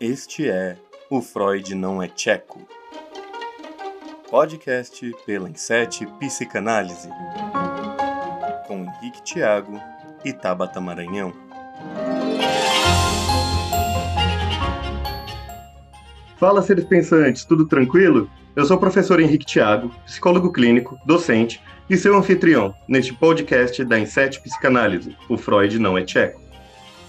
Este 0.00 0.48
é 0.48 0.76
O 1.10 1.20
Freud 1.20 1.74
Não 1.74 2.00
é 2.00 2.06
Tcheco. 2.06 2.64
Podcast 4.30 5.12
pela 5.26 5.50
Insete 5.50 6.06
Psicanálise. 6.20 7.08
Com 8.68 8.84
Henrique 8.84 9.24
Tiago 9.24 9.80
e 10.24 10.32
Tabata 10.32 10.80
Maranhão. 10.80 11.32
Fala, 16.36 16.62
seres 16.62 16.84
pensantes, 16.84 17.44
tudo 17.44 17.66
tranquilo? 17.66 18.30
Eu 18.54 18.64
sou 18.64 18.76
o 18.76 18.80
professor 18.80 19.18
Henrique 19.18 19.46
Tiago, 19.46 19.92
psicólogo 20.04 20.52
clínico, 20.52 20.96
docente 21.04 21.60
e 21.90 21.96
seu 21.96 22.16
anfitrião 22.16 22.72
neste 22.86 23.12
podcast 23.12 23.84
da 23.84 23.98
Insete 23.98 24.40
Psicanálise. 24.40 25.16
O 25.28 25.36
Freud 25.36 25.76
Não 25.80 25.98
é 25.98 26.04
Tcheco. 26.04 26.47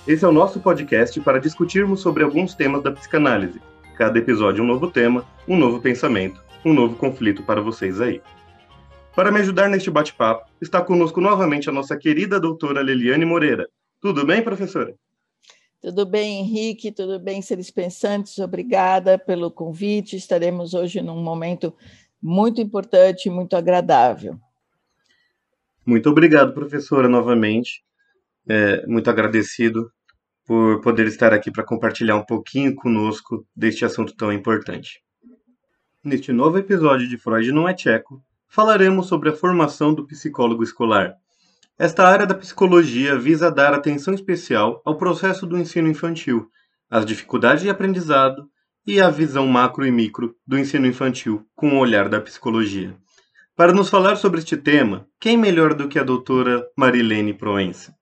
Esse 0.07 0.25
é 0.25 0.27
o 0.27 0.31
nosso 0.31 0.59
podcast 0.59 1.20
para 1.21 1.39
discutirmos 1.39 1.99
sobre 1.99 2.23
alguns 2.23 2.55
temas 2.55 2.81
da 2.81 2.91
psicanálise. 2.91 3.62
Cada 3.98 4.17
episódio 4.17 4.63
um 4.63 4.67
novo 4.67 4.90
tema, 4.90 5.26
um 5.48 5.57
novo 5.57 5.81
pensamento, 5.81 6.41
um 6.66 6.73
novo 6.73 6.95
conflito 6.95 7.44
para 7.44 7.62
vocês 7.62 7.99
aí. 7.99 8.21
Para 9.16 9.31
me 9.31 9.40
ajudar 9.40 9.70
neste 9.70 9.91
bate-papo, 9.91 10.49
está 10.62 10.81
conosco 10.81 11.20
novamente 11.20 11.70
a 11.70 11.71
nossa 11.71 11.98
querida 11.98 12.40
doutora 12.40 12.81
Leliane 12.81 13.26
Moreira. 13.26 13.67
Tudo 14.02 14.26
bem, 14.26 14.41
professora? 14.41 14.95
Tudo 15.81 16.05
bem, 16.05 16.40
Henrique? 16.40 16.91
Tudo 16.91 17.20
bem, 17.20 17.41
seres 17.41 17.70
pensantes? 17.70 18.40
Obrigada 18.40 19.18
pelo 19.18 19.52
convite. 19.52 20.16
Estaremos 20.16 20.73
hoje 20.73 21.02
num 21.02 21.21
momento 21.21 21.73
muito 22.21 22.62
importante, 22.62 23.29
muito 23.29 23.55
agradável. 23.55 24.40
Muito 25.85 26.09
obrigado, 26.09 26.54
professora, 26.54 27.09
novamente. 27.09 27.84
É, 28.49 28.84
muito 28.88 29.09
agradecido 29.09 29.91
por 30.44 30.81
poder 30.81 31.05
estar 31.05 31.31
aqui 31.31 31.52
para 31.52 31.63
compartilhar 31.63 32.16
um 32.16 32.26
pouquinho 32.26 32.73
conosco 32.73 33.45
deste 33.55 33.85
assunto 33.85 34.16
tão 34.16 34.34
importante. 34.34 34.99
Neste 36.04 36.34
novo 36.34 36.57
episódio 36.57 37.07
de 37.07 37.18
Freud 37.20 37.51
não 37.51 37.70
é 37.70 37.74
tcheco, 37.76 38.20
falaremos 38.48 39.05
sobre 39.05 39.29
a 39.29 39.35
formação 39.35 39.93
do 39.93 40.07
psicólogo 40.07 40.63
escolar. 40.63 41.13
Esta 41.77 42.07
área 42.07 42.26
da 42.26 42.34
psicologia 42.34 43.15
visa 43.20 43.51
dar 43.51 43.74
atenção 43.76 44.15
especial 44.15 44.81
ao 44.84 44.98
processo 44.98 45.46
do 45.46 45.55
ensino 45.55 45.87
infantil, 45.87 46.49
às 46.90 47.05
dificuldades 47.05 47.62
de 47.62 47.70
aprendizado 47.70 48.49
e 48.87 48.99
à 48.99 49.12
visão 49.12 49.46
macro 49.46 49.85
e 49.85 49.91
micro 49.91 50.35
do 50.48 50.57
ensino 50.57 50.87
infantil 50.87 51.46
com 51.55 51.74
o 51.74 51.77
olhar 51.77 52.09
da 52.09 52.20
psicologia. 52.20 52.98
Para 53.55 53.74
nos 53.74 53.90
falar 53.90 54.15
sobre 54.15 54.40
este 54.40 54.57
tema, 54.57 55.05
quem 55.20 55.37
melhor 55.37 55.76
do 55.76 55.87
que 55.87 55.99
a 55.99 56.04
doutora 56.04 56.65
Marilene 56.76 57.35
Proença? 57.35 57.99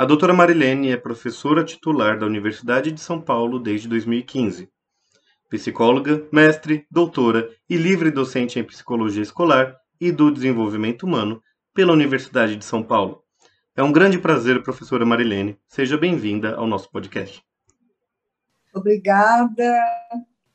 A 0.00 0.04
doutora 0.04 0.32
Marilene 0.32 0.92
é 0.92 0.96
professora 0.96 1.64
titular 1.64 2.20
da 2.20 2.24
Universidade 2.24 2.92
de 2.92 3.00
São 3.00 3.20
Paulo 3.20 3.58
desde 3.58 3.88
2015. 3.88 4.70
Psicóloga, 5.50 6.24
mestre, 6.32 6.86
doutora 6.88 7.50
e 7.68 7.76
livre 7.76 8.12
docente 8.12 8.60
em 8.60 8.64
psicologia 8.64 9.24
escolar 9.24 9.76
e 10.00 10.12
do 10.12 10.30
desenvolvimento 10.30 11.02
humano 11.02 11.42
pela 11.74 11.92
Universidade 11.92 12.54
de 12.54 12.64
São 12.64 12.80
Paulo. 12.80 13.24
É 13.74 13.82
um 13.82 13.90
grande 13.90 14.20
prazer, 14.20 14.62
professora 14.62 15.04
Marilene. 15.04 15.58
Seja 15.66 15.98
bem-vinda 15.98 16.54
ao 16.54 16.68
nosso 16.68 16.88
podcast. 16.92 17.42
Obrigada, 18.72 19.80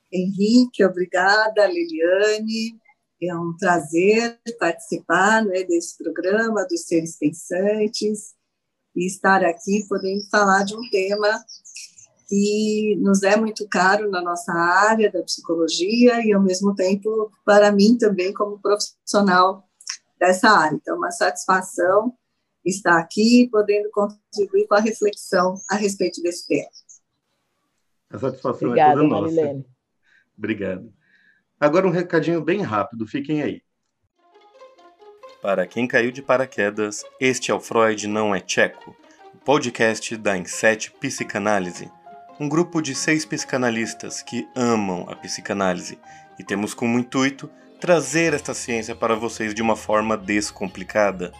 Henrique. 0.10 0.86
Obrigada, 0.86 1.68
Liliane. 1.68 2.80
É 3.22 3.36
um 3.36 3.54
prazer 3.60 4.40
participar 4.58 5.44
né, 5.44 5.66
desse 5.66 6.02
programa 6.02 6.66
dos 6.66 6.86
Seres 6.88 7.18
Pensantes 7.20 8.42
e 8.96 9.06
estar 9.06 9.44
aqui 9.44 9.86
podendo 9.88 10.24
falar 10.30 10.64
de 10.64 10.76
um 10.76 10.90
tema 10.90 11.44
que 12.28 12.98
nos 13.02 13.22
é 13.24 13.36
muito 13.36 13.68
caro 13.68 14.10
na 14.10 14.22
nossa 14.22 14.52
área 14.54 15.12
da 15.12 15.22
psicologia 15.24 16.26
e, 16.26 16.34
ao 16.34 16.42
mesmo 16.42 16.74
tempo, 16.74 17.32
para 17.46 17.72
mim 17.72 17.98
também, 17.98 18.34
como 18.34 18.60
profissional 18.60 19.68
dessa 20.20 20.50
área. 20.50 20.76
Então, 20.76 20.98
uma 20.98 21.12
satisfação 21.12 22.14
estar 22.66 22.98
aqui 22.98 23.50
podendo 23.52 23.90
contribuir 23.92 24.68
com 24.68 24.76
a 24.76 24.80
reflexão 24.80 25.56
a 25.70 25.76
respeito 25.76 26.22
desse 26.22 26.48
tema. 26.48 26.70
A 28.10 28.18
satisfação 28.20 28.70
Obrigada, 28.70 28.94
é 28.94 28.96
toda 28.96 29.08
nossa. 29.08 29.22
Marilene. 29.22 29.66
Obrigado. 30.38 30.94
Agora 31.60 31.88
um 31.88 31.92
recadinho 31.92 32.42
bem 32.42 32.62
rápido, 32.62 33.06
fiquem 33.08 33.42
aí. 33.42 33.62
Para 35.44 35.68
quem 35.68 35.86
caiu 35.86 36.10
de 36.10 36.22
paraquedas, 36.22 37.04
este 37.20 37.52
é 37.52 37.54
o 37.54 37.60
Freud 37.60 38.08
Não 38.08 38.34
é 38.34 38.40
Tcheco, 38.40 38.96
o 39.34 39.38
podcast 39.40 40.16
da 40.16 40.38
Inset 40.38 40.90
Psicanálise, 40.92 41.92
um 42.40 42.48
grupo 42.48 42.82
de 42.82 42.96
seis 42.96 43.26
psicanalistas 43.26 44.22
que 44.22 44.48
amam 44.56 45.06
a 45.10 45.18
psicanálise 45.18 46.00
e 46.40 46.46
temos 46.46 46.74
como 46.74 46.98
intuito 46.98 47.50
trazer 47.78 48.34
esta 48.34 48.54
ciência 48.54 48.96
para 48.96 49.18
vocês 49.18 49.54
de 49.54 49.62
uma 49.62 49.76
forma 49.76 50.16
descomplicada. 50.16 51.34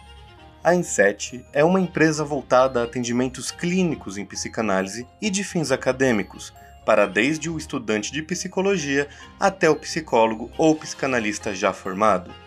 A 0.62 0.74
Inset 0.74 1.42
é 1.50 1.64
uma 1.64 1.80
empresa 1.80 2.22
voltada 2.22 2.82
a 2.82 2.84
atendimentos 2.84 3.50
clínicos 3.50 4.18
em 4.18 4.26
psicanálise 4.26 5.06
e 5.18 5.30
de 5.30 5.42
fins 5.42 5.72
acadêmicos, 5.72 6.52
para 6.84 7.06
desde 7.06 7.48
o 7.48 7.56
estudante 7.56 8.12
de 8.12 8.20
psicologia 8.20 9.08
até 9.40 9.70
o 9.70 9.76
psicólogo 9.76 10.50
ou 10.58 10.76
psicanalista 10.76 11.54
já 11.54 11.72
formado 11.72 12.43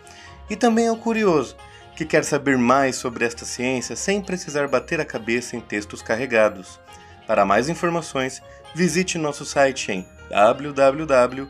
e 0.50 0.56
também 0.56 0.88
ao 0.88 0.98
curioso, 0.98 1.56
que 1.96 2.06
quer 2.06 2.24
saber 2.24 2.58
mais 2.58 2.96
sobre 2.96 3.26
esta 3.26 3.44
ciência 3.44 3.96
sem 3.96 4.22
precisar 4.22 4.68
bater 4.68 5.00
a 5.00 5.06
cabeça 5.06 5.56
em 5.56 5.60
textos 5.60 6.02
carregados. 6.02 6.80
Para 7.26 7.46
mais 7.46 7.70
informações, 7.70 8.42
visite 8.76 9.18
nosso 9.18 9.46
site 9.46 9.92
em 9.92 10.08
www.inset.com.br 10.30 11.48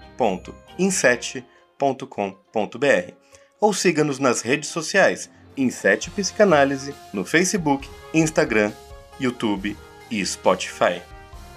ou 3.60 3.74
siga-nos 3.74 4.20
nas 4.20 4.42
redes 4.42 4.70
sociais 4.70 5.30
Inset 5.58 6.12
Psicanálise 6.12 6.94
no 7.12 7.26
Facebook, 7.26 7.90
Instagram, 8.14 8.72
YouTube 9.20 9.76
e 10.10 10.26
Spotify. 10.26 11.02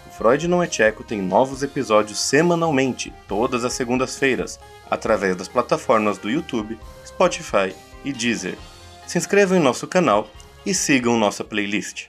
O 0.07 0.11
Freud 0.11 0.49
Não 0.49 0.63
é 0.63 0.67
Tcheco 0.67 1.05
tem 1.05 1.21
novos 1.21 1.63
episódios 1.63 2.19
semanalmente, 2.19 3.13
todas 3.29 3.65
as 3.65 3.75
segundas-feiras, 3.75 4.59
através 4.91 5.37
das 5.37 5.49
plataformas 5.49 6.19
do 6.19 6.29
YouTube, 6.29 6.79
Spotify 7.07 7.75
e 8.05 8.13
Deezer. 8.13 8.59
Se 9.07 9.19
inscrevam 9.19 9.57
em 9.57 9.63
nosso 9.63 9.87
canal 9.87 10.31
e 10.67 10.75
sigam 10.75 11.19
nossa 11.19 11.45
playlist. 11.45 12.09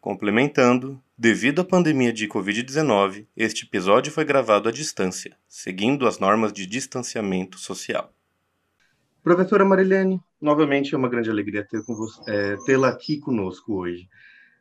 Complementando, 0.00 1.00
devido 1.16 1.60
à 1.60 1.64
pandemia 1.64 2.12
de 2.12 2.26
Covid-19, 2.26 3.26
este 3.36 3.66
episódio 3.66 4.10
foi 4.10 4.24
gravado 4.24 4.68
à 4.68 4.72
distância, 4.72 5.36
seguindo 5.46 6.06
as 6.06 6.18
normas 6.18 6.52
de 6.52 6.66
distanciamento 6.66 7.58
social. 7.58 8.10
Professora 9.22 9.64
Marilene, 9.64 10.18
novamente 10.40 10.94
é 10.94 10.98
uma 10.98 11.08
grande 11.08 11.28
alegria 11.28 11.66
é, 12.26 12.56
tê-la 12.64 12.88
aqui 12.88 13.18
conosco 13.18 13.74
hoje. 13.74 14.08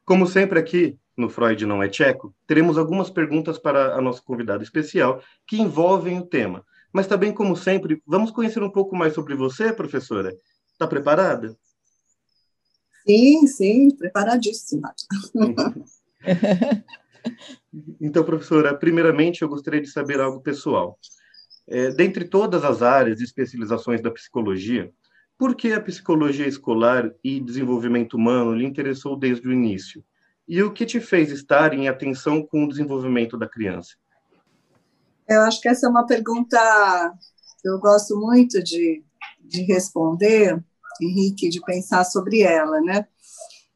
Como 0.04 0.28
sempre 0.28 0.60
aqui 0.60 0.98
no 1.20 1.30
Freud 1.30 1.66
Não 1.66 1.84
é 1.84 1.90
Tcheco, 1.90 2.34
teremos 2.48 2.78
algumas 2.78 3.10
perguntas 3.10 3.60
para 3.60 3.96
a 3.96 4.02
nossa 4.02 4.22
convidada 4.22 4.64
especial 4.64 5.22
que 5.46 5.62
envolvem 5.62 6.18
o 6.18 6.26
tema, 6.26 6.66
mas 6.92 7.08
também, 7.08 7.34
como 7.34 7.56
sempre, 7.56 8.02
vamos 8.06 8.32
conhecer 8.32 8.64
um 8.64 8.72
pouco 8.72 8.96
mais 8.96 9.14
sobre 9.14 9.36
você, 9.36 9.72
professora. 9.72 10.36
Está 10.72 10.88
preparada? 10.88 11.56
Sim, 13.06 13.46
sim, 13.48 13.96
preparadíssima. 13.96 14.94
então, 18.02 18.24
professora, 18.24 18.74
primeiramente 18.76 19.42
eu 19.42 19.50
gostaria 19.50 19.82
de 19.82 19.90
saber 19.90 20.20
algo 20.20 20.42
pessoal. 20.42 20.98
É, 21.68 21.92
dentre 21.92 22.26
todas 22.26 22.64
as 22.64 22.82
áreas 22.82 23.20
e 23.20 23.24
especializações 23.24 24.02
da 24.02 24.10
psicologia, 24.10 24.92
por 25.38 25.56
que 25.56 25.72
a 25.72 25.82
psicologia 25.82 26.48
escolar 26.48 27.12
e 27.24 27.40
desenvolvimento 27.40 28.16
humano 28.16 28.56
lhe 28.56 28.66
interessou 28.66 29.16
desde 29.16 29.48
o 29.48 29.54
início? 29.54 30.04
E 30.50 30.64
o 30.64 30.74
que 30.74 30.84
te 30.84 31.00
fez 31.00 31.30
estar 31.30 31.76
em 31.76 31.88
atenção 31.88 32.42
com 32.42 32.66
o 32.66 32.68
desenvolvimento 32.68 33.38
da 33.38 33.48
criança? 33.48 33.94
Eu 35.30 35.42
acho 35.42 35.62
que 35.62 35.70
essa 35.70 35.86
é 35.86 35.90
uma 35.90 36.08
pergunta 36.08 36.58
que 37.62 37.70
eu 37.70 37.80
gosto 37.80 38.20
muito 38.20 38.64
de, 38.64 39.04
de 39.40 39.62
responder, 39.62 40.60
Henrique, 41.00 41.50
de 41.50 41.62
pensar 41.62 42.04
sobre 42.04 42.42
ela, 42.42 42.82
né? 42.82 43.08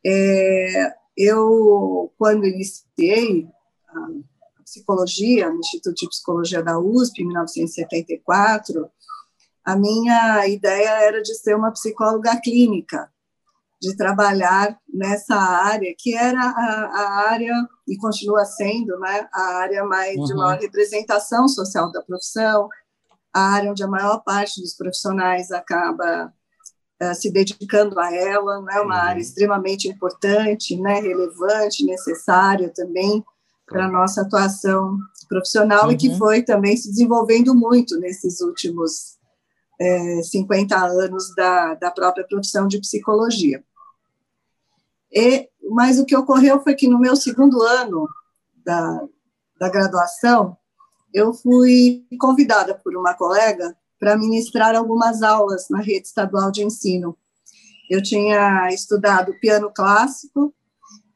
É, 0.03 0.93
eu, 1.15 2.11
quando 2.17 2.47
iniciei 2.47 3.47
a 3.87 4.63
psicologia 4.63 5.51
no 5.51 5.59
Instituto 5.59 5.93
de 5.93 6.09
Psicologia 6.09 6.63
da 6.63 6.79
USP, 6.79 7.21
em 7.21 7.27
1974, 7.27 8.89
a 9.63 9.75
minha 9.75 10.47
ideia 10.47 11.03
era 11.03 11.21
de 11.21 11.35
ser 11.35 11.55
uma 11.55 11.71
psicóloga 11.71 12.35
clínica, 12.41 13.12
de 13.83 13.97
trabalhar 13.97 14.77
nessa 14.91 15.35
área, 15.35 15.93
que 15.97 16.15
era 16.15 16.39
a, 16.39 16.85
a 16.85 17.31
área, 17.31 17.53
e 17.85 17.97
continua 17.97 18.45
sendo, 18.45 18.97
né, 18.97 19.27
a 19.33 19.41
área 19.57 19.83
mais 19.83 20.15
uhum. 20.15 20.23
de 20.23 20.33
maior 20.33 20.57
representação 20.57 21.49
social 21.49 21.91
da 21.91 22.01
profissão, 22.01 22.69
a 23.33 23.41
área 23.41 23.71
onde 23.71 23.83
a 23.83 23.87
maior 23.87 24.23
parte 24.23 24.61
dos 24.61 24.73
profissionais 24.73 25.51
acaba 25.51 26.33
uh, 27.01 27.13
se 27.13 27.29
dedicando 27.29 27.99
a 27.99 28.15
ela, 28.15 28.61
né, 28.61 28.79
uma 28.79 28.95
uhum. 28.95 29.01
área 29.01 29.21
extremamente 29.21 29.89
importante, 29.89 30.79
né, 30.79 31.01
relevante, 31.01 31.85
necessária 31.85 32.71
também 32.73 33.21
para 33.67 33.85
a 33.85 33.91
nossa 33.91 34.21
atuação 34.21 34.97
profissional 35.27 35.87
uhum. 35.87 35.91
e 35.91 35.97
que 35.97 36.07
uhum. 36.07 36.17
foi 36.17 36.41
também 36.41 36.77
se 36.77 36.89
desenvolvendo 36.89 37.53
muito 37.53 37.99
nesses 37.99 38.39
últimos 38.39 39.17
é, 39.77 40.23
50 40.23 40.73
anos 40.77 41.35
da, 41.35 41.73
da 41.75 41.91
própria 41.91 42.25
profissão 42.25 42.65
de 42.65 42.79
psicologia. 42.79 43.61
E, 45.13 45.47
mas 45.69 45.99
o 45.99 46.05
que 46.05 46.15
ocorreu 46.15 46.61
foi 46.61 46.73
que 46.73 46.87
no 46.87 46.99
meu 46.99 47.15
segundo 47.15 47.61
ano 47.61 48.07
da, 48.65 49.01
da 49.59 49.69
graduação, 49.69 50.57
eu 51.13 51.33
fui 51.33 52.05
convidada 52.19 52.73
por 52.73 52.95
uma 52.97 53.13
colega 53.13 53.75
para 53.99 54.17
ministrar 54.17 54.75
algumas 54.75 55.21
aulas 55.21 55.67
na 55.69 55.79
rede 55.79 56.07
estadual 56.07 56.51
de 56.51 56.63
ensino. 56.63 57.15
Eu 57.89 58.01
tinha 58.01 58.69
estudado 58.69 59.37
piano 59.39 59.71
clássico, 59.73 60.53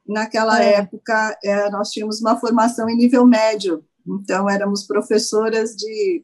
naquela 0.07 0.63
é. 0.63 0.75
época 0.75 1.37
é, 1.43 1.69
nós 1.69 1.89
tínhamos 1.89 2.21
uma 2.21 2.39
formação 2.39 2.89
em 2.89 2.95
nível 2.95 3.25
médio, 3.25 3.83
então 4.07 4.49
éramos 4.49 4.85
professoras 4.85 5.75
de, 5.75 6.23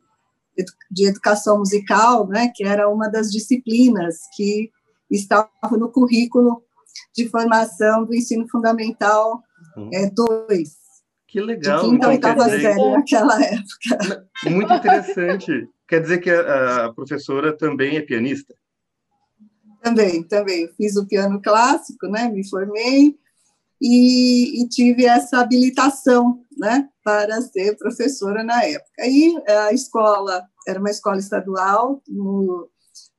de 0.89 1.07
educação 1.07 1.57
musical, 1.59 2.27
né, 2.27 2.51
que 2.55 2.63
era 2.63 2.87
uma 2.87 3.09
das 3.09 3.31
disciplinas 3.31 4.19
que 4.35 4.71
estava 5.09 5.49
no 5.77 5.89
currículo 5.89 6.63
de 7.15 7.29
formação 7.29 8.05
do 8.05 8.13
ensino 8.13 8.47
fundamental 8.49 9.41
2. 9.75 9.77
Uhum. 9.77 9.89
É, 9.93 10.09
que 11.27 11.41
legal. 11.41 11.83
De 11.83 11.89
quinta 11.89 12.07
oitava 12.09 12.45
série 12.45 12.91
naquela 12.91 13.43
época. 13.43 14.27
Muito 14.45 14.71
interessante. 14.71 15.67
Quer 15.87 16.01
dizer 16.01 16.19
que 16.19 16.29
a, 16.29 16.85
a, 16.85 16.93
professora 16.93 17.57
também 17.57 17.97
é 17.97 18.01
pianista? 18.01 18.53
Também, 19.81 20.23
também. 20.23 20.69
Fiz 20.77 20.95
o 20.95 21.07
piano 21.07 21.41
clássico, 21.41 22.07
né? 22.07 22.29
Me 22.29 22.47
formei 22.47 23.17
e, 23.81 24.61
e 24.61 24.69
tive 24.69 25.05
essa 25.05 25.39
habilitação, 25.39 26.45
né? 26.55 26.87
Para 27.03 27.41
ser 27.41 27.75
professora 27.77 28.43
na 28.43 28.63
época. 28.63 28.91
Aí 28.99 29.35
a 29.47 29.73
escola 29.73 30.45
era 30.67 30.79
uma 30.79 30.91
escola 30.91 31.17
estadual 31.17 32.01
no, 32.07 32.69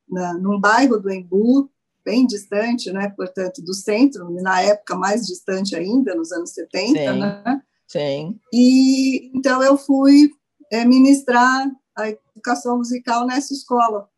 na, 0.08 0.34
num 0.34 0.60
bairro 0.60 0.98
do 0.98 1.12
Embu, 1.12 1.68
bem 2.04 2.26
distante, 2.26 2.92
né? 2.92 3.12
Portanto, 3.16 3.62
do 3.62 3.74
centro, 3.74 4.30
na 4.30 4.60
época 4.60 4.96
mais 4.96 5.26
distante 5.26 5.74
ainda, 5.74 6.14
nos 6.14 6.30
anos 6.32 6.50
70, 6.50 6.86
Sim. 6.86 7.18
né? 7.18 7.62
Sim. 7.86 8.40
E 8.52 9.30
então 9.36 9.62
eu 9.62 9.76
fui 9.76 10.30
é, 10.70 10.84
ministrar 10.84 11.70
a 11.96 12.08
educação 12.08 12.78
musical 12.78 13.26
nessa 13.26 13.52
escola. 13.52 14.08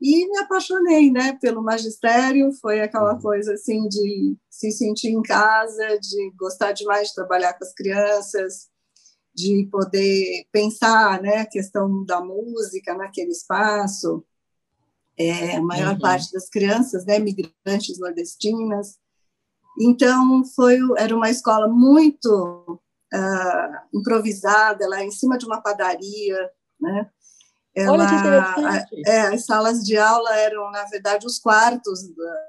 E 0.00 0.28
me 0.30 0.38
apaixonei, 0.40 1.10
né, 1.10 1.38
pelo 1.40 1.62
magistério, 1.62 2.52
foi 2.60 2.82
aquela 2.82 3.14
uhum. 3.14 3.20
coisa 3.20 3.54
assim 3.54 3.88
de 3.88 4.36
se 4.50 4.70
sentir 4.70 5.08
em 5.08 5.22
casa, 5.22 5.98
de 5.98 6.32
gostar 6.36 6.72
demais 6.72 7.08
de 7.08 7.14
trabalhar 7.14 7.54
com 7.54 7.64
as 7.64 7.72
crianças, 7.72 8.68
de 9.34 9.66
poder 9.70 10.46
pensar, 10.52 11.22
né, 11.22 11.38
a 11.38 11.46
questão 11.46 12.04
da 12.04 12.20
música 12.20 12.94
naquele 12.94 13.30
espaço. 13.30 14.22
É, 15.18 15.56
a 15.56 15.62
maior 15.62 15.94
uhum. 15.94 15.98
parte 15.98 16.30
das 16.32 16.48
crianças, 16.48 17.06
né, 17.06 17.18
migrantes 17.18 17.98
nordestinas. 17.98 18.98
Então 19.80 20.44
foi 20.54 20.78
era 20.98 21.14
uma 21.14 21.30
escola 21.30 21.68
muito 21.68 22.80
uh, 23.14 23.98
improvisada, 23.98 24.88
lá 24.88 25.02
em 25.02 25.10
cima 25.10 25.38
de 25.38 25.46
uma 25.46 25.60
padaria, 25.62 26.50
né? 26.80 27.10
Ela, 27.74 27.92
Olha 27.92 28.06
que 28.06 28.14
interessante. 28.14 29.02
É, 29.06 29.20
as 29.34 29.44
salas 29.44 29.82
de 29.82 29.98
aula 29.98 30.34
eram, 30.36 30.70
na 30.70 30.84
verdade, 30.84 31.26
os 31.26 31.38
quartos 31.38 32.08
da, 32.14 32.46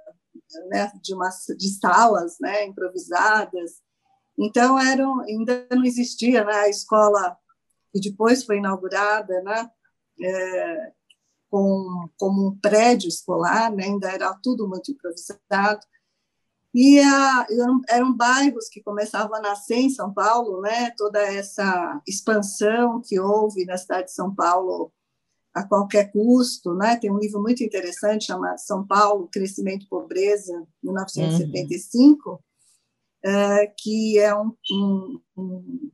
né, 0.70 0.92
de, 1.02 1.14
uma, 1.14 1.30
de 1.58 1.70
salas 1.80 2.38
né, 2.40 2.66
improvisadas. 2.66 3.82
Então, 4.40 4.80
eram, 4.80 5.20
ainda 5.22 5.68
não 5.72 5.84
existia 5.84 6.46
né, 6.46 6.54
a 6.54 6.70
escola 6.70 7.38
que 7.92 8.00
depois 8.00 8.46
foi 8.46 8.58
inaugurada 8.58 9.42
né, 9.42 9.70
é, 10.22 10.92
com, 11.58 12.08
como 12.18 12.50
um 12.50 12.60
prédio 12.60 13.08
escolar, 13.08 13.72
né, 13.74 13.86
ainda 13.86 14.12
era 14.12 14.32
tudo 14.44 14.68
muito 14.68 14.92
improvisado. 14.92 15.84
E 16.72 17.00
a, 17.00 17.48
eram 17.90 18.16
bairros 18.16 18.70
que 18.70 18.84
começavam 18.84 19.36
a 19.36 19.42
nascer 19.42 19.78
em 19.78 19.90
São 19.90 20.14
Paulo, 20.14 20.62
né? 20.62 20.92
Toda 20.96 21.20
essa 21.20 22.00
expansão 22.08 23.02
que 23.04 23.20
houve 23.20 23.66
na 23.66 23.78
cidade 23.78 24.08
de 24.08 24.14
São 24.14 24.36
Paulo 24.36 24.92
a 25.56 25.64
qualquer 25.64 26.12
custo, 26.12 26.76
né? 26.76 26.96
Tem 26.98 27.12
um 27.12 27.18
livro 27.18 27.42
muito 27.42 27.64
interessante 27.64 28.26
chamado 28.26 28.60
São 28.60 28.86
Paulo, 28.86 29.30
Crescimento 29.32 29.86
e 29.86 29.90
Pobreza, 29.90 30.54
1975, 30.84 32.30
uhum. 32.30 32.40
é, 33.24 33.74
que 33.76 34.20
é 34.20 34.36
um, 34.36 34.52
um, 34.72 35.22
um, 35.36 35.92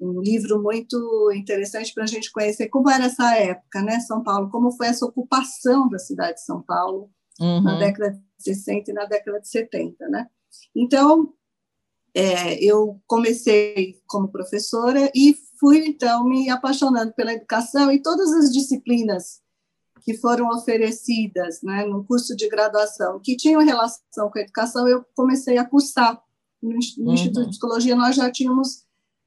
um 0.00 0.20
livro 0.20 0.62
muito 0.62 1.30
interessante 1.34 1.92
para 1.92 2.04
a 2.04 2.06
gente 2.06 2.32
conhecer 2.32 2.68
como 2.68 2.88
era 2.88 3.04
essa 3.04 3.36
época, 3.36 3.82
né? 3.82 4.00
São 4.00 4.22
Paulo, 4.22 4.50
como 4.50 4.72
foi 4.72 4.86
essa 4.86 5.04
ocupação 5.04 5.88
da 5.88 5.98
cidade 5.98 6.34
de 6.34 6.44
São 6.44 6.62
Paulo 6.62 7.10
uhum. 7.38 7.62
na 7.62 7.78
década 7.78 8.12
de 8.12 8.42
60 8.42 8.90
e 8.90 8.94
na 8.94 9.04
década 9.04 9.40
de 9.40 9.48
70, 9.48 10.08
né? 10.08 10.26
Então, 10.74 11.34
é, 12.14 12.62
eu 12.64 13.00
comecei 13.06 14.00
como 14.06 14.28
professora 14.28 15.10
e 15.14 15.36
fui, 15.58 15.86
então, 15.86 16.24
me 16.24 16.48
apaixonando 16.48 17.12
pela 17.12 17.32
educação 17.32 17.92
e 17.92 18.00
todas 18.02 18.32
as 18.32 18.50
disciplinas 18.50 19.40
que 20.02 20.16
foram 20.16 20.48
oferecidas 20.48 21.60
né, 21.62 21.84
no 21.84 22.04
curso 22.04 22.34
de 22.34 22.48
graduação, 22.48 23.20
que 23.20 23.36
tinham 23.36 23.62
relação 23.62 24.30
com 24.30 24.38
a 24.38 24.42
educação, 24.42 24.88
eu 24.88 25.04
comecei 25.14 25.58
a 25.58 25.64
cursar. 25.64 26.20
No, 26.62 26.70
no 26.70 27.06
uhum. 27.06 27.14
Instituto 27.14 27.44
de 27.44 27.50
Psicologia, 27.50 27.94
nós 27.94 28.16
já 28.16 28.30
tínhamos 28.30 28.84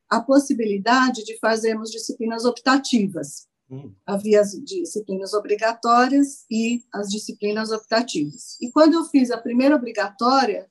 a 0.10 0.22
possibilidade 0.22 1.24
de 1.24 1.38
fazermos 1.40 1.92
disciplinas 1.92 2.46
optativas. 2.46 3.48
Uhum. 3.70 3.94
Havia 4.06 4.42
as 4.42 4.52
disciplinas 4.52 5.34
obrigatórias 5.34 6.46
e 6.50 6.84
as 6.94 7.10
disciplinas 7.10 7.72
optativas. 7.72 8.58
E 8.62 8.70
quando 8.72 8.94
eu 8.94 9.06
fiz 9.06 9.32
a 9.32 9.38
primeira 9.38 9.76
obrigatória, 9.76 10.70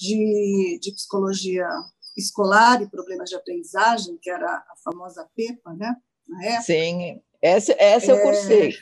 de, 0.00 0.78
de 0.80 0.92
psicologia 0.92 1.68
escolar 2.16 2.80
e 2.80 2.88
problemas 2.88 3.28
de 3.28 3.36
aprendizagem, 3.36 4.18
que 4.20 4.30
era 4.30 4.46
a 4.46 4.74
famosa 4.82 5.28
PEPA, 5.36 5.74
né? 5.74 5.94
Na 6.26 6.44
época. 6.44 6.62
Sim, 6.62 7.20
essa, 7.42 7.74
essa 7.78 8.12
é, 8.12 8.14
eu 8.14 8.22
cursei. 8.22 8.74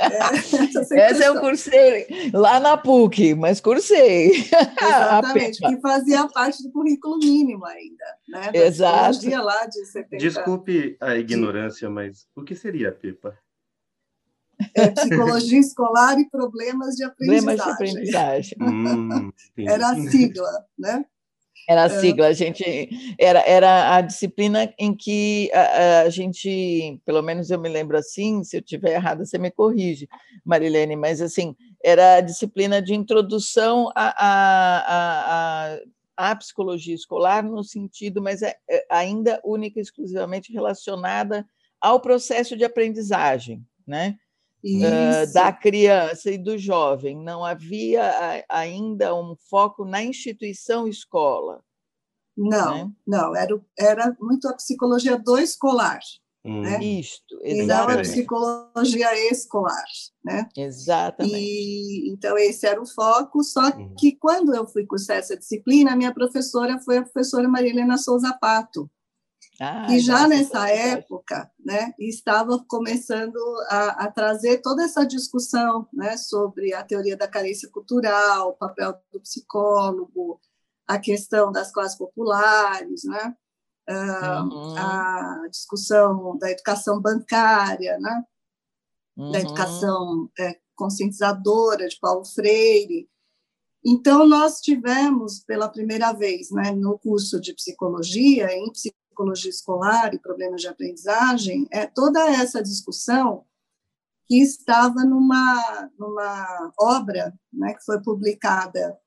É, 0.00 0.96
essa 1.10 1.24
eu 1.24 1.38
cursei 1.40 2.06
lá 2.32 2.58
na 2.58 2.76
PUC, 2.76 3.34
mas 3.34 3.60
cursei. 3.60 4.30
Exatamente, 4.80 5.58
que 5.58 5.80
fazia 5.80 6.26
parte 6.28 6.62
do 6.62 6.72
currículo 6.72 7.18
mínimo 7.18 7.66
ainda, 7.66 8.04
né? 8.28 8.52
Da 8.52 8.58
Exato. 8.58 9.28
Lá 9.28 9.66
de 9.66 9.84
70. 9.84 10.16
Desculpe 10.16 10.96
a 11.00 11.16
ignorância, 11.16 11.90
mas 11.90 12.26
o 12.34 12.42
que 12.42 12.54
seria 12.54 12.88
a 12.88 12.92
PEPA? 12.92 13.36
É, 14.74 14.88
psicologia 14.88 15.58
escolar 15.58 16.18
e 16.18 16.28
problemas 16.28 16.94
de 16.94 17.04
aprendizagem. 17.04 17.56
Problemas 17.56 17.64
de 17.64 17.70
aprendizagem. 17.70 18.58
Hum, 18.60 19.32
era 19.58 19.90
a 19.90 19.96
sigla, 19.96 20.66
né? 20.78 21.04
Era 21.68 21.84
a 21.84 21.86
é. 21.86 22.00
sigla, 22.00 22.26
a 22.26 22.32
gente 22.32 23.14
era, 23.18 23.40
era 23.46 23.94
a 23.94 24.00
disciplina 24.00 24.72
em 24.78 24.94
que 24.94 25.50
a, 25.52 26.00
a, 26.00 26.10
gente, 26.10 27.00
pelo 27.04 27.22
menos 27.22 27.50
eu 27.50 27.60
me 27.60 27.68
lembro 27.68 27.96
assim, 27.96 28.42
se 28.42 28.56
eu 28.56 28.62
tiver 28.62 28.94
errado, 28.94 29.24
você 29.24 29.38
me 29.38 29.50
corrige, 29.50 30.08
Marilene, 30.44 30.96
mas 30.96 31.20
assim, 31.20 31.54
era 31.84 32.16
a 32.16 32.20
disciplina 32.20 32.82
de 32.82 32.94
introdução 32.94 33.88
à, 33.94 34.14
à, 34.18 35.76
à, 36.16 36.30
à 36.30 36.36
psicologia 36.36 36.94
escolar 36.94 37.44
no 37.44 37.62
sentido, 37.62 38.20
mas 38.20 38.42
é, 38.42 38.56
é 38.68 38.84
ainda 38.90 39.40
única 39.44 39.78
e 39.78 39.82
exclusivamente 39.82 40.52
relacionada 40.52 41.46
ao 41.80 42.00
processo 42.00 42.56
de 42.56 42.64
aprendizagem, 42.64 43.64
né? 43.86 44.16
Uh, 44.64 45.32
da 45.32 45.52
criança 45.52 46.30
e 46.30 46.38
do 46.38 46.58
jovem. 46.58 47.16
Não 47.16 47.44
havia 47.44 48.44
ainda 48.48 49.14
um 49.14 49.36
foco 49.48 49.84
na 49.84 50.02
instituição 50.02 50.86
escola. 50.86 51.62
Não, 52.36 52.74
né? 52.74 52.92
não, 53.06 53.36
era, 53.36 53.60
era 53.78 54.16
muito 54.20 54.48
a 54.48 54.54
psicologia 54.54 55.18
do 55.18 55.38
escolar. 55.38 56.00
Hum. 56.44 56.62
Né? 56.62 56.82
Isto, 56.82 57.38
exatamente. 57.42 57.62
E 57.62 57.66
não 57.66 57.88
a 57.88 57.98
psicologia 58.00 59.30
escolar, 59.30 59.84
né? 60.24 60.48
Exatamente. 60.56 61.36
E, 61.36 62.10
então, 62.10 62.38
esse 62.38 62.66
era 62.66 62.80
o 62.80 62.86
foco, 62.86 63.42
só 63.42 63.68
hum. 63.68 63.94
que 63.98 64.12
quando 64.12 64.54
eu 64.54 64.66
fui 64.66 64.86
cursar 64.86 65.18
essa 65.18 65.36
disciplina, 65.36 65.92
a 65.92 65.96
minha 65.96 66.14
professora 66.14 66.78
foi 66.78 66.96
a 66.96 67.02
professora 67.02 67.46
Maria 67.46 67.70
Helena 67.70 67.98
Souza 67.98 68.32
Pato, 68.40 68.90
ah, 69.62 69.86
e 69.90 70.00
já 70.00 70.26
nessa 70.26 70.70
época, 70.70 71.50
né, 71.62 71.92
estava 71.98 72.58
começando 72.66 73.36
a, 73.68 74.04
a, 74.04 74.10
trazer 74.10 74.62
toda 74.62 74.82
essa 74.82 75.04
discussão, 75.04 75.86
né, 75.92 76.16
sobre 76.16 76.72
a 76.72 76.82
teoria 76.82 77.14
da 77.14 77.28
carência 77.28 77.68
cultural, 77.68 78.48
o 78.48 78.56
papel 78.56 78.94
do 79.12 79.20
psicólogo, 79.20 80.40
a 80.86 80.98
questão 80.98 81.52
das 81.52 81.70
classes 81.70 81.98
populares, 81.98 83.04
né, 83.04 83.36
uhum. 83.90 84.78
a 84.78 85.46
discussão 85.50 86.38
da 86.38 86.50
educação 86.50 86.98
bancária, 86.98 87.98
né, 87.98 88.24
uhum. 89.18 89.30
da 89.30 89.40
educação 89.40 90.30
é, 90.38 90.58
conscientizadora 90.74 91.86
de 91.86 91.98
Paulo 92.00 92.24
Freire. 92.24 93.10
Então, 93.84 94.26
nós 94.26 94.60
tivemos, 94.62 95.40
pela 95.40 95.68
primeira 95.68 96.12
vez, 96.14 96.50
né, 96.50 96.70
no 96.70 96.98
curso 96.98 97.38
de 97.38 97.52
psicologia, 97.52 98.50
em 98.54 98.70
psicologia 99.20 99.50
escolar 99.50 100.14
e 100.14 100.18
problemas 100.18 100.62
de 100.62 100.68
aprendizagem, 100.68 101.68
é 101.70 101.86
toda 101.86 102.20
essa 102.30 102.62
discussão 102.62 103.44
que 104.26 104.40
estava 104.40 105.04
numa, 105.04 105.90
numa 105.98 106.72
obra 106.78 107.34
né, 107.52 107.74
que 107.74 107.84
foi 107.84 108.00
publicada 108.00 108.98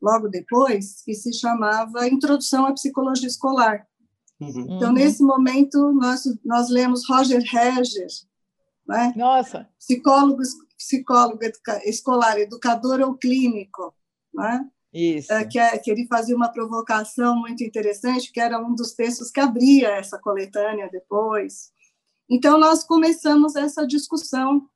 logo 0.00 0.28
depois, 0.28 1.02
que 1.04 1.14
se 1.14 1.32
chamava 1.32 2.08
Introdução 2.08 2.66
à 2.66 2.72
Psicologia 2.72 3.28
Escolar. 3.28 3.86
Uhum. 4.40 4.76
Então, 4.76 4.88
uhum. 4.88 4.94
nesse 4.94 5.22
momento, 5.22 5.92
nós, 5.92 6.22
nós 6.44 6.70
lemos 6.70 7.08
Roger 7.08 7.40
Reger, 7.40 8.08
né? 8.86 9.12
Nossa! 9.16 9.68
Psicólogo, 9.78 10.42
psicólogo 10.76 11.44
educa, 11.44 11.80
escolar, 11.88 12.38
educador 12.38 13.00
ou 13.00 13.14
clínico, 13.14 13.94
né? 14.34 14.68
Isso. 14.92 15.32
É, 15.32 15.44
que, 15.44 15.58
é, 15.58 15.78
que 15.78 15.90
ele 15.90 16.06
fazia 16.06 16.36
uma 16.36 16.52
provocação 16.52 17.36
muito 17.36 17.64
interessante, 17.64 18.30
que 18.30 18.40
era 18.40 18.58
um 18.58 18.74
dos 18.74 18.92
textos 18.92 19.30
que 19.30 19.40
abria 19.40 19.88
essa 19.90 20.18
coletânea 20.18 20.88
depois. 20.90 21.72
Então, 22.28 22.58
nós 22.58 22.84
começamos 22.84 23.56
essa 23.56 23.86
discussão 23.86 24.68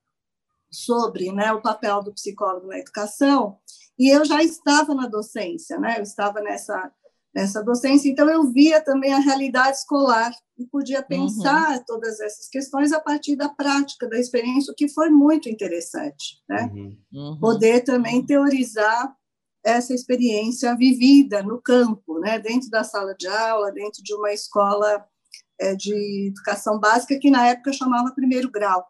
sobre 0.70 1.32
né, 1.32 1.52
o 1.52 1.61
papel 1.61 2.02
do 2.02 2.12
psicólogo 2.12 2.66
na 2.66 2.78
educação, 2.78 3.58
e 3.99 4.08
eu 4.14 4.25
já 4.25 4.42
estava 4.42 4.94
na 4.94 5.06
docência, 5.06 5.78
né? 5.78 5.99
eu 5.99 6.02
estava 6.02 6.40
nessa, 6.40 6.92
nessa 7.35 7.62
docência, 7.62 8.11
então 8.11 8.28
eu 8.28 8.50
via 8.52 8.80
também 8.80 9.12
a 9.12 9.18
realidade 9.18 9.78
escolar 9.78 10.30
e 10.58 10.66
podia 10.66 11.00
uhum. 11.00 11.06
pensar 11.06 11.78
uhum. 11.78 11.85
todas 11.87 12.20
essas 12.20 12.49
questões 12.49 12.92
a 12.92 13.00
partir 13.00 13.37
da 13.37 13.49
prática, 13.49 14.08
da 14.08 14.18
experiência, 14.18 14.70
o 14.73 14.75
que 14.75 14.88
foi 14.88 15.08
muito 15.08 15.49
interessante. 15.49 16.42
Né? 16.49 16.70
Uhum. 16.75 16.96
Uhum. 17.12 17.38
Poder 17.40 17.85
também 17.85 18.25
teorizar 18.25 19.14
essa 19.66 19.92
experiência 19.92 20.76
vivida 20.76 21.42
no 21.42 21.61
campo, 21.61 22.20
né? 22.20 22.38
dentro 22.38 22.70
da 22.70 22.85
sala 22.85 23.16
de 23.16 23.26
aula, 23.26 23.73
dentro 23.73 24.00
de 24.00 24.14
uma 24.14 24.32
escola 24.32 25.04
é, 25.58 25.75
de 25.75 26.28
educação 26.28 26.78
básica 26.78 27.18
que 27.18 27.28
na 27.28 27.49
época 27.49 27.73
chamava 27.73 28.14
primeiro 28.14 28.49
grau. 28.49 28.87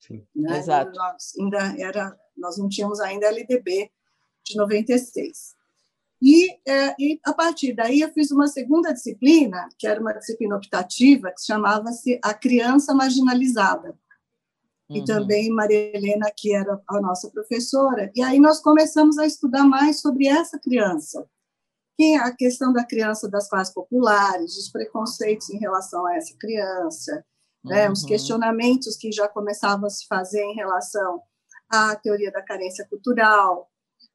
Sim. 0.00 0.26
Né? 0.34 0.58
Exato. 0.58 0.90
Nós, 0.96 1.32
ainda 1.38 1.74
era, 1.78 2.16
nós 2.34 2.56
não 2.56 2.66
tínhamos 2.66 2.98
ainda 2.98 3.26
LDB 3.26 3.90
de 4.42 4.56
96. 4.56 5.54
E, 6.22 6.50
é, 6.66 6.94
e 6.98 7.20
a 7.22 7.34
partir 7.34 7.74
daí 7.74 8.00
eu 8.00 8.10
fiz 8.10 8.30
uma 8.30 8.46
segunda 8.46 8.94
disciplina, 8.94 9.68
que 9.78 9.86
era 9.86 10.00
uma 10.00 10.14
disciplina 10.14 10.56
optativa, 10.56 11.30
que 11.30 11.44
chamava-se 11.44 12.18
A 12.22 12.32
Criança 12.32 12.94
Marginalizada. 12.94 13.94
Uhum. 14.88 14.96
E 14.98 15.04
também 15.04 15.50
Maria 15.50 15.96
Helena, 15.96 16.30
que 16.36 16.54
era 16.54 16.80
a 16.88 17.00
nossa 17.00 17.30
professora. 17.30 18.10
E 18.14 18.22
aí 18.22 18.38
nós 18.38 18.60
começamos 18.60 19.18
a 19.18 19.26
estudar 19.26 19.64
mais 19.64 20.00
sobre 20.00 20.28
essa 20.28 20.58
criança, 20.58 21.28
que 21.96 22.14
é 22.14 22.18
a 22.18 22.34
questão 22.34 22.72
da 22.72 22.84
criança 22.84 23.28
das 23.28 23.48
classes 23.48 23.72
populares, 23.74 24.56
os 24.56 24.70
preconceitos 24.70 25.50
em 25.50 25.58
relação 25.58 26.06
a 26.06 26.14
essa 26.14 26.34
criança, 26.38 27.24
né, 27.64 27.90
os 27.90 28.02
uhum. 28.02 28.08
questionamentos 28.08 28.96
que 28.96 29.10
já 29.10 29.28
começavam 29.28 29.86
a 29.86 29.90
se 29.90 30.06
fazer 30.06 30.42
em 30.42 30.54
relação 30.54 31.20
à 31.68 31.96
teoria 31.96 32.30
da 32.30 32.42
carência 32.42 32.86
cultural, 32.88 33.68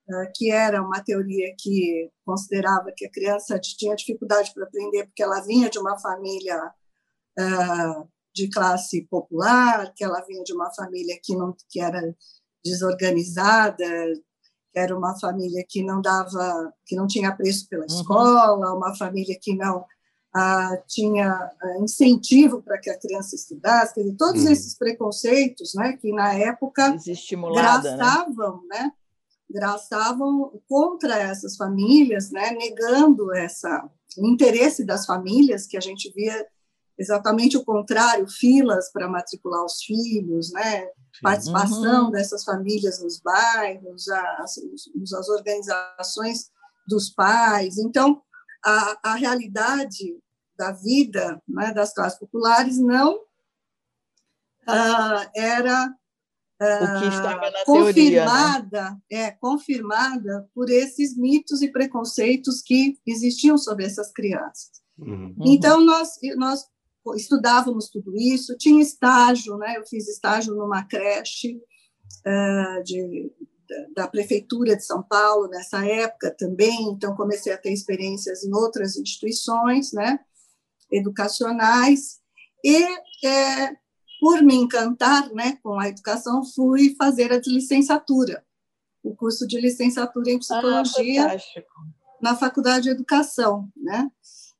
uh, 0.08 0.32
que 0.34 0.51
era 0.51 0.82
uma 0.82 1.04
teoria 1.04 1.54
que 1.60 2.10
considerava 2.25 2.94
que 2.96 3.06
a 3.06 3.12
criança 3.12 3.60
tinha 3.60 3.96
dificuldade 3.96 4.54
para 4.54 4.63
aprender 4.63 5.06
porque 5.06 5.22
ela 5.22 5.42
vinha 5.42 5.70
de 5.70 5.80
uma 5.80 6.00
família 6.00 6.74
uh, 7.38 8.08
de 8.33 8.50
classe 8.50 9.07
popular, 9.09 9.93
que 9.95 10.03
ela 10.03 10.21
vinha 10.21 10.43
de 10.43 10.53
uma 10.53 10.73
família 10.73 11.19
que 11.21 11.35
não 11.35 11.55
que 11.69 11.81
era 11.81 12.15
desorganizada, 12.63 13.85
que 14.71 14.79
era 14.79 14.97
uma 14.97 15.17
família 15.19 15.65
que 15.67 15.83
não 15.83 16.01
dava, 16.01 16.73
que 16.85 16.95
não 16.95 17.07
tinha 17.07 17.35
preço 17.35 17.67
pela 17.67 17.85
uhum. 17.89 18.00
escola, 18.00 18.75
uma 18.75 18.95
família 18.95 19.38
que 19.39 19.55
não 19.55 19.85
ah, 20.33 20.77
tinha 20.88 21.29
ah, 21.29 21.77
incentivo 21.81 22.61
para 22.61 22.79
que 22.79 22.89
a 22.89 22.97
criança 22.97 23.35
estudasse, 23.35 24.01
dizer, 24.01 24.15
todos 24.15 24.43
uhum. 24.43 24.51
esses 24.51 24.77
preconceitos, 24.77 25.73
né, 25.75 25.97
que 25.97 26.11
na 26.13 26.33
época 26.33 26.95
graçavam, 27.53 28.61
né? 28.69 28.83
né? 28.83 28.91
graçavam 29.50 30.61
contra 30.69 31.17
essas 31.17 31.57
famílias, 31.57 32.31
né, 32.31 32.51
negando 32.51 33.33
essa 33.33 33.89
o 34.17 34.27
interesse 34.27 34.85
das 34.85 35.05
famílias, 35.05 35.65
que 35.65 35.77
a 35.77 35.79
gente 35.79 36.11
via 36.13 36.45
exatamente 37.01 37.58
o 37.58 37.65
contrário, 37.65 38.29
filas 38.29 38.91
para 38.91 39.10
matricular 39.10 39.65
os 39.65 39.84
filhos, 39.84 40.51
né, 40.51 40.88
participação 41.22 42.05
uhum. 42.05 42.12
dessas 42.12 42.43
famílias 42.43 43.01
nos 43.01 43.20
bairros, 43.20 44.08
as, 44.08 44.60
as 45.13 45.29
organizações 45.29 46.51
dos 46.88 47.10
pais. 47.10 47.77
Então, 47.77 48.22
a, 48.63 49.00
a 49.03 49.15
realidade 49.15 50.17
da 50.58 50.72
vida 50.72 51.41
né, 51.48 51.74
das 51.74 51.93
classes 51.93 52.20
populares 52.20 52.77
não 52.77 53.15
uh, 53.15 55.29
era 55.36 55.93
uh, 56.62 57.65
confirmada, 57.65 57.65
teoria, 57.65 58.25
né? 58.72 58.98
é, 59.10 59.31
confirmada 59.31 60.48
por 60.53 60.70
esses 60.70 61.17
mitos 61.17 61.63
e 61.63 61.72
preconceitos 61.72 62.62
que 62.62 63.00
existiam 63.05 63.58
sobre 63.58 63.86
essas 63.86 64.12
crianças. 64.12 64.81
Uhum. 64.98 65.34
Então, 65.39 65.84
nós, 65.84 66.20
nós 66.36 66.65
estudávamos 67.15 67.89
tudo 67.89 68.15
isso, 68.15 68.58
tinha 68.58 68.81
estágio, 68.81 69.58
né? 69.58 69.77
eu 69.77 69.86
fiz 69.86 70.08
estágio 70.08 70.55
numa 70.55 70.84
creche 70.84 71.55
uh, 71.55 72.84
de 72.84 73.31
da 73.96 74.08
prefeitura 74.08 74.75
de 74.75 74.84
São 74.84 75.01
Paulo 75.01 75.48
nessa 75.48 75.86
época 75.86 76.36
também, 76.38 76.89
então 76.89 77.15
comecei 77.15 77.53
a 77.53 77.58
ter 77.58 77.72
experiências 77.72 78.43
em 78.43 78.53
outras 78.53 78.98
instituições, 78.98 79.93
né, 79.93 80.20
educacionais 80.91 82.20
e 82.63 82.84
é, 83.25 83.75
por 84.20 84.41
me 84.43 84.55
encantar, 84.55 85.31
né, 85.34 85.58
com 85.63 85.79
a 85.79 85.88
educação, 85.88 86.43
fui 86.43 86.96
fazer 86.96 87.31
a 87.31 87.39
de 87.39 87.50
licenciatura, 87.50 88.46
o 89.03 89.15
curso 89.15 89.48
de 89.48 89.60
licenciatura 89.60 90.29
em 90.29 90.39
psicologia 90.39 91.34
ah, 91.34 91.62
na 92.22 92.36
Faculdade 92.36 92.84
de 92.84 92.89
Educação, 92.91 93.67
né? 93.75 94.12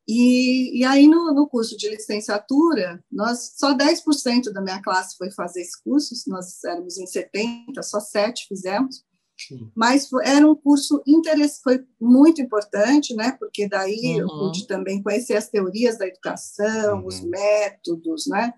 E, 0.08 0.80
e 0.80 0.84
aí, 0.84 1.08
no, 1.08 1.34
no, 1.34 1.48
curso 1.48 1.78
de 1.78 1.90
licenciatura, 1.90 3.04
nós 3.12 3.54
só 3.56 3.76
10% 3.76 4.52
da 4.52 4.62
minha 4.62 4.82
classe 4.82 5.16
foi 5.16 5.32
fazer 5.32 5.62
esse 5.62 5.82
curso, 5.84 6.14
nós 6.28 6.64
éramos 6.64 6.98
em 6.98 7.06
70, 7.06 7.82
só 7.84 8.00
sete 8.00 8.48
fizemos. 8.48 9.06
Sim. 9.48 9.72
Mas 9.76 10.10
era 10.24 10.48
um 10.48 10.56
curso 10.56 11.02
interessante, 11.08 11.64
foi 11.64 11.86
muito 12.00 12.42
importante, 12.42 13.16
né? 13.16 13.32
Porque 13.40 13.68
daí 13.68 14.16
uhum. 14.16 14.20
eu 14.20 14.28
pude 14.28 14.68
também 14.68 15.02
conhecer 15.02 15.36
as 15.36 15.50
teorias 15.50 15.98
da 15.98 16.08
educação, 16.08 17.00
uhum. 17.00 17.08
os 17.08 17.22
métodos, 17.22 18.28
né? 18.28 18.54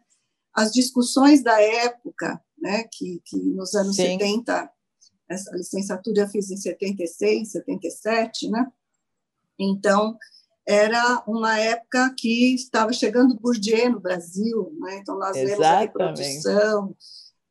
As 0.53 0.71
discussões 0.71 1.41
da 1.41 1.59
época, 1.61 2.41
né? 2.57 2.83
Que, 2.91 3.21
que 3.25 3.37
nos 3.37 3.73
anos 3.75 3.95
Sim. 3.95 4.17
70, 4.19 4.69
essa 5.29 5.55
licenciatura 5.55 6.21
eu 6.21 6.27
fiz 6.27 6.51
em 6.51 6.57
76, 6.57 7.51
77, 7.51 8.49
né? 8.49 8.67
Então, 9.57 10.17
era 10.65 11.23
uma 11.27 11.59
época 11.59 12.13
que 12.17 12.55
estava 12.55 12.93
chegando 12.93 13.39
Bourdieu 13.39 13.91
no 13.91 13.99
Brasil, 13.99 14.73
né? 14.79 14.97
então 14.97 15.17
nós 15.17 15.35
Exatamente. 15.35 15.49
lemos 15.49 15.65
a 15.65 15.79
reprodução 15.79 16.95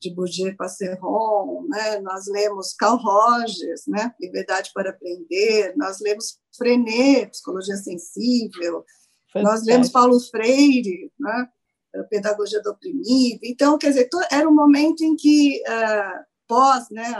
de 0.01 0.15
Bourdieu 0.15 0.57
Passeron, 0.57 1.67
né? 1.69 2.01
nós 2.01 2.27
lemos 2.27 2.75
Carl 2.75 2.97
Rogers, 2.97 3.83
né? 3.87 4.13
Liberdade 4.21 4.71
para 4.75 4.91
Aprender, 4.91 5.75
nós 5.77 6.01
lemos 6.01 6.39
Frenet, 6.57 7.31
Psicologia 7.31 7.77
Sensível, 7.77 8.85
Fantástico. 9.33 9.43
nós 9.43 9.65
lemos 9.65 9.89
Paulo 9.91 10.19
Freire, 10.19 11.13
né? 11.21 11.49
Pedagogia 12.09 12.61
do 12.63 12.71
Oprimido. 12.71 13.41
Então, 13.45 13.77
quer 13.77 13.89
dizer, 13.89 14.09
era 14.31 14.49
um 14.49 14.55
momento 14.55 15.03
em 15.05 15.15
que, 15.15 15.63
uh, 15.69 16.25
pós 16.49 16.89
né, 16.91 17.15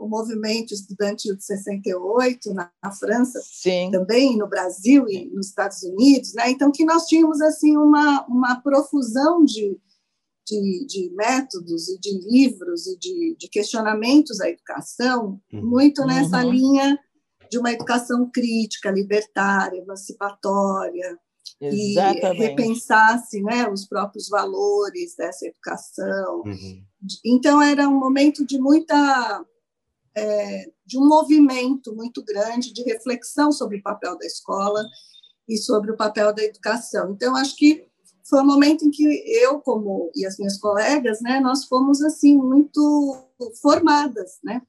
o 0.00 0.08
movimento 0.08 0.72
estudantil 0.72 1.36
de 1.36 1.44
68 1.44 2.54
na, 2.54 2.72
na 2.82 2.90
França, 2.90 3.38
Sim. 3.44 3.90
também 3.92 4.36
no 4.36 4.48
Brasil 4.48 5.06
e 5.06 5.26
nos 5.26 5.48
Estados 5.48 5.82
Unidos, 5.82 6.32
né? 6.32 6.50
Então 6.50 6.72
que 6.72 6.86
nós 6.86 7.04
tínhamos 7.04 7.40
assim 7.42 7.76
uma 7.76 8.24
uma 8.26 8.60
profusão 8.62 9.44
de, 9.44 9.78
de, 10.46 10.86
de 10.86 11.10
métodos 11.14 11.88
e 11.90 12.00
de 12.00 12.18
livros 12.26 12.86
e 12.86 12.98
de, 12.98 13.36
de 13.38 13.48
questionamentos 13.48 14.40
à 14.40 14.48
educação, 14.48 15.38
uhum. 15.52 15.66
muito 15.66 16.04
nessa 16.06 16.44
uhum. 16.44 16.50
linha 16.50 16.98
de 17.50 17.58
uma 17.58 17.70
educação 17.70 18.30
crítica, 18.32 18.90
libertária, 18.90 19.78
emancipatória, 19.78 21.18
Exatamente. 21.60 22.24
e 22.24 22.46
repensasse 22.46 23.42
né, 23.42 23.68
os 23.68 23.86
próprios 23.86 24.28
valores 24.28 25.14
dessa 25.16 25.46
educação. 25.46 26.42
Uhum. 26.46 26.82
Então, 27.24 27.60
era 27.60 27.88
um 27.88 27.98
momento 27.98 28.46
de 28.46 28.58
muita 28.58 29.44
é, 30.16 30.66
de 30.84 30.98
um 30.98 31.06
movimento 31.06 31.94
muito 31.94 32.24
grande 32.24 32.72
de 32.72 32.82
reflexão 32.82 33.52
sobre 33.52 33.78
o 33.78 33.82
papel 33.82 34.18
da 34.18 34.26
escola 34.26 34.82
e 35.48 35.56
sobre 35.56 35.90
o 35.90 35.96
papel 35.96 36.34
da 36.34 36.42
educação. 36.42 37.12
Então, 37.12 37.36
acho 37.36 37.56
que 37.56 37.86
foi 38.24 38.40
um 38.42 38.46
momento 38.46 38.84
em 38.84 38.90
que 38.90 39.04
eu, 39.42 39.60
como 39.60 40.10
e 40.14 40.24
as 40.24 40.38
minhas 40.38 40.58
colegas, 40.58 41.20
né, 41.20 41.40
nós 41.40 41.64
fomos 41.64 42.00
assim 42.02 42.36
muito 42.36 43.16
formadas, 43.60 44.38
né, 44.42 44.62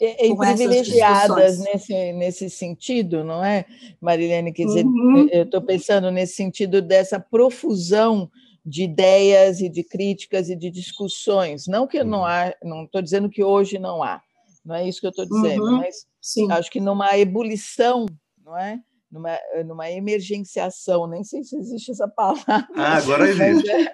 e, 0.00 0.28
e 0.28 0.36
privilegiadas 0.36 1.58
nesse, 1.58 2.12
nesse 2.12 2.48
sentido, 2.48 3.24
não 3.24 3.44
é, 3.44 3.64
Marilene? 4.00 4.52
Quer 4.52 4.66
dizer, 4.66 4.86
uhum. 4.86 5.28
eu 5.30 5.42
estou 5.42 5.60
pensando 5.60 6.10
nesse 6.10 6.34
sentido 6.34 6.80
dessa 6.80 7.18
profusão 7.18 8.30
de 8.64 8.84
ideias 8.84 9.60
e 9.60 9.68
de 9.68 9.82
críticas 9.82 10.48
e 10.50 10.54
de 10.54 10.70
discussões. 10.70 11.66
Não 11.66 11.86
que 11.86 12.04
não 12.04 12.24
há, 12.24 12.54
não 12.62 12.84
estou 12.84 13.02
dizendo 13.02 13.28
que 13.28 13.42
hoje 13.42 13.78
não 13.78 14.02
há, 14.02 14.22
não 14.68 14.74
é 14.74 14.86
isso 14.86 15.00
que 15.00 15.06
eu 15.06 15.10
estou 15.10 15.24
dizendo, 15.24 15.64
uhum. 15.64 15.78
mas 15.78 16.06
Sim. 16.20 16.52
acho 16.52 16.70
que 16.70 16.78
numa 16.78 17.16
ebulição, 17.16 18.04
não 18.44 18.54
é? 18.54 18.78
numa, 19.10 19.38
numa 19.64 19.90
emergenciação, 19.90 21.06
nem 21.06 21.24
sei 21.24 21.42
se 21.42 21.56
existe 21.56 21.92
essa 21.92 22.06
palavra. 22.06 22.68
Ah, 22.76 22.98
agora 22.98 23.26
existe. 23.26 23.70
É, 23.70 23.86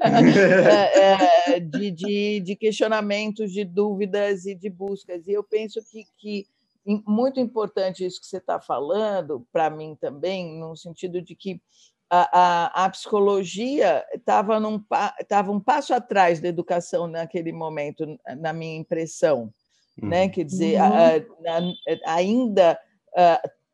é, 1.52 1.56
é, 1.56 1.60
de, 1.60 1.90
de, 1.90 2.40
de, 2.40 2.56
questionamentos, 2.56 3.52
de 3.52 3.62
dúvidas 3.62 4.46
e 4.46 4.54
de 4.54 4.70
buscas. 4.70 5.26
E 5.26 5.32
eu 5.32 5.44
penso 5.44 5.78
que, 5.90 6.06
que 6.16 6.46
muito 7.06 7.38
importante 7.38 8.02
isso 8.02 8.18
que 8.18 8.26
você 8.26 8.38
está 8.38 8.58
falando, 8.58 9.46
para 9.52 9.68
mim 9.68 9.94
também, 10.00 10.58
no 10.58 10.74
sentido 10.74 11.20
de 11.20 11.36
que 11.36 11.60
a, 12.08 12.28
a, 12.32 12.84
a 12.84 12.90
psicologia 12.90 14.02
estava 14.14 14.58
um 14.58 15.60
passo 15.60 15.92
atrás 15.92 16.40
da 16.40 16.48
educação 16.48 17.06
naquele 17.06 17.52
momento, 17.52 18.06
na 18.38 18.54
minha 18.54 18.78
impressão. 18.78 19.52
Uhum. 20.00 20.08
Né? 20.08 20.28
Quer 20.28 20.44
dizer, 20.44 20.80
uhum. 20.80 20.86
a, 20.86 21.58
a, 21.58 22.14
ainda 22.14 22.78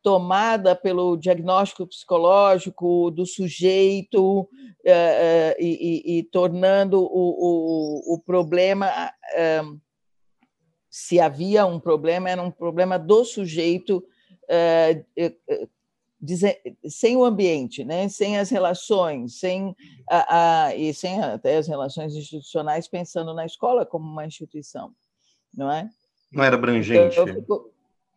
tomada 0.03 0.75
pelo 0.75 1.17
diagnóstico 1.17 1.87
psicológico 1.87 3.11
do 3.11 3.27
sujeito 3.27 4.49
eh, 4.85 5.55
eh, 5.55 5.57
e, 5.61 6.17
e, 6.17 6.19
e 6.19 6.23
tornando 6.23 7.01
o, 7.01 7.05
o, 7.05 8.15
o 8.15 8.19
problema, 8.19 8.87
eh, 9.35 9.63
se 10.89 11.21
havia 11.21 11.67
um 11.67 11.79
problema, 11.79 12.31
era 12.31 12.43
um 12.43 12.51
problema 12.51 12.99
do 12.99 13.25
sujeito 13.25 14.03
sem 16.89 17.17
o 17.17 17.25
ambiente, 17.25 17.85
né? 17.85 18.09
sem 18.09 18.39
as 18.39 18.49
relações, 18.49 19.39
sem 19.39 19.77
a, 20.09 20.69
a, 20.69 20.75
e 20.75 20.95
sem 20.95 21.21
até 21.21 21.59
as 21.59 21.69
relações 21.69 22.15
institucionais, 22.15 22.89
pensando 22.89 23.35
na 23.35 23.45
escola 23.45 23.85
como 23.85 24.11
uma 24.11 24.25
instituição, 24.25 24.95
não 25.53 25.71
é? 25.71 25.91
Não 26.31 26.45
era 26.45 26.57
abrangente. 26.57 27.17
Fico, 27.25 27.71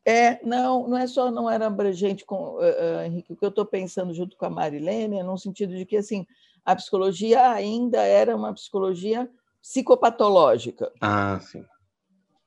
é, 0.06 0.44
não, 0.44 0.88
não 0.88 0.98
é 0.98 1.06
só 1.06 1.30
não 1.30 1.50
era 1.50 1.68
abrangente 1.68 2.26
com 2.26 2.58
uh, 2.58 3.02
Henrique, 3.06 3.34
o 3.34 3.36
que 3.36 3.46
eu 3.46 3.50
estou 3.50 3.66
pensando 3.66 4.14
junto 4.14 4.36
com 4.36 4.46
a 4.46 4.50
Marilene 4.50 5.20
é 5.20 5.24
no 5.24 5.38
sentido 5.38 5.76
de 5.76 5.86
que 5.86 5.96
assim 5.96 6.26
a 6.66 6.76
psicologia 6.76 7.52
ainda 7.52 8.02
era 8.02 8.36
uma 8.36 8.54
psicologia 8.54 9.30
psicopatológica. 9.62 10.92
Ah, 11.00 11.40
sim. 11.40 11.64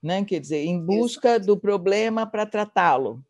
Né? 0.03 0.23
Quer 0.25 0.39
dizer, 0.39 0.65
em 0.65 0.79
busca 0.79 1.39
do 1.39 1.57
problema 1.57 2.25
para 2.25 2.45
tratá-lo, 2.45 3.23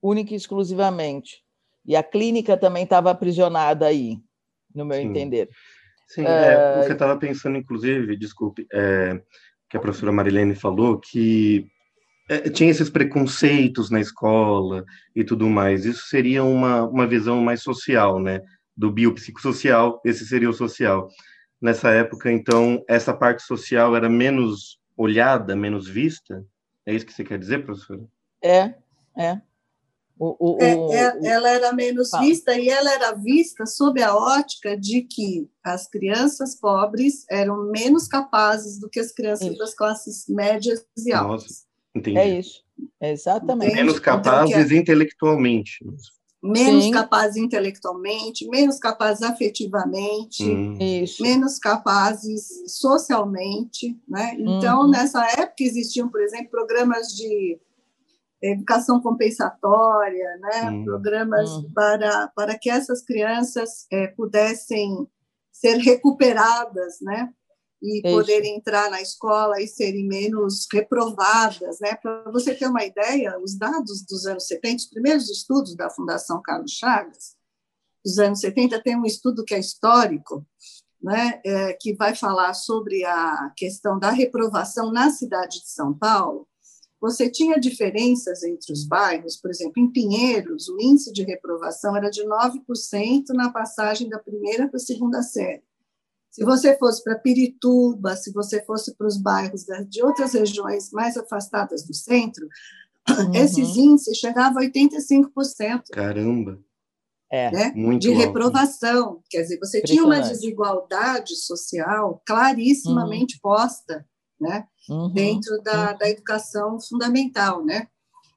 única 0.00 0.34
e 0.34 0.36
exclusivamente. 0.36 1.42
E 1.84 1.96
a 1.96 2.02
clínica 2.02 2.56
também 2.56 2.84
estava 2.84 3.10
aprisionada 3.10 3.86
aí, 3.86 4.18
no 4.74 4.84
meu 4.84 4.98
sim. 4.98 5.06
entender. 5.06 5.48
Sim, 6.06 6.24
é, 6.26 6.78
o 6.78 6.84
que 6.84 6.90
eu 6.90 6.92
estava 6.92 7.18
pensando, 7.18 7.56
inclusive, 7.56 8.16
desculpe, 8.16 8.66
é, 8.72 9.20
que 9.72 9.76
a 9.78 9.80
professora 9.80 10.12
Marilene 10.12 10.54
falou, 10.54 11.00
que 11.00 11.66
é, 12.28 12.50
tinha 12.50 12.70
esses 12.70 12.90
preconceitos 12.90 13.88
na 13.88 14.02
escola 14.02 14.84
e 15.16 15.24
tudo 15.24 15.48
mais. 15.48 15.86
Isso 15.86 16.08
seria 16.08 16.44
uma, 16.44 16.82
uma 16.82 17.06
visão 17.06 17.40
mais 17.40 17.62
social, 17.62 18.20
né? 18.20 18.42
Do 18.76 18.92
biopsicossocial, 18.92 19.98
esse 20.04 20.26
seria 20.26 20.50
o 20.50 20.52
social. 20.52 21.08
Nessa 21.58 21.88
época, 21.88 22.30
então, 22.30 22.84
essa 22.86 23.14
parte 23.14 23.42
social 23.44 23.96
era 23.96 24.10
menos 24.10 24.78
olhada, 24.94 25.56
menos 25.56 25.88
vista? 25.88 26.44
É 26.84 26.92
isso 26.92 27.06
que 27.06 27.12
você 27.14 27.24
quer 27.24 27.38
dizer, 27.38 27.64
professora? 27.64 28.02
É, 28.44 28.74
é. 29.16 29.40
O, 30.24 30.54
o, 30.54 30.58
é, 30.62 30.70
é 30.70 31.26
ela 31.26 31.50
era 31.50 31.72
menos 31.72 32.10
fala. 32.10 32.22
vista 32.24 32.56
e 32.56 32.68
ela 32.68 32.92
era 32.92 33.10
vista 33.10 33.66
sob 33.66 34.00
a 34.00 34.14
ótica 34.14 34.76
de 34.76 35.02
que 35.02 35.50
as 35.64 35.88
crianças 35.88 36.54
pobres 36.54 37.24
eram 37.28 37.64
menos 37.72 38.06
capazes 38.06 38.78
do 38.78 38.88
que 38.88 39.00
as 39.00 39.10
crianças 39.10 39.48
isso. 39.48 39.58
das 39.58 39.74
classes 39.74 40.28
médias 40.28 40.86
e 40.96 41.12
altas. 41.12 41.42
Nossa. 41.42 41.62
Entendi. 41.92 42.18
É 42.18 42.38
isso. 42.38 42.62
Exatamente. 43.00 43.74
Menos 43.74 43.94
então, 43.94 44.04
capazes 44.04 44.54
então, 44.54 44.76
intelectualmente. 44.76 45.84
Menos 46.40 46.84
Sim. 46.84 46.90
capazes 46.92 47.36
intelectualmente, 47.36 48.48
menos 48.48 48.78
capazes 48.78 49.24
afetivamente, 49.24 50.44
hum. 50.44 50.78
menos 51.20 51.58
capazes 51.58 52.62
socialmente. 52.68 53.98
Né? 54.08 54.36
Então, 54.38 54.82
uhum. 54.82 54.90
nessa 54.90 55.24
época 55.32 55.64
existiam, 55.64 56.08
por 56.08 56.20
exemplo, 56.20 56.48
programas 56.48 57.08
de 57.08 57.58
educação 58.50 59.00
compensatória, 59.00 60.38
né? 60.40 60.82
Programas 60.84 61.50
hum. 61.50 61.70
para, 61.74 62.28
para 62.34 62.58
que 62.58 62.68
essas 62.68 63.04
crianças 63.04 63.86
é, 63.92 64.08
pudessem 64.08 65.06
ser 65.52 65.76
recuperadas, 65.76 66.96
né? 67.00 67.32
e 67.82 67.98
Isso. 67.98 68.16
poderem 68.16 68.56
entrar 68.56 68.88
na 68.88 69.02
escola 69.02 69.60
e 69.60 69.66
serem 69.66 70.06
menos 70.06 70.66
reprovadas. 70.72 71.80
Né? 71.80 71.96
Para 71.96 72.30
você 72.30 72.54
ter 72.54 72.68
uma 72.68 72.84
ideia, 72.84 73.38
os 73.42 73.58
dados 73.58 74.06
dos 74.06 74.24
anos 74.24 74.46
70, 74.46 74.76
os 74.76 74.86
primeiros 74.86 75.28
estudos 75.28 75.74
da 75.74 75.90
Fundação 75.90 76.40
Carlos 76.40 76.70
Chagas, 76.70 77.34
dos 78.04 78.18
anos 78.18 78.38
70, 78.38 78.80
tem 78.82 78.96
um 78.96 79.04
estudo 79.04 79.44
que 79.44 79.54
é 79.54 79.58
histórico, 79.58 80.46
né, 81.02 81.40
é, 81.44 81.72
que 81.72 81.94
vai 81.94 82.14
falar 82.14 82.54
sobre 82.54 83.04
a 83.04 83.52
questão 83.56 83.98
da 83.98 84.10
reprovação 84.10 84.92
na 84.92 85.10
cidade 85.10 85.60
de 85.60 85.68
São 85.68 85.92
Paulo. 85.92 86.46
Você 87.02 87.28
tinha 87.28 87.58
diferenças 87.58 88.44
entre 88.44 88.72
os 88.72 88.86
bairros, 88.86 89.36
por 89.36 89.50
exemplo, 89.50 89.82
em 89.82 89.90
Pinheiros, 89.90 90.68
o 90.68 90.80
índice 90.80 91.12
de 91.12 91.24
reprovação 91.24 91.96
era 91.96 92.08
de 92.08 92.22
9% 92.24 93.30
na 93.34 93.50
passagem 93.50 94.08
da 94.08 94.20
primeira 94.20 94.68
para 94.68 94.76
a 94.76 94.80
segunda 94.80 95.20
série. 95.20 95.64
Se 96.30 96.44
você 96.44 96.78
fosse 96.78 97.02
para 97.02 97.18
Pirituba, 97.18 98.14
se 98.14 98.32
você 98.32 98.64
fosse 98.64 98.94
para 98.94 99.08
os 99.08 99.20
bairros 99.20 99.64
de 99.88 100.00
outras 100.00 100.32
regiões 100.32 100.92
mais 100.92 101.16
afastadas 101.16 101.84
do 101.84 101.92
centro, 101.92 102.46
uhum. 103.10 103.34
esses 103.34 103.76
índices 103.76 104.16
chegavam 104.16 104.62
a 104.62 104.64
85%. 104.64 105.88
Caramba! 105.92 106.60
É, 107.32 107.50
né? 107.50 107.72
Muito 107.74 108.02
de 108.02 108.10
alto. 108.10 108.20
reprovação. 108.20 109.22
Quer 109.28 109.42
dizer, 109.42 109.58
você 109.58 109.82
tinha 109.82 110.04
uma 110.04 110.20
desigualdade 110.20 111.34
social 111.34 112.22
clarissimamente 112.24 113.34
uhum. 113.36 113.40
posta 113.42 114.06
né? 114.42 114.66
Uhum. 114.88 115.10
dentro 115.12 115.62
da, 115.62 115.92
uhum. 115.92 115.98
da 115.98 116.10
educação 116.10 116.80
fundamental. 116.80 117.64
Né? 117.64 117.86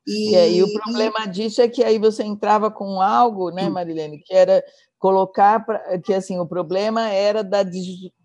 E, 0.07 0.31
e 0.31 0.35
aí 0.35 0.63
o 0.63 0.71
problema 0.73 1.25
disso 1.25 1.61
é 1.61 1.67
que 1.67 1.83
aí 1.83 1.97
você 1.97 2.23
entrava 2.23 2.69
com 2.69 3.01
algo, 3.01 3.49
né. 3.49 3.67
Marilene, 3.67 4.19
que 4.19 4.33
era 4.33 4.63
colocar 4.99 5.65
pra, 5.65 5.99
que 5.99 6.13
assim 6.13 6.39
o 6.39 6.45
problema 6.45 7.09
era 7.09 7.43
da 7.43 7.63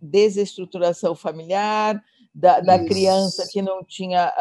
desestruturação 0.00 1.14
familiar, 1.14 2.00
da, 2.32 2.60
da 2.60 2.78
criança 2.78 3.48
que 3.50 3.60
não 3.60 3.82
tinha 3.82 4.32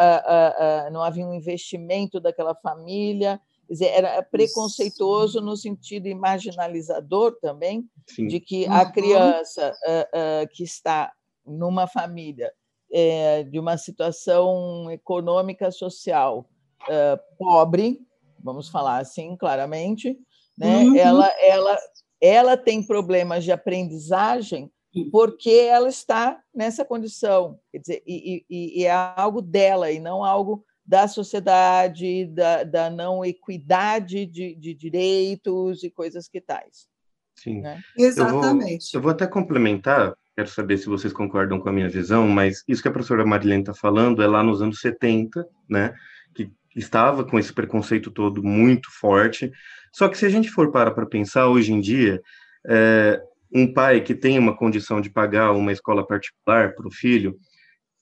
não 0.92 1.02
havia 1.02 1.26
um 1.26 1.34
investimento 1.34 2.20
daquela 2.20 2.54
família, 2.54 3.42
Quer 3.70 3.74
dizer, 3.74 3.86
era 3.90 4.24
preconceituoso 4.24 5.40
no 5.42 5.56
sentido 5.56 6.08
imaginalizador 6.08 7.38
também, 7.40 7.88
Sim. 8.08 8.26
de 8.26 8.40
que 8.40 8.66
a 8.66 8.82
uhum. 8.82 8.92
criança 8.92 9.72
uh, 9.86 10.44
uh, 10.44 10.48
que 10.52 10.64
está 10.64 11.14
numa 11.46 11.86
família 11.86 12.52
é, 12.92 13.44
de 13.44 13.60
uma 13.60 13.78
situação 13.78 14.90
econômica 14.92 15.72
social 15.72 16.50
uh, 16.84 17.38
pobre, 17.38 18.00
vamos 18.44 18.70
falar 18.70 19.00
assim 19.00 19.36
claramente, 19.36 20.18
né? 20.58 20.84
Uhum. 20.84 20.96
ela, 20.96 21.28
ela 21.42 21.78
ela 22.22 22.58
tem 22.58 22.84
problemas 22.84 23.44
de 23.44 23.52
aprendizagem 23.52 24.70
porque 25.12 25.52
ela 25.52 25.88
está 25.88 26.42
nessa 26.54 26.84
condição, 26.84 27.60
quer 27.72 27.78
dizer, 27.78 28.04
e, 28.06 28.44
e, 28.50 28.82
e 28.82 28.86
é 28.86 28.92
algo 28.92 29.42
dela 29.42 29.92
e 29.92 30.00
não 30.00 30.24
algo 30.24 30.66
da 30.84 31.08
sociedade, 31.08 32.26
da, 32.26 32.64
da 32.64 32.90
não 32.90 33.24
equidade 33.24 34.26
de, 34.26 34.56
de, 34.56 34.74
direitos 34.74 35.84
e 35.84 35.92
coisas 35.92 36.28
que 36.28 36.42
tais. 36.42 36.88
Sim, 37.36 37.62
né? 37.62 37.80
exatamente. 37.96 38.96
Eu 38.96 39.00
vou, 39.00 39.00
eu 39.00 39.02
vou 39.04 39.12
até 39.12 39.28
complementar, 39.28 40.16
quero 40.40 40.50
saber 40.50 40.78
se 40.78 40.88
vocês 40.88 41.12
concordam 41.12 41.60
com 41.60 41.68
a 41.68 41.72
minha 41.74 41.90
visão, 41.90 42.26
mas 42.26 42.64
isso 42.66 42.82
que 42.82 42.88
a 42.88 42.92
professora 42.92 43.26
Marilene 43.26 43.62
está 43.62 43.74
falando 43.74 44.24
é 44.24 44.28
lá 44.28 44.42
nos 44.42 44.62
anos 44.62 44.80
70, 44.80 45.46
né? 45.70 45.94
Que 46.34 46.50
estava 46.74 47.26
com 47.26 47.38
esse 47.38 47.52
preconceito 47.52 48.10
todo 48.10 48.42
muito 48.42 48.90
forte. 48.90 49.52
Só 49.92 50.08
que 50.08 50.18
se 50.18 50.26
a 50.26 50.30
gente 50.30 50.50
for 50.50 50.72
para 50.72 50.92
para 50.92 51.06
pensar 51.06 51.50
hoje 51.50 51.74
em 51.74 51.82
dia, 51.82 52.22
é, 52.66 53.22
um 53.54 53.74
pai 53.74 54.00
que 54.00 54.16
tem 54.16 54.40
uma 54.40 54.56
condição 54.56 55.02
de 55.02 55.10
pagar 55.10 55.52
uma 55.52 55.74
escola 55.74 56.08
particular 56.08 56.74
para 56.74 56.88
o 56.88 56.92
filho, 56.92 57.36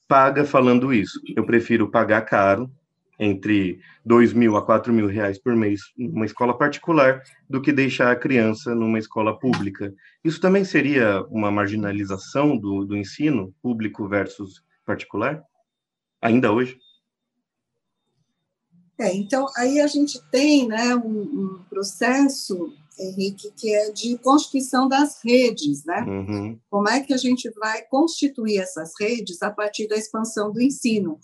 paga 0.06 0.44
falando 0.44 0.94
isso. 0.94 1.20
Eu 1.36 1.44
prefiro 1.44 1.90
pagar 1.90 2.22
caro, 2.22 2.70
entre 3.18 3.80
dois 4.04 4.32
mil 4.32 4.56
a 4.56 4.64
quatro 4.64 4.92
mil 4.92 5.06
reais 5.06 5.38
por 5.38 5.56
mês 5.56 5.80
numa 5.96 6.24
escola 6.24 6.56
particular, 6.56 7.22
do 7.48 7.60
que 7.60 7.72
deixar 7.72 8.12
a 8.12 8.16
criança 8.16 8.74
numa 8.74 8.98
escola 8.98 9.38
pública. 9.38 9.92
Isso 10.24 10.40
também 10.40 10.64
seria 10.64 11.22
uma 11.30 11.50
marginalização 11.50 12.56
do, 12.56 12.84
do 12.84 12.96
ensino 12.96 13.54
público 13.62 14.08
versus 14.08 14.62
particular? 14.84 15.42
Ainda 16.22 16.52
hoje? 16.52 16.78
É, 18.98 19.14
então, 19.14 19.46
aí 19.56 19.80
a 19.80 19.86
gente 19.86 20.20
tem 20.30 20.66
né, 20.66 20.94
um, 20.96 21.20
um 21.20 21.64
processo, 21.70 22.74
Henrique, 22.98 23.52
que 23.56 23.72
é 23.72 23.92
de 23.92 24.18
constituição 24.18 24.88
das 24.88 25.20
redes, 25.24 25.84
né? 25.84 26.02
Uhum. 26.02 26.58
Como 26.68 26.88
é 26.88 27.00
que 27.00 27.14
a 27.14 27.16
gente 27.16 27.48
vai 27.50 27.82
constituir 27.82 28.58
essas 28.58 28.92
redes 28.98 29.40
a 29.40 29.52
partir 29.52 29.86
da 29.86 29.96
expansão 29.96 30.50
do 30.50 30.60
ensino? 30.60 31.20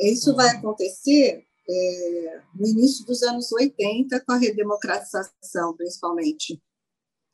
Isso 0.00 0.30
uhum. 0.30 0.36
vai 0.36 0.48
acontecer 0.50 1.44
é, 1.68 2.40
no 2.54 2.66
início 2.66 3.04
dos 3.04 3.22
anos 3.22 3.52
80, 3.52 4.20
com 4.20 4.32
a 4.32 4.36
redemocratização, 4.36 5.76
principalmente, 5.76 6.60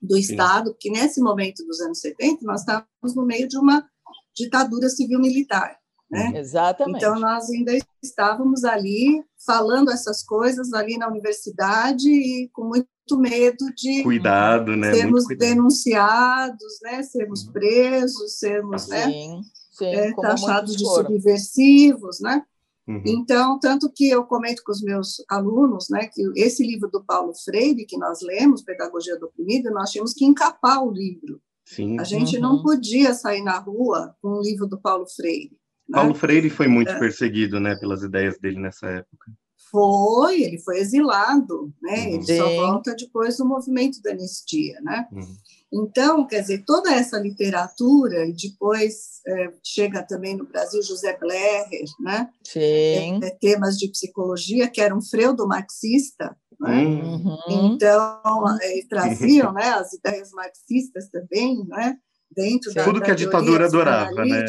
do 0.00 0.16
Estado, 0.18 0.72
porque 0.72 0.90
nesse 0.90 1.20
momento 1.20 1.64
dos 1.64 1.80
anos 1.80 2.00
70, 2.00 2.44
nós 2.44 2.60
estávamos 2.60 3.14
no 3.14 3.24
meio 3.24 3.48
de 3.48 3.56
uma 3.56 3.86
ditadura 4.34 4.88
civil-militar. 4.88 5.78
Né? 6.10 6.32
Exatamente. 6.36 6.98
Então, 6.98 7.18
nós 7.18 7.48
ainda 7.50 7.72
estávamos 8.02 8.64
ali 8.64 9.24
falando 9.44 9.90
essas 9.90 10.22
coisas 10.22 10.72
ali 10.72 10.98
na 10.98 11.08
universidade 11.08 12.08
e 12.08 12.48
com 12.52 12.64
muito 12.64 12.86
medo 13.12 13.66
de 13.74 14.02
cuidado, 14.02 14.76
né? 14.76 14.94
sermos 14.94 15.24
cuidado. 15.24 15.48
denunciados, 15.48 16.78
né? 16.82 17.02
sermos 17.02 17.46
uhum. 17.46 17.52
presos, 17.52 18.38
sermos 18.38 18.88
né? 18.88 19.04
sim, 19.06 19.42
sim, 19.72 19.86
é, 19.86 20.14
taxados 20.14 20.76
de 20.76 20.84
subversivos, 20.84 22.20
né? 22.20 22.44
Uhum. 22.86 23.02
Então, 23.06 23.58
tanto 23.58 23.90
que 23.90 24.08
eu 24.08 24.24
comento 24.24 24.62
com 24.64 24.72
os 24.72 24.82
meus 24.82 25.16
alunos, 25.28 25.88
né, 25.88 26.08
que 26.12 26.22
esse 26.36 26.64
livro 26.64 26.88
do 26.90 27.02
Paulo 27.02 27.32
Freire, 27.34 27.86
que 27.86 27.96
nós 27.96 28.20
lemos, 28.20 28.62
Pedagogia 28.62 29.18
do 29.18 29.26
Oprimido, 29.26 29.70
nós 29.70 29.90
tínhamos 29.90 30.12
que 30.12 30.24
encapar 30.24 30.84
o 30.84 30.90
livro. 30.90 31.40
Sim. 31.64 31.98
A 31.98 32.04
gente 32.04 32.36
uhum. 32.36 32.42
não 32.42 32.62
podia 32.62 33.14
sair 33.14 33.42
na 33.42 33.58
rua 33.58 34.14
com 34.20 34.38
um 34.38 34.42
livro 34.42 34.66
do 34.66 34.78
Paulo 34.78 35.06
Freire. 35.06 35.56
Né? 35.88 35.98
Paulo 35.98 36.14
Freire 36.14 36.50
foi 36.50 36.68
muito 36.68 36.90
é. 36.90 36.98
perseguido, 36.98 37.58
né, 37.58 37.74
pelas 37.76 38.02
ideias 38.02 38.38
dele 38.38 38.60
nessa 38.60 38.86
época. 38.86 39.32
Foi, 39.70 40.42
ele 40.42 40.58
foi 40.58 40.78
exilado, 40.78 41.72
né? 41.82 42.06
Uhum. 42.06 42.14
Ele 42.14 42.36
só 42.36 42.48
volta 42.48 42.94
depois 42.94 43.36
do 43.38 43.44
movimento 43.44 44.00
da 44.02 44.12
anistia, 44.12 44.80
né? 44.82 45.08
Uhum. 45.10 45.36
Então, 45.74 46.24
quer 46.24 46.40
dizer, 46.40 46.62
toda 46.64 46.94
essa 46.94 47.18
literatura, 47.18 48.26
e 48.26 48.32
depois 48.32 49.20
é, 49.26 49.52
chega 49.64 50.04
também 50.04 50.36
no 50.36 50.46
Brasil 50.46 50.80
José 50.80 51.16
Blecher, 51.18 51.84
né? 51.98 52.30
Sim. 52.44 52.60
É, 52.60 53.26
é, 53.26 53.30
temas 53.40 53.76
de 53.76 53.90
psicologia, 53.90 54.68
que 54.68 54.80
era 54.80 54.94
um 54.94 55.02
freudo-marxista, 55.02 56.36
né? 56.60 56.84
Uhum. 56.84 57.38
Então, 57.48 58.44
é, 58.62 58.86
traziam 58.88 59.52
né, 59.52 59.70
as 59.70 59.92
ideias 59.94 60.30
marxistas 60.30 61.08
também, 61.10 61.66
né? 61.66 61.96
Dentro 62.30 62.72
da 62.72 62.84
Tudo 62.84 63.00
que 63.00 63.10
a 63.10 63.16
ditadura 63.16 63.66
adorava, 63.66 64.24
né? 64.24 64.44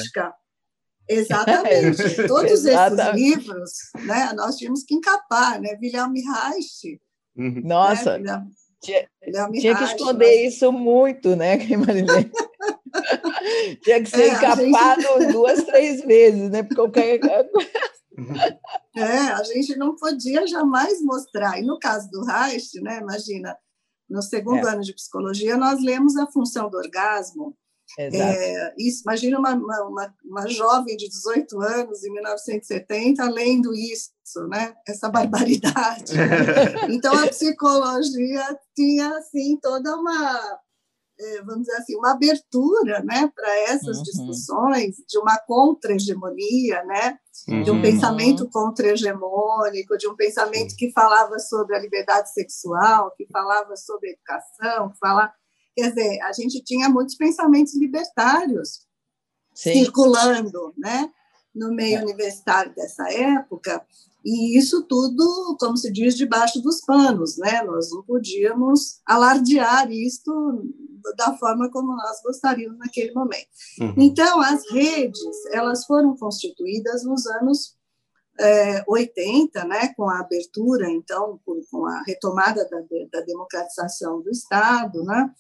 Exatamente. 1.09 1.97
Todos 2.27 2.65
esses 2.65 3.13
livros, 3.15 3.71
né, 4.05 4.31
nós 4.33 4.57
tínhamos 4.57 4.83
que 4.83 4.93
encapar, 4.93 5.59
né? 5.59 5.75
Wilhelm 5.81 6.13
Reich. 6.13 6.99
Uhum. 7.35 7.61
Nossa, 7.63 8.19
né? 8.19 8.45
Tinha, 8.85 9.09
tinha 9.51 9.75
que 9.75 9.83
esconder 9.83 10.43
mas... 10.43 10.53
isso 10.53 10.71
muito, 10.71 11.35
né, 11.35 11.57
Marilene? 11.75 12.31
tinha 13.83 14.01
que 14.01 14.09
ser 14.09 14.23
é, 14.23 14.27
encapado 14.29 15.01
gente... 15.01 15.31
duas, 15.33 15.63
três 15.63 16.01
vezes, 16.01 16.49
né? 16.49 16.63
Porque 16.63 16.75
qualquer... 16.75 17.19
é, 18.95 19.17
a 19.33 19.43
gente 19.43 19.75
não 19.75 19.95
podia 19.95 20.45
jamais 20.47 21.01
mostrar. 21.01 21.59
E 21.59 21.63
no 21.63 21.79
caso 21.79 22.09
do 22.09 22.23
Reich, 22.23 22.79
né, 22.81 22.99
imagina, 22.99 23.57
no 24.09 24.21
segundo 24.21 24.67
é. 24.67 24.71
ano 24.71 24.81
de 24.81 24.93
psicologia, 24.93 25.57
nós 25.57 25.81
lemos 25.81 26.15
a 26.15 26.27
função 26.27 26.69
do 26.69 26.77
orgasmo, 26.77 27.55
é, 27.99 28.73
isso, 28.77 29.03
imagina 29.03 29.39
uma, 29.39 29.53
uma, 29.53 30.15
uma, 30.23 30.47
jovem 30.49 30.97
de 30.97 31.07
18 31.07 31.61
anos, 31.61 32.03
em 32.03 32.11
1970, 32.11 33.23
lendo 33.29 33.73
isso, 33.73 34.11
né? 34.49 34.73
essa 34.87 35.09
barbaridade. 35.09 36.13
então, 36.89 37.13
a 37.17 37.27
psicologia 37.27 38.43
tinha 38.75 39.17
assim, 39.17 39.57
toda 39.61 39.95
uma, 39.95 40.59
é, 41.19 41.41
vamos 41.43 41.61
dizer 41.61 41.77
assim, 41.77 41.95
uma 41.95 42.11
abertura 42.11 43.01
né? 43.03 43.31
para 43.33 43.59
essas 43.61 43.97
uhum. 43.97 44.03
discussões 44.03 44.95
de 45.07 45.17
uma 45.19 45.37
contra-hegemonia, 45.37 46.83
né? 46.83 47.17
De 47.47 47.69
um 47.69 47.75
uhum. 47.75 47.81
pensamento 47.81 48.49
contra-hegemônico, 48.49 49.97
de 49.97 50.07
um 50.07 50.15
pensamento 50.15 50.75
que 50.75 50.91
falava 50.91 51.37
sobre 51.39 51.75
a 51.75 51.79
liberdade 51.79 52.33
sexual, 52.33 53.13
que 53.15 53.27
falava 53.31 53.75
sobre 53.75 54.09
a 54.09 54.11
educação, 54.13 54.89
que 54.89 54.97
falava 54.97 55.31
Quer 55.75 55.89
dizer, 55.89 56.21
a 56.21 56.31
gente 56.31 56.63
tinha 56.63 56.89
muitos 56.89 57.15
pensamentos 57.15 57.75
libertários 57.75 58.85
Sim. 59.53 59.73
circulando 59.73 60.73
né, 60.77 61.11
no 61.53 61.73
meio 61.73 61.99
é. 61.99 62.03
universitário 62.03 62.73
dessa 62.75 63.11
época, 63.11 63.85
e 64.25 64.57
isso 64.57 64.81
tudo, 64.83 65.55
como 65.59 65.77
se 65.77 65.91
diz, 65.91 66.17
debaixo 66.17 66.59
dos 66.59 66.81
panos, 66.81 67.37
né? 67.37 67.61
Nós 67.61 67.91
não 67.91 68.01
podíamos 68.01 68.99
alardear 69.05 69.91
isto 69.91 70.63
da 71.15 71.37
forma 71.37 71.69
como 71.69 71.95
nós 71.95 72.21
gostaríamos 72.23 72.79
naquele 72.79 73.13
momento. 73.13 73.47
Uhum. 73.79 73.93
Então, 73.97 74.41
as 74.41 74.63
redes, 74.71 75.21
elas 75.51 75.85
foram 75.85 76.17
constituídas 76.17 77.03
nos 77.03 77.27
anos 77.27 77.75
é, 78.39 78.83
80, 78.87 79.63
né, 79.65 79.93
com 79.95 80.09
a 80.09 80.19
abertura, 80.19 80.89
então, 80.89 81.39
com 81.45 81.85
a 81.85 82.03
retomada 82.05 82.67
da, 82.67 82.79
da 83.11 83.25
democratização 83.25 84.21
do 84.21 84.29
Estado, 84.29 85.03
né, 85.03 85.31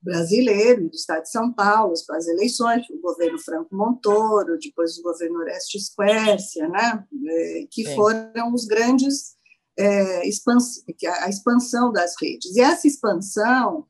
brasileiro 0.00 0.88
do 0.88 0.94
Estado 0.94 1.22
de 1.22 1.30
São 1.30 1.52
Paulo 1.52 1.92
para 2.06 2.16
as 2.16 2.28
eleições, 2.28 2.88
o 2.90 3.00
governo 3.00 3.38
Franco 3.38 3.74
Montoro, 3.74 4.58
depois 4.58 4.96
o 4.98 5.02
governo 5.02 5.38
Orestes 5.40 5.92
Quércia, 5.94 6.68
né, 6.68 7.04
é, 7.26 7.66
que 7.70 7.84
Sim. 7.84 7.94
foram 7.94 8.54
os 8.54 8.64
grandes 8.64 9.36
é, 9.76 10.28
expans 10.28 10.84
a 11.22 11.28
expansão 11.28 11.92
das 11.92 12.14
redes. 12.20 12.56
E 12.56 12.60
essa 12.60 12.86
expansão, 12.86 13.86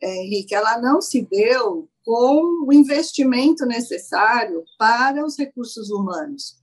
é, 0.00 0.24
Henrique, 0.24 0.54
ela 0.54 0.80
não 0.80 1.00
se 1.00 1.22
deu 1.22 1.88
com 2.04 2.66
o 2.66 2.72
investimento 2.72 3.64
necessário 3.64 4.64
para 4.78 5.24
os 5.24 5.38
recursos 5.38 5.90
humanos. 5.90 6.60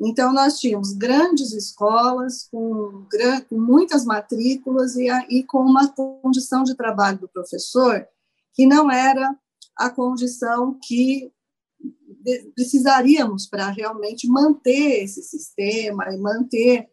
Então, 0.00 0.32
nós 0.32 0.58
tínhamos 0.58 0.92
grandes 0.92 1.52
escolas 1.52 2.48
com, 2.50 3.06
com 3.48 3.58
muitas 3.58 4.04
matrículas 4.04 4.94
e, 4.94 5.08
e 5.30 5.42
com 5.42 5.60
uma 5.60 5.88
condição 5.88 6.62
de 6.62 6.74
trabalho 6.74 7.18
do 7.18 7.28
professor 7.28 8.06
que 8.56 8.66
não 8.66 8.90
era 8.90 9.38
a 9.76 9.90
condição 9.90 10.78
que 10.82 11.30
precisaríamos 12.54 13.46
para 13.46 13.68
realmente 13.68 14.26
manter 14.26 15.04
esse 15.04 15.22
sistema 15.22 16.06
e 16.12 16.16
manter 16.16 16.88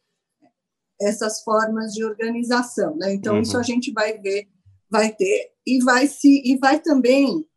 essas 1.01 1.41
formas 1.41 1.93
de 1.93 2.03
organização, 2.03 2.95
né? 2.97 3.13
Então 3.13 3.35
uhum. 3.35 3.41
isso 3.41 3.57
a 3.57 3.63
gente 3.63 3.91
vai 3.91 4.19
ver, 4.19 4.47
vai 4.89 5.11
ter 5.11 5.53
e 5.65 5.81
vai 5.83 6.05
se 6.05 6.43
e 6.45 6.57
vai 6.57 6.79
também 6.79 7.47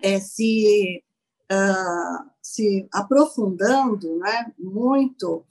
é, 0.00 0.20
se 0.20 1.02
uh, 1.50 2.30
se 2.40 2.86
aprofundando, 2.92 4.18
né? 4.18 4.52
Muito 4.58 5.44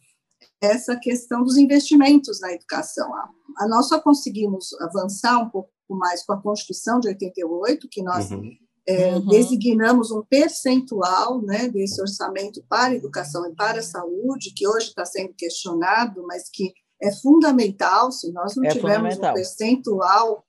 essa 0.61 0.95
questão 0.95 1.43
dos 1.43 1.57
investimentos 1.57 2.39
na 2.39 2.53
educação. 2.53 3.13
A, 3.13 3.29
a 3.57 3.67
nós 3.67 3.87
só 3.87 3.99
conseguimos 3.99 4.73
avançar 4.79 5.37
um 5.39 5.49
pouco 5.49 5.74
mais 5.93 6.25
com 6.25 6.33
a 6.33 6.41
Constituição 6.41 6.99
de 6.99 7.07
88, 7.09 7.87
que 7.89 8.01
nós 8.01 8.31
uhum. 8.31 8.51
É, 8.87 9.15
uhum. 9.15 9.27
designamos 9.27 10.11
um 10.11 10.21
percentual 10.21 11.41
né, 11.41 11.67
desse 11.67 11.99
orçamento 11.99 12.63
para 12.69 12.93
a 12.93 12.95
educação 12.95 13.43
e 13.49 13.55
para 13.55 13.79
a 13.79 13.83
saúde, 13.83 14.53
que 14.55 14.67
hoje 14.67 14.89
está 14.89 15.03
sendo 15.03 15.33
questionado, 15.33 16.23
mas 16.27 16.49
que 16.53 16.71
é 17.01 17.11
fundamental, 17.11 18.11
se 18.11 18.31
nós 18.31 18.55
não 18.55 18.63
é 18.63 18.69
tivermos 18.69 19.17
um 19.17 19.21
percentual, 19.21 20.45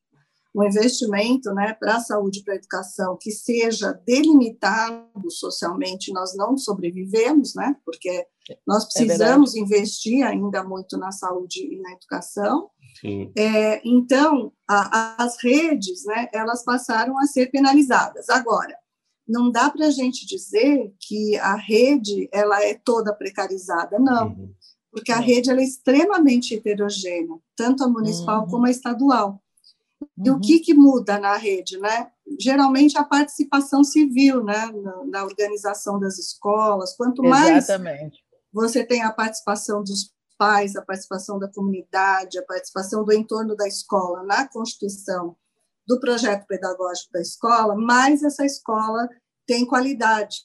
um 0.54 0.64
investimento 0.64 1.52
né, 1.52 1.74
para 1.78 1.96
a 1.96 2.00
saúde 2.00 2.40
e 2.40 2.42
para 2.44 2.54
a 2.54 2.56
educação 2.56 3.18
que 3.20 3.30
seja 3.30 3.92
delimitado 4.06 5.30
socialmente, 5.30 6.12
nós 6.12 6.34
não 6.34 6.56
sobrevivemos, 6.56 7.54
né, 7.54 7.76
porque 7.84 8.26
nós 8.66 8.84
é 8.84 8.86
precisamos 8.86 9.54
é 9.54 9.60
investir 9.60 10.26
ainda 10.26 10.64
muito 10.64 10.96
na 10.96 11.12
saúde 11.12 11.60
e 11.60 11.80
na 11.80 11.92
educação, 11.92 12.70
é, 13.36 13.80
então, 13.84 14.52
a, 14.68 15.22
as 15.22 15.42
redes, 15.42 16.04
né, 16.04 16.28
elas 16.32 16.64
passaram 16.64 17.18
a 17.18 17.26
ser 17.26 17.50
penalizadas. 17.50 18.28
Agora, 18.28 18.76
não 19.26 19.50
dá 19.50 19.70
para 19.70 19.86
a 19.86 19.90
gente 19.90 20.26
dizer 20.26 20.94
que 21.00 21.36
a 21.38 21.56
rede 21.56 22.28
ela 22.32 22.62
é 22.62 22.74
toda 22.74 23.12
precarizada, 23.12 23.98
não, 23.98 24.28
uhum. 24.28 24.54
porque 24.92 25.10
a 25.10 25.18
rede 25.18 25.50
ela 25.50 25.60
é 25.60 25.64
extremamente 25.64 26.54
heterogênea, 26.54 27.36
tanto 27.56 27.82
a 27.82 27.88
municipal 27.88 28.42
uhum. 28.42 28.48
como 28.48 28.66
a 28.66 28.70
estadual. 28.70 29.42
E 30.22 30.30
uhum. 30.30 30.36
o 30.36 30.40
que, 30.40 30.60
que 30.60 30.74
muda 30.74 31.18
na 31.18 31.36
rede, 31.36 31.78
né? 31.78 32.10
Geralmente 32.38 32.98
a 32.98 33.04
participação 33.04 33.82
civil, 33.82 34.44
né, 34.44 34.70
na, 34.82 35.04
na 35.04 35.24
organização 35.24 35.98
das 35.98 36.18
escolas. 36.18 36.94
Quanto 36.96 37.22
mais 37.22 37.64
Exatamente. 37.64 38.22
você 38.52 38.84
tem 38.84 39.02
a 39.02 39.10
participação 39.12 39.82
dos 39.82 40.14
pais, 40.38 40.76
a 40.76 40.82
participação 40.82 41.38
da 41.38 41.48
comunidade, 41.48 42.38
a 42.38 42.44
participação 42.44 43.04
do 43.04 43.12
entorno 43.12 43.56
da 43.56 43.66
escola 43.66 44.22
na 44.22 44.48
constituição 44.48 45.36
do 45.86 46.00
projeto 46.00 46.46
pedagógico 46.46 47.12
da 47.12 47.20
escola, 47.20 47.76
mais 47.76 48.22
essa 48.22 48.44
escola 48.44 49.08
tem 49.46 49.64
qualidade. 49.64 50.38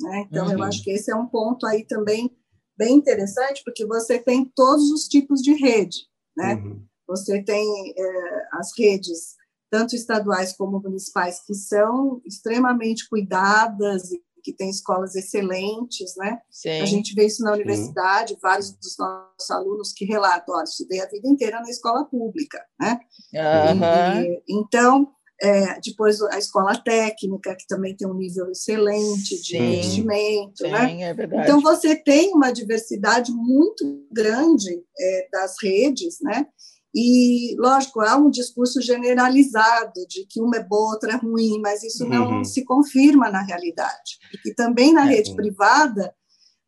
Né? 0.00 0.26
Então, 0.28 0.46
uhum. 0.46 0.52
eu 0.52 0.62
acho 0.62 0.82
que 0.82 0.90
esse 0.90 1.10
é 1.10 1.16
um 1.16 1.26
ponto 1.26 1.66
aí 1.66 1.86
também 1.86 2.30
bem 2.76 2.96
interessante, 2.96 3.62
porque 3.64 3.86
você 3.86 4.18
tem 4.18 4.44
todos 4.54 4.90
os 4.90 5.06
tipos 5.06 5.40
de 5.40 5.54
rede, 5.54 5.98
né? 6.36 6.54
Uhum. 6.54 6.84
Você 7.06 7.42
tem 7.42 7.94
é, 7.96 8.48
as 8.52 8.76
redes, 8.76 9.36
tanto 9.70 9.94
estaduais 9.94 10.56
como 10.56 10.80
municipais, 10.80 11.40
que 11.46 11.54
são 11.54 12.20
extremamente 12.24 13.08
cuidadas 13.08 14.10
e 14.10 14.20
que 14.44 14.52
têm 14.52 14.68
escolas 14.68 15.16
excelentes, 15.16 16.14
né? 16.16 16.38
Sim. 16.50 16.80
A 16.82 16.84
gente 16.84 17.14
vê 17.14 17.24
isso 17.24 17.42
na 17.42 17.54
universidade, 17.54 18.34
Sim. 18.34 18.38
vários 18.42 18.70
dos 18.72 18.96
nossos 18.98 19.50
alunos 19.50 19.92
que 19.92 20.04
relatam, 20.04 20.54
olha, 20.54 20.64
estudei 20.64 21.00
a 21.00 21.08
vida 21.08 21.26
inteira 21.26 21.60
na 21.60 21.70
escola 21.70 22.04
pública, 22.04 22.62
né? 22.78 23.00
Uhum. 23.32 24.22
E, 24.22 24.42
então, 24.50 25.08
é, 25.42 25.80
depois 25.80 26.20
a 26.22 26.38
escola 26.38 26.76
técnica, 26.76 27.56
que 27.56 27.66
também 27.66 27.96
tem 27.96 28.06
um 28.06 28.14
nível 28.14 28.50
excelente 28.50 29.40
de 29.42 29.56
Sim. 29.56 29.72
investimento. 29.72 30.58
Sim, 30.58 30.70
né? 30.70 31.02
É 31.02 31.42
então, 31.42 31.60
você 31.60 31.96
tem 31.96 32.32
uma 32.34 32.52
diversidade 32.52 33.32
muito 33.32 34.06
grande 34.12 34.82
é, 34.98 35.28
das 35.32 35.56
redes, 35.62 36.18
né? 36.20 36.46
E, 36.94 37.56
lógico, 37.58 38.00
há 38.00 38.16
um 38.16 38.30
discurso 38.30 38.80
generalizado 38.80 40.06
de 40.08 40.24
que 40.26 40.40
uma 40.40 40.58
é 40.58 40.62
boa, 40.62 40.92
outra 40.92 41.12
é 41.12 41.16
ruim, 41.16 41.60
mas 41.60 41.82
isso 41.82 42.06
não 42.06 42.38
uhum. 42.38 42.44
se 42.44 42.64
confirma 42.64 43.30
na 43.30 43.42
realidade. 43.42 44.18
Porque 44.30 44.54
também 44.54 44.92
na 44.92 45.04
é, 45.04 45.16
rede 45.16 45.30
sim. 45.30 45.36
privada, 45.36 46.14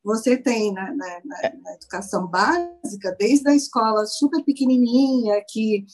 você 0.03 0.37
tem 0.37 0.73
na, 0.73 0.95
na, 0.95 1.21
na, 1.25 1.53
na, 1.63 1.75
educação 1.75 2.27
básica, 2.27 3.15
desde 3.19 3.49
a 3.49 3.55
escola 3.55 4.05
super 4.07 4.43
pequenininha, 4.45 5.43
que 5.49 5.85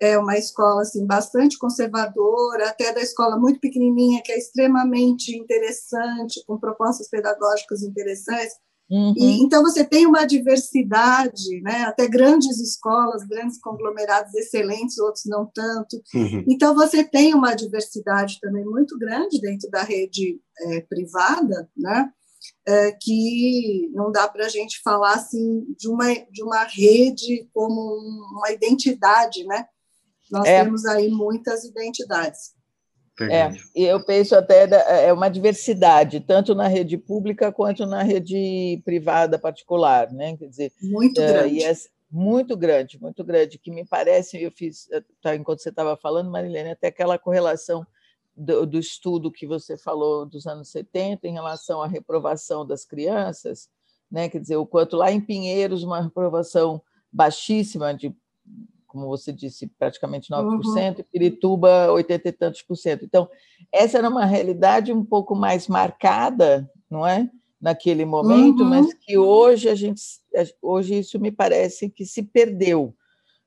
é 0.00 0.18
uma 0.18 0.36
escola 0.36 0.82
assim 0.82 1.06
bastante 1.06 1.58
conservadora, 1.58 2.68
até 2.68 2.92
da 2.92 3.00
escola 3.00 3.38
muito 3.38 3.60
pequenininha 3.60 4.22
que 4.24 4.32
é 4.32 4.38
extremamente 4.38 5.36
interessante, 5.36 6.42
com 6.46 6.58
propostas 6.58 7.08
pedagógicas 7.08 7.82
interessantes. 7.82 8.54
Uhum. 8.92 9.14
E, 9.16 9.42
então 9.42 9.62
você 9.62 9.82
tem 9.82 10.04
uma 10.06 10.26
diversidade, 10.26 11.62
né? 11.62 11.84
Até 11.84 12.06
grandes 12.06 12.60
escolas, 12.60 13.24
grandes 13.24 13.58
conglomerados 13.58 14.34
excelentes, 14.34 14.98
outros 14.98 15.24
não 15.24 15.46
tanto. 15.46 15.96
Uhum. 16.14 16.44
Então 16.46 16.74
você 16.74 17.02
tem 17.02 17.34
uma 17.34 17.54
diversidade 17.54 18.38
também 18.38 18.66
muito 18.66 18.98
grande 18.98 19.40
dentro 19.40 19.70
da 19.70 19.82
rede 19.82 20.38
é, 20.60 20.80
privada, 20.82 21.70
né? 21.74 22.10
É, 22.68 22.92
que 22.92 23.88
não 23.94 24.12
dá 24.12 24.28
para 24.28 24.44
a 24.44 24.48
gente 24.50 24.82
falar 24.82 25.14
assim 25.14 25.64
de 25.78 25.88
uma 25.88 26.12
de 26.30 26.42
uma 26.42 26.64
rede 26.64 27.48
como 27.54 27.96
uma 28.36 28.52
identidade, 28.52 29.42
né? 29.44 29.64
Nós 30.30 30.46
é. 30.46 30.62
temos 30.62 30.84
aí 30.84 31.08
muitas 31.08 31.64
identidades. 31.64 32.52
É, 33.20 33.50
e 33.76 33.84
eu 33.84 34.02
penso 34.02 34.34
até 34.34 34.66
é 35.06 35.12
uma 35.12 35.28
diversidade, 35.28 36.20
tanto 36.20 36.54
na 36.54 36.66
rede 36.66 36.96
pública 36.96 37.52
quanto 37.52 37.84
na 37.84 38.02
rede 38.02 38.80
privada 38.84 39.38
particular, 39.38 40.10
né? 40.10 40.36
Quer 40.36 40.48
dizer, 40.48 40.72
muito 40.80 41.20
é, 41.20 41.26
grande. 41.26 41.62
É 41.62 41.74
muito 42.10 42.56
grande, 42.56 43.00
muito 43.00 43.24
grande, 43.24 43.58
que 43.58 43.70
me 43.70 43.86
parece, 43.86 44.40
eu 44.42 44.50
fiz, 44.50 44.88
tá, 45.22 45.34
enquanto 45.34 45.60
você 45.60 45.70
estava 45.70 45.96
falando, 45.96 46.30
Marilene, 46.30 46.70
até 46.70 46.88
aquela 46.88 47.18
correlação 47.18 47.86
do, 48.36 48.66
do, 48.66 48.78
estudo 48.78 49.32
que 49.32 49.46
você 49.46 49.76
falou 49.76 50.26
dos 50.26 50.46
anos 50.46 50.70
70 50.70 51.26
em 51.26 51.32
relação 51.32 51.82
à 51.82 51.86
reprovação 51.86 52.66
das 52.66 52.84
crianças, 52.84 53.68
né? 54.10 54.28
Quer 54.28 54.40
dizer, 54.40 54.56
o 54.56 54.66
quanto 54.66 54.96
lá 54.96 55.10
em 55.10 55.20
Pinheiros 55.20 55.82
uma 55.82 56.02
reprovação 56.02 56.82
baixíssima 57.10 57.94
de 57.94 58.14
como 58.92 59.08
você 59.08 59.32
disse, 59.32 59.66
praticamente 59.78 60.30
9%, 60.30 60.36
uhum. 60.36 60.94
e 60.98 61.02
Pirituba, 61.02 61.90
80 61.90 62.28
e 62.28 62.32
tantos 62.32 62.60
por 62.60 62.76
cento. 62.76 63.06
Então, 63.06 63.26
essa 63.72 63.96
era 63.96 64.08
uma 64.08 64.26
realidade 64.26 64.92
um 64.92 65.02
pouco 65.02 65.34
mais 65.34 65.66
marcada, 65.66 66.70
não 66.90 67.06
é? 67.06 67.30
Naquele 67.58 68.04
momento, 68.04 68.62
uhum. 68.62 68.68
mas 68.68 68.92
que 68.92 69.16
hoje 69.16 69.70
a 69.70 69.74
gente, 69.74 70.02
hoje 70.60 70.98
isso 70.98 71.18
me 71.18 71.32
parece 71.32 71.88
que 71.88 72.04
se 72.04 72.22
perdeu, 72.22 72.94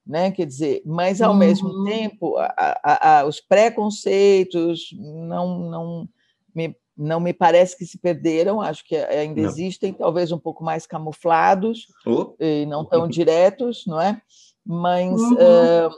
né? 0.05 0.31
Quer 0.31 0.47
dizer, 0.47 0.81
mas 0.83 1.21
ao 1.21 1.31
uhum. 1.31 1.37
mesmo 1.37 1.83
tempo, 1.83 2.35
a, 2.37 2.53
a, 2.57 3.19
a, 3.19 3.25
os 3.27 3.39
preconceitos 3.39 4.89
não, 4.97 5.69
não 5.69 6.09
me 6.55 6.75
não 6.97 7.19
me 7.19 7.33
parece 7.33 7.77
que 7.77 7.85
se 7.85 7.97
perderam, 7.97 8.61
acho 8.61 8.85
que 8.85 8.95
ainda 8.95 9.41
não. 9.41 9.49
existem, 9.49 9.91
talvez 9.91 10.31
um 10.31 10.39
pouco 10.39 10.63
mais 10.63 10.87
camuflados 10.87 11.87
oh. 12.05 12.33
e 12.39 12.65
não 12.65 12.85
tão 12.85 13.05
diretos, 13.05 13.83
não 13.85 13.99
é? 13.99 14.21
Mas, 14.65 15.21
uhum. 15.21 15.33
uh, 15.33 15.95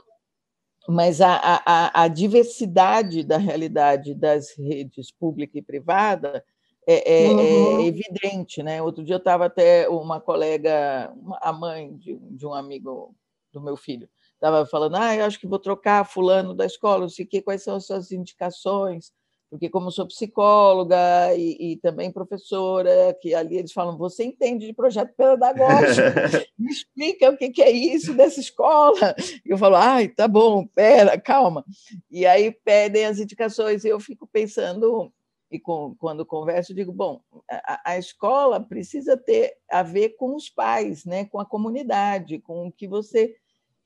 mas 0.89 1.21
a, 1.21 1.61
a, 1.65 2.03
a, 2.03 2.07
diversidade 2.07 3.23
da 3.23 3.37
realidade 3.37 4.13
das 4.13 4.51
redes 4.57 5.11
pública 5.11 5.57
e 5.57 5.61
privada 5.61 6.43
é, 6.85 7.11
é, 7.11 7.25
é 7.25 7.29
uhum. 7.29 7.79
é 7.79 7.85
evidente. 7.85 8.61
Né? 8.61 8.81
Outro 8.81 9.03
dia 9.03 9.15
eu 9.15 9.19
estava 9.19 9.45
até 9.45 9.87
uma 9.87 10.19
colega, 10.19 11.13
a 11.41 11.53
mãe 11.53 11.95
de, 11.95 12.17
de 12.17 12.45
um 12.45 12.53
amigo 12.53 13.15
do 13.53 13.61
meu 13.61 13.77
filho, 13.77 14.09
estava 14.33 14.65
falando, 14.65 14.95
ah, 14.95 15.15
eu 15.15 15.25
acho 15.25 15.39
que 15.39 15.47
vou 15.47 15.59
trocar 15.59 16.05
fulano 16.05 16.53
da 16.53 16.65
escola, 16.65 17.01
não 17.01 17.09
sei 17.09 17.25
o 17.25 17.27
quê, 17.27 17.41
quais 17.41 17.63
são 17.63 17.75
as 17.75 17.85
suas 17.85 18.11
indicações, 18.11 19.11
porque 19.49 19.69
como 19.69 19.91
sou 19.91 20.05
psicóloga 20.07 21.33
e, 21.35 21.73
e, 21.73 21.77
também 21.77 22.11
professora, 22.11 23.17
que 23.21 23.33
ali 23.33 23.57
eles 23.57 23.71
falam, 23.71 23.97
você 23.97 24.23
entende 24.25 24.65
de 24.67 24.73
projeto 24.73 25.13
pedagógico, 25.15 26.07
me 26.59 26.69
explica 26.69 27.29
o 27.29 27.37
que, 27.37 27.49
que 27.49 27.61
é 27.61 27.71
isso 27.71 28.13
dessa 28.13 28.39
escola. 28.39 29.15
E 29.45 29.49
eu 29.49 29.57
falo, 29.57 29.75
ai, 29.75 30.09
tá 30.09 30.27
bom, 30.27 30.65
pera, 30.67 31.19
calma. 31.19 31.63
E 32.11 32.25
aí 32.25 32.51
pedem 32.51 33.05
as 33.05 33.19
indicações 33.19 33.85
e 33.85 33.89
eu 33.89 33.99
fico 33.99 34.27
pensando, 34.27 35.11
e 35.49 35.57
com, 35.59 35.95
quando 35.97 36.25
converso, 36.25 36.73
digo, 36.73 36.91
bom, 36.91 37.21
a, 37.49 37.91
a, 37.91 37.97
escola 37.97 38.59
precisa 38.59 39.15
ter 39.15 39.53
a 39.71 39.81
ver 39.81 40.09
com 40.17 40.35
os 40.35 40.49
pais, 40.49 41.05
né, 41.05 41.25
com 41.25 41.39
a 41.39 41.45
comunidade, 41.45 42.39
com 42.39 42.67
o 42.67 42.71
que 42.71 42.87
você 42.87 43.33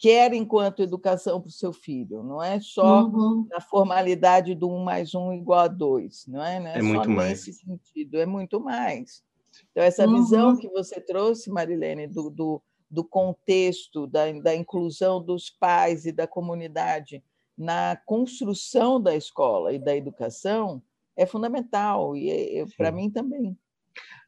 quer 0.01 0.33
enquanto 0.33 0.81
educação 0.81 1.39
para 1.39 1.49
o 1.49 1.51
seu 1.51 1.71
filho, 1.71 2.23
não 2.23 2.41
é 2.41 2.59
só 2.59 3.03
uhum. 3.03 3.47
na 3.47 3.61
formalidade 3.61 4.55
do 4.55 4.67
um 4.67 4.83
mais 4.83 5.13
um 5.13 5.31
igual 5.31 5.59
a 5.59 5.67
dois, 5.67 6.25
não 6.27 6.43
é? 6.43 6.59
Não 6.59 6.67
é, 6.67 6.79
é 6.79 6.81
muito 6.81 7.09
mais. 7.09 7.29
nesse 7.29 7.53
sentido, 7.53 8.17
é 8.17 8.25
muito 8.25 8.59
mais. 8.59 9.23
Então, 9.69 9.83
essa 9.83 10.07
uhum. 10.07 10.15
visão 10.15 10.57
que 10.57 10.67
você 10.69 10.99
trouxe, 10.99 11.51
Marilene, 11.51 12.07
do, 12.07 12.31
do, 12.31 12.61
do 12.89 13.03
contexto, 13.03 14.07
da, 14.07 14.31
da 14.31 14.55
inclusão 14.55 15.23
dos 15.23 15.51
pais 15.51 16.07
e 16.07 16.11
da 16.11 16.25
comunidade 16.25 17.23
na 17.55 17.95
construção 18.03 18.99
da 18.99 19.15
escola 19.15 19.71
e 19.71 19.77
da 19.77 19.95
educação, 19.95 20.81
é 21.15 21.27
fundamental, 21.27 22.15
e 22.15 22.27
é, 22.27 22.59
é 22.61 22.65
para 22.75 22.91
mim 22.91 23.07
também. 23.07 23.55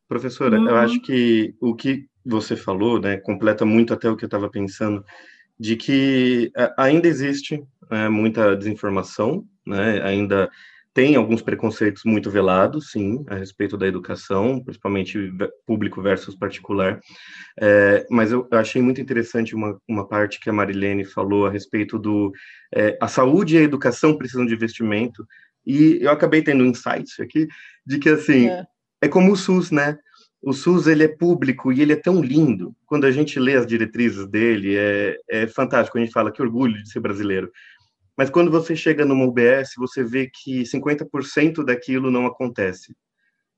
Professora, 0.08 0.60
uhum. 0.60 0.70
eu 0.70 0.76
acho 0.76 1.02
que 1.02 1.56
o 1.60 1.74
que 1.74 2.08
você 2.24 2.56
falou, 2.56 3.02
né, 3.02 3.18
completa 3.18 3.66
muito 3.66 3.92
até 3.92 4.08
o 4.08 4.16
que 4.16 4.24
eu 4.24 4.28
estava 4.28 4.48
pensando, 4.52 5.04
de 5.64 5.78
que 5.78 6.52
é, 6.58 6.74
ainda 6.78 7.08
existe 7.08 7.64
é, 7.90 8.10
muita 8.10 8.54
desinformação, 8.54 9.46
né? 9.66 10.02
ainda 10.04 10.50
tem 10.94 11.16
alguns 11.16 11.42
preconceitos 11.42 12.04
muito 12.04 12.30
velados, 12.30 12.92
sim, 12.92 13.24
a 13.30 13.36
respeito 13.36 13.78
da 13.78 13.88
educação, 13.88 14.62
principalmente 14.62 15.32
público 15.66 16.02
versus 16.02 16.36
particular. 16.36 17.00
É, 17.58 18.06
mas 18.12 18.34
eu 18.34 18.46
achei 18.52 18.82
muito 18.82 19.00
interessante 19.00 19.56
uma, 19.56 19.80
uma 19.88 20.06
parte 20.06 20.38
que 20.38 20.50
a 20.50 20.54
Marilene 20.54 21.06
falou 21.06 21.48
a 21.48 21.50
respeito 21.50 21.98
do 21.98 22.34
é, 22.76 22.98
a 23.02 23.08
saúde 23.08 23.56
e 23.56 23.60
a 23.60 23.64
educação 23.64 24.18
precisam 24.18 24.46
de 24.46 24.54
investimento. 24.54 25.26
E 25.66 25.98
eu 26.02 26.12
acabei 26.12 26.42
tendo 26.42 26.66
um 26.66 26.68
insight 26.68 27.22
aqui 27.22 27.48
de 27.86 28.00
que 28.00 28.10
assim 28.10 28.50
é, 28.50 28.66
é 29.04 29.08
como 29.08 29.32
o 29.32 29.38
SUS, 29.38 29.72
né? 29.72 29.98
O 30.44 30.52
SUS 30.52 30.88
ele 30.88 31.06
é 31.06 31.08
público 31.08 31.72
e 31.72 31.82
ele 31.82 31.94
é 31.94 31.96
tão 31.96 32.22
lindo. 32.22 32.76
Quando 32.86 33.06
a 33.06 33.12
gente 33.12 33.40
lê 33.40 33.56
as 33.56 33.66
diretrizes 33.66 34.28
dele, 34.28 34.76
é, 34.76 35.18
é 35.30 35.48
fantástico. 35.48 35.98
A 35.98 36.02
gente 36.02 36.12
fala 36.12 36.34
que 36.34 36.42
orgulho 36.42 36.84
de 36.84 36.92
ser 36.92 37.00
brasileiro. 37.00 37.50
Mas 38.18 38.30
quando 38.30 38.52
você 38.52 38.76
chega 38.76 39.06
numa 39.06 39.26
UBS, 39.26 39.72
você 39.78 40.04
vê 40.04 40.30
que 40.30 40.64
50% 40.64 41.64
daquilo 41.64 42.12
não 42.12 42.26
acontece. 42.26 42.94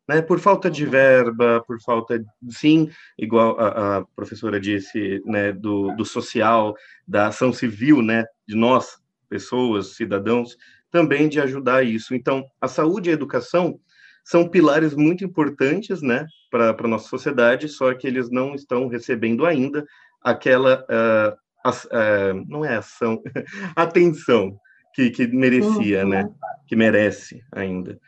Né? 0.08 0.22
Por 0.22 0.40
falta 0.40 0.70
de 0.70 0.86
verba, 0.86 1.64
por 1.66 1.82
falta, 1.82 2.24
sim, 2.50 2.92
igual 3.18 3.60
a, 3.60 3.98
a 3.98 4.06
professora 4.16 4.60
disse, 4.60 5.24
né, 5.26 5.52
do, 5.52 5.92
do 5.96 6.06
social, 6.06 6.76
da 7.08 7.28
ação 7.28 7.52
civil, 7.52 8.04
né, 8.04 8.24
de 8.48 8.56
nós, 8.56 9.00
pessoas, 9.28 9.96
cidadãos, 9.96 10.56
também 10.92 11.28
de 11.28 11.42
ajudar 11.42 11.84
isso. 11.84 12.14
Então, 12.14 12.46
a 12.62 12.68
saúde 12.68 13.10
e 13.10 13.12
a 13.12 13.16
educação 13.16 13.80
são 14.26 14.50
pilares 14.50 14.96
muito 14.96 15.24
importantes, 15.24 16.02
né, 16.02 16.26
para 16.50 16.76
a 16.78 16.88
nossa 16.88 17.08
sociedade, 17.08 17.70
só 17.70 17.94
que 17.94 18.08
eles 18.08 18.32
não 18.32 18.56
estão 18.56 18.88
recebendo 18.88 19.46
ainda 19.46 19.86
aquela, 20.22 20.84
uh, 20.90 21.70
uh, 21.70 22.46
não 22.48 22.66
é 22.66 22.76
ação, 22.76 23.22
atenção 23.76 24.58
que, 24.96 25.12
que 25.12 25.28
merecia, 25.28 26.04
uhum. 26.04 26.10
né, 26.10 26.30
que 26.68 26.76
merece 26.76 27.44
ainda. 27.52 28.00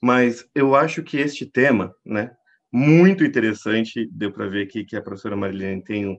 Mas 0.00 0.48
eu 0.54 0.76
acho 0.76 1.02
que 1.02 1.16
este 1.16 1.44
tema, 1.44 1.92
né, 2.04 2.30
muito 2.72 3.24
interessante, 3.24 4.08
deu 4.12 4.30
para 4.30 4.46
ver 4.46 4.64
aqui 4.64 4.84
que 4.84 4.94
a 4.94 5.02
professora 5.02 5.36
Marilene 5.36 5.82
tem 5.82 6.06
um, 6.06 6.16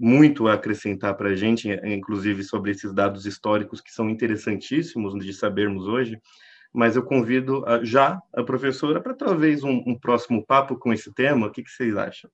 muito 0.00 0.48
a 0.48 0.54
acrescentar 0.54 1.16
para 1.16 1.30
a 1.30 1.36
gente, 1.36 1.68
inclusive 1.84 2.42
sobre 2.42 2.72
esses 2.72 2.92
dados 2.92 3.24
históricos 3.24 3.80
que 3.80 3.92
são 3.92 4.10
interessantíssimos 4.10 5.14
de 5.24 5.32
sabermos 5.32 5.86
hoje, 5.86 6.18
mas 6.72 6.96
eu 6.96 7.02
convido 7.02 7.64
a, 7.66 7.84
já 7.84 8.20
a 8.34 8.42
professora 8.42 9.00
para 9.00 9.14
talvez 9.14 9.62
um, 9.62 9.82
um, 9.86 9.98
próximo 9.98 10.44
papo 10.44 10.76
com 10.76 10.92
esse 10.92 11.12
tema. 11.12 11.46
O 11.46 11.50
que, 11.50 11.62
que 11.62 11.70
vocês 11.70 11.96
acham? 11.96 12.30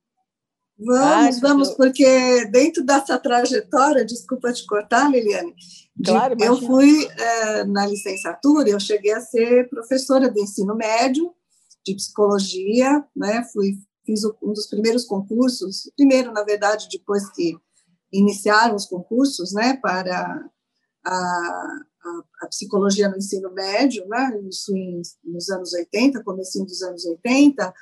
Vamos, 0.78 1.40
vamos, 1.40 1.70
porque 1.70 2.44
dentro 2.50 2.84
dessa 2.84 3.18
trajetória, 3.18 4.04
desculpa 4.04 4.52
te 4.52 4.66
cortar, 4.66 5.10
Liliane, 5.10 5.54
de, 5.96 6.10
claro, 6.10 6.36
eu 6.38 6.58
fui 6.58 7.08
é, 7.18 7.64
na 7.64 7.86
licenciatura, 7.86 8.68
eu 8.68 8.78
cheguei 8.78 9.12
a 9.14 9.20
ser 9.20 9.70
professora 9.70 10.30
do 10.30 10.38
ensino 10.38 10.76
médio 10.76 11.32
de 11.84 11.94
psicologia, 11.94 13.02
né? 13.16 13.42
Fui 13.54 13.78
fiz 14.06 14.20
um 14.40 14.52
dos 14.52 14.66
primeiros 14.68 15.04
concursos, 15.04 15.90
primeiro, 15.96 16.32
na 16.32 16.44
verdade, 16.44 16.86
depois 16.90 17.28
que 17.32 17.58
iniciaram 18.12 18.76
os 18.76 18.86
concursos, 18.86 19.52
né, 19.52 19.76
para 19.82 20.48
a, 21.04 21.80
a, 22.06 22.44
a 22.44 22.48
psicologia 22.48 23.08
no 23.08 23.16
ensino 23.16 23.52
médio, 23.52 24.06
né, 24.08 24.40
isso 24.48 24.76
em, 24.76 25.02
nos 25.24 25.48
anos 25.50 25.72
80, 25.72 26.22
comecinho 26.22 26.64
dos 26.64 26.82
anos 26.82 27.04
80, 27.04 27.74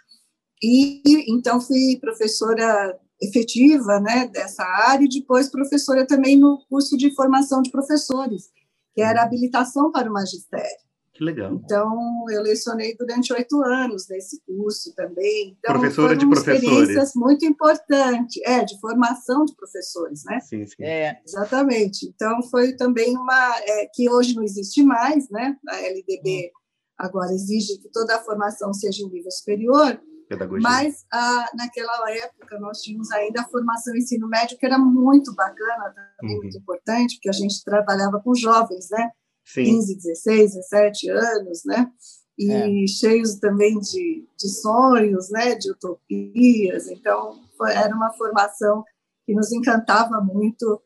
e 0.63 1.03
então 1.29 1.61
fui 1.61 1.99
professora 2.01 2.99
efetiva, 3.21 4.01
né, 4.01 4.27
dessa 4.29 4.63
área, 4.63 5.05
e 5.05 5.09
depois 5.09 5.51
professora 5.51 6.07
também 6.07 6.39
no 6.39 6.65
curso 6.69 6.97
de 6.97 7.15
formação 7.15 7.63
de 7.63 7.71
professores, 7.71 8.51
que 8.95 9.03
era 9.03 9.23
habilitação 9.23 9.91
para 9.91 10.09
o 10.09 10.13
magistério. 10.13 10.85
Que 11.15 11.23
legal. 11.23 11.53
Então, 11.53 12.25
eu 12.29 12.43
lecionei 12.43 12.97
durante 12.97 13.33
oito 13.33 13.63
anos 13.63 14.09
nesse 14.09 14.43
curso 14.45 14.93
também. 14.97 15.57
Então, 15.57 15.73
Professora 15.73 16.17
de 16.17 16.27
professores. 16.27 16.63
experiências 16.63 17.13
muito 17.15 17.45
importantes, 17.47 18.43
é, 18.45 18.65
de 18.65 18.79
formação 18.81 19.45
de 19.45 19.55
professores, 19.55 20.25
né? 20.25 20.41
Sim, 20.41 20.67
sim. 20.67 20.83
É. 20.83 21.21
Exatamente. 21.25 22.07
Então, 22.07 22.43
foi 22.51 22.75
também 22.75 23.17
uma, 23.17 23.57
é, 23.61 23.87
que 23.95 24.11
hoje 24.11 24.35
não 24.35 24.43
existe 24.43 24.83
mais, 24.83 25.31
né? 25.31 25.57
A 25.69 25.77
LDB 25.77 26.51
agora 26.99 27.33
exige 27.33 27.79
que 27.79 27.89
toda 27.91 28.17
a 28.17 28.21
formação 28.21 28.73
seja 28.73 29.05
em 29.05 29.11
nível 29.11 29.31
superior, 29.31 30.01
Pedagogia. 30.29 30.69
Mas 30.69 31.05
ah, 31.13 31.51
naquela 31.55 32.11
época 32.11 32.59
nós 32.59 32.81
tínhamos 32.81 33.11
ainda 33.13 33.43
a 33.43 33.49
formação 33.49 33.95
ensino 33.95 34.27
médio, 34.27 34.57
que 34.59 34.67
era 34.67 34.79
muito 34.79 35.35
bacana, 35.35 35.95
também 36.17 36.37
uhum. 36.37 36.43
muito 36.43 36.59
importante, 36.59 37.17
porque 37.17 37.29
a 37.29 37.33
gente 37.33 37.63
trabalhava 37.63 38.21
com 38.21 38.35
jovens, 38.35 38.89
né? 38.91 39.11
Sim. 39.45 39.65
15, 39.65 39.97
16, 39.97 40.55
17 40.55 41.11
anos, 41.11 41.65
né? 41.65 41.91
E 42.39 42.51
é. 42.51 42.87
cheios 42.87 43.37
também 43.37 43.79
de, 43.79 44.27
de 44.37 44.49
sonhos, 44.49 45.31
né? 45.31 45.55
De 45.55 45.71
utopias. 45.71 46.89
Então, 46.89 47.45
foi, 47.57 47.73
era 47.73 47.95
uma 47.95 48.13
formação 48.15 48.85
que 49.25 49.35
nos 49.35 49.53
encantava 49.53 50.21
muito 50.21 50.81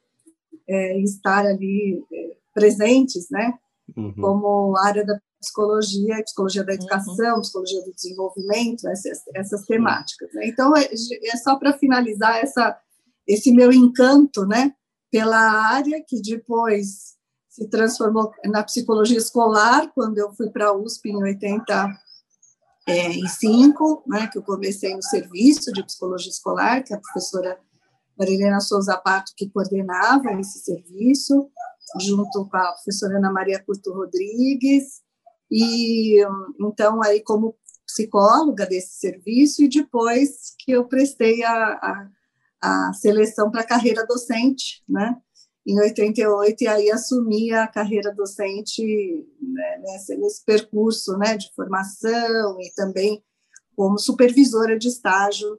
é, 0.69 1.01
estar 1.01 1.47
ali 1.47 2.05
é, 2.13 2.37
presentes, 2.53 3.29
né? 3.31 3.55
Uhum. 3.97 4.15
Como 4.15 4.77
área 4.77 5.05
da 5.05 5.19
psicologia, 5.41 6.23
psicologia 6.23 6.65
da 6.65 6.75
educação, 6.75 7.37
uhum. 7.37 7.41
psicologia 7.41 7.83
do 7.83 7.95
desenvolvimento, 7.95 8.89
essas, 8.89 9.23
essas 9.35 9.65
temáticas. 9.65 10.29
Né? 10.35 10.49
Então, 10.49 10.77
é, 10.77 10.85
é 10.85 11.37
só 11.37 11.57
para 11.57 11.79
finalizar 11.79 12.39
essa, 12.39 12.79
esse 13.27 13.53
meu 13.53 13.73
encanto, 13.73 14.45
né? 14.45 14.75
Pela 15.11 15.39
área 15.39 16.05
que 16.07 16.21
depois 16.21 17.18
se 17.59 17.69
transformou 17.69 18.33
na 18.45 18.63
psicologia 18.63 19.19
escolar, 19.19 19.91
quando 19.93 20.19
eu 20.19 20.33
fui 20.33 20.49
para 20.49 20.69
a 20.69 20.73
USP 20.73 21.11
em 21.11 21.21
85, 21.21 24.05
né, 24.07 24.29
que 24.29 24.39
eu 24.39 24.45
comecei 24.45 24.95
no 24.95 25.03
serviço 25.03 25.73
de 25.73 25.83
psicologia 25.83 26.31
escolar, 26.31 26.85
que 26.85 26.95
a 26.95 27.01
professora 27.01 27.59
Marilena 28.17 28.61
Souza 28.61 28.97
Pato 28.97 29.33
que 29.37 29.51
coordenava 29.51 30.31
esse 30.41 30.61
serviço, 30.61 31.51
junto 32.01 32.49
com 32.49 32.57
a 32.57 32.71
professora 32.73 33.19
Ana 33.19 33.33
Maria 33.33 33.61
Curto 33.65 33.93
Rodrigues, 33.93 35.03
e 35.51 36.25
então 36.61 37.03
aí 37.03 37.21
como 37.23 37.57
psicóloga 37.85 38.67
desse 38.67 39.01
serviço, 39.01 39.65
e 39.65 39.69
depois 39.69 40.55
que 40.61 40.71
eu 40.73 40.87
prestei 40.87 41.43
a, 41.43 41.53
a, 41.53 42.09
a 42.61 42.93
seleção 42.93 43.51
para 43.51 43.63
a 43.63 43.67
carreira 43.67 44.07
docente, 44.07 44.85
né, 44.89 45.17
em 45.69 45.79
88 45.79 46.65
e 46.65 46.67
aí 46.67 46.91
assumi 46.91 47.53
a 47.53 47.67
carreira 47.67 48.11
docente 48.15 48.83
né, 49.39 49.79
nesse, 49.83 50.17
nesse, 50.17 50.43
percurso 50.43 51.19
né, 51.19 51.37
de 51.37 51.53
formação 51.55 52.59
e 52.59 52.73
também 52.75 53.23
como 53.77 53.99
supervisora 53.99 54.79
de 54.79 54.89
estágio 54.89 55.59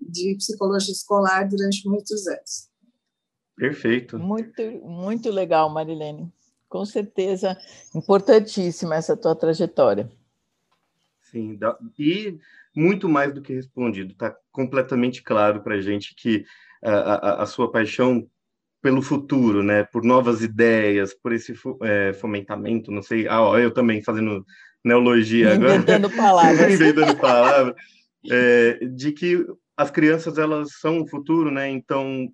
de 0.00 0.36
psicologia 0.36 0.92
escolar 0.92 1.48
durante 1.48 1.88
muitos 1.88 2.24
anos. 2.28 2.68
Perfeito. 3.56 4.16
Muito, 4.16 4.62
muito 4.84 5.28
legal, 5.28 5.68
Marilene. 5.68 6.32
Com 6.68 6.84
certeza, 6.84 7.58
importantíssima 7.92 8.94
essa 8.94 9.16
tua 9.16 9.34
trajetória. 9.34 10.08
Sim, 11.32 11.58
e 11.98 12.38
muito 12.76 13.08
mais 13.08 13.34
do 13.34 13.42
que 13.42 13.52
respondido. 13.52 14.12
Está 14.12 14.36
completamente 14.52 15.20
claro 15.20 15.62
para 15.64 15.74
a 15.74 15.80
gente 15.80 16.14
que 16.14 16.44
a, 16.80 16.92
a, 16.92 17.42
a 17.42 17.46
sua 17.46 17.72
paixão 17.72 18.30
pelo 18.80 19.02
futuro, 19.02 19.62
né? 19.62 19.84
Por 19.84 20.04
novas 20.04 20.42
ideias, 20.42 21.12
por 21.14 21.32
esse 21.32 21.54
é, 21.82 22.12
fomentamento, 22.12 22.90
não 22.90 23.02
sei. 23.02 23.26
Ah, 23.26 23.42
ó, 23.42 23.58
eu 23.58 23.72
também 23.72 24.02
fazendo 24.02 24.44
neologia 24.84 25.54
agora. 25.54 25.76
Inventando 25.76 26.10
palavras. 26.14 26.72
Inventando 26.72 27.16
palavras. 27.16 27.74
É, 28.30 28.78
de 28.86 29.12
que 29.12 29.44
as 29.76 29.90
crianças 29.90 30.38
elas 30.38 30.78
são 30.80 31.00
o 31.00 31.08
futuro, 31.08 31.50
né? 31.50 31.68
Então, 31.68 32.28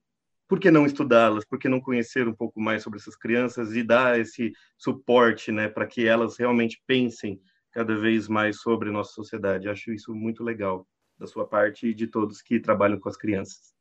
por 0.48 0.58
que 0.58 0.70
não 0.70 0.86
estudá-las? 0.86 1.44
Por 1.44 1.58
que 1.58 1.68
não 1.68 1.80
conhecer 1.80 2.28
um 2.28 2.34
pouco 2.34 2.60
mais 2.60 2.82
sobre 2.82 2.98
essas 2.98 3.16
crianças 3.16 3.74
e 3.74 3.82
dar 3.82 4.18
esse 4.18 4.52
suporte, 4.78 5.50
né, 5.50 5.68
para 5.68 5.86
que 5.86 6.06
elas 6.06 6.38
realmente 6.38 6.82
pensem 6.86 7.40
cada 7.72 7.96
vez 7.96 8.28
mais 8.28 8.60
sobre 8.60 8.90
nossa 8.90 9.12
sociedade? 9.12 9.68
Acho 9.68 9.92
isso 9.92 10.14
muito 10.14 10.42
legal 10.42 10.86
da 11.18 11.26
sua 11.26 11.46
parte 11.46 11.88
e 11.88 11.94
de 11.94 12.06
todos 12.06 12.42
que 12.42 12.60
trabalham 12.60 12.98
com 12.98 13.08
as 13.08 13.16
crianças. 13.16 13.74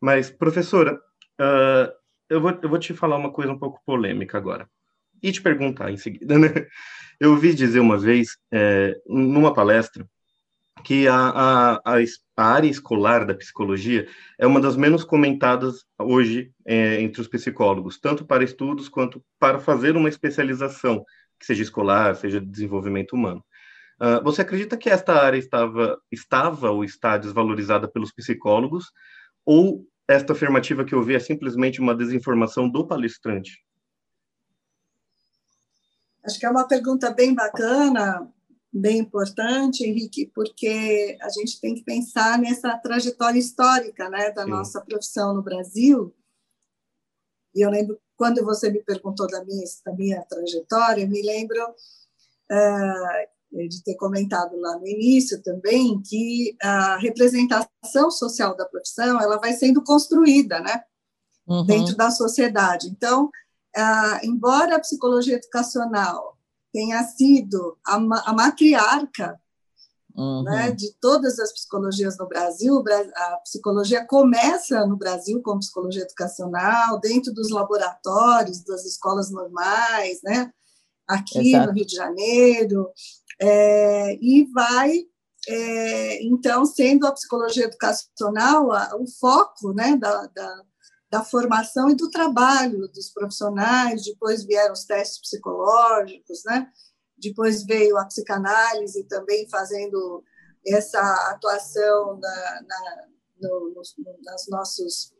Mas, 0.00 0.30
professora, 0.30 1.00
Uh, 1.40 1.90
eu, 2.28 2.40
vou, 2.40 2.58
eu 2.62 2.68
vou 2.68 2.78
te 2.78 2.92
falar 2.92 3.16
uma 3.16 3.32
coisa 3.32 3.50
um 3.50 3.58
pouco 3.58 3.80
polêmica 3.86 4.36
agora. 4.36 4.68
E 5.22 5.32
te 5.32 5.40
perguntar 5.40 5.90
em 5.90 5.96
seguida, 5.96 6.38
né? 6.38 6.48
Eu 7.18 7.32
ouvi 7.32 7.52
dizer 7.52 7.80
uma 7.80 7.98
vez, 7.98 8.38
é, 8.50 8.98
numa 9.06 9.52
palestra, 9.52 10.08
que 10.82 11.06
a, 11.06 11.14
a, 11.14 11.80
a, 11.84 12.42
área 12.42 12.68
escolar 12.68 13.26
da 13.26 13.34
psicologia 13.34 14.08
é 14.38 14.46
uma 14.46 14.58
das 14.58 14.74
menos 14.74 15.04
comentadas 15.04 15.84
hoje 15.98 16.50
é, 16.64 17.00
entre 17.02 17.20
os 17.20 17.28
psicólogos, 17.28 17.98
tanto 17.98 18.24
para 18.24 18.42
estudos 18.42 18.88
quanto 18.88 19.22
para 19.38 19.58
fazer 19.58 19.96
uma 19.96 20.08
especialização, 20.08 21.04
que 21.38 21.44
seja 21.44 21.62
escolar, 21.62 22.16
seja 22.16 22.40
de 22.40 22.46
desenvolvimento 22.46 23.12
humano. 23.12 23.44
Uh, 24.00 24.24
você 24.24 24.40
acredita 24.40 24.78
que 24.78 24.88
esta 24.88 25.22
área 25.22 25.36
estava, 25.36 26.00
estava 26.10 26.70
ou 26.70 26.82
está 26.82 27.18
desvalorizada 27.18 27.86
pelos 27.86 28.12
psicólogos, 28.12 28.90
ou 29.44 29.84
esta 30.10 30.32
afirmativa 30.32 30.84
que 30.84 30.94
eu 30.94 31.02
vi 31.02 31.14
é 31.14 31.20
simplesmente 31.20 31.80
uma 31.80 31.94
desinformação 31.94 32.68
do 32.68 32.84
palestrante? 32.84 33.64
Acho 36.24 36.38
que 36.38 36.44
é 36.44 36.50
uma 36.50 36.66
pergunta 36.66 37.10
bem 37.10 37.32
bacana, 37.32 38.28
bem 38.72 38.98
importante, 38.98 39.84
Henrique, 39.84 40.26
porque 40.34 41.16
a 41.22 41.28
gente 41.28 41.60
tem 41.60 41.74
que 41.76 41.84
pensar 41.84 42.38
nessa 42.38 42.76
trajetória 42.78 43.38
histórica 43.38 44.10
né, 44.10 44.32
da 44.32 44.44
Sim. 44.44 44.50
nossa 44.50 44.80
profissão 44.80 45.32
no 45.32 45.42
Brasil. 45.42 46.12
E 47.54 47.64
eu 47.64 47.70
lembro, 47.70 47.98
quando 48.16 48.44
você 48.44 48.70
me 48.70 48.82
perguntou 48.82 49.28
da 49.28 49.44
minha, 49.44 49.64
da 49.84 49.92
minha 49.92 50.22
trajetória, 50.22 51.02
eu 51.02 51.08
me 51.08 51.22
lembro 51.22 51.62
uh, 51.68 53.28
de 53.52 53.82
ter 53.82 53.96
comentado 53.96 54.58
lá 54.60 54.78
no 54.78 54.86
início 54.86 55.42
também 55.42 56.00
que 56.02 56.56
a 56.62 56.96
representação 56.98 58.10
social 58.10 58.56
da 58.56 58.64
profissão 58.64 59.20
ela 59.20 59.38
vai 59.38 59.52
sendo 59.52 59.82
construída, 59.82 60.60
né, 60.60 60.82
uhum. 61.46 61.64
dentro 61.66 61.96
da 61.96 62.10
sociedade. 62.10 62.88
Então, 62.88 63.30
embora 64.22 64.76
a 64.76 64.80
psicologia 64.80 65.36
educacional 65.36 66.38
tenha 66.72 67.02
sido 67.04 67.76
a, 67.84 67.96
a 67.96 68.32
matriarca 68.32 69.40
uhum. 70.16 70.44
né, 70.44 70.70
de 70.70 70.92
todas 71.00 71.38
as 71.40 71.52
psicologias 71.52 72.16
no 72.16 72.28
Brasil, 72.28 72.82
a 73.16 73.36
psicologia 73.38 74.06
começa 74.06 74.86
no 74.86 74.96
Brasil 74.96 75.42
como 75.42 75.58
psicologia 75.58 76.02
educacional, 76.02 77.00
dentro 77.00 77.32
dos 77.32 77.50
laboratórios, 77.50 78.62
das 78.62 78.84
escolas 78.84 79.30
normais, 79.30 80.20
né, 80.22 80.52
aqui 81.08 81.50
Exato. 81.50 81.66
no 81.66 81.72
Rio 81.72 81.86
de 81.86 81.96
Janeiro, 81.96 82.90
é, 83.40 84.18
e 84.20 84.44
vai, 84.52 85.04
é, 85.48 86.22
então, 86.24 86.64
sendo 86.64 87.06
a 87.06 87.12
psicologia 87.12 87.64
educacional 87.64 88.72
a, 88.72 88.96
o 88.96 89.06
foco 89.06 89.72
né, 89.72 89.96
da, 89.96 90.26
da, 90.26 90.62
da, 91.10 91.24
formação 91.24 91.88
e 91.88 91.94
do 91.94 92.10
trabalho 92.10 92.88
dos 92.88 93.10
profissionais, 93.10 94.04
depois 94.04 94.44
vieram 94.44 94.72
os 94.72 94.84
testes 94.84 95.20
psicológicos, 95.20 96.42
né? 96.44 96.70
depois 97.20 97.64
veio 97.64 97.96
a 97.98 98.06
psicanálise 98.06 99.04
também 99.04 99.48
fazendo 99.48 100.24
essa 100.66 101.00
atuação 101.30 102.18
na, 102.18 102.62
na, 102.66 103.04
no, 103.42 103.74
nos, 103.74 103.94
nos 103.98 104.48
nossos 104.48 105.12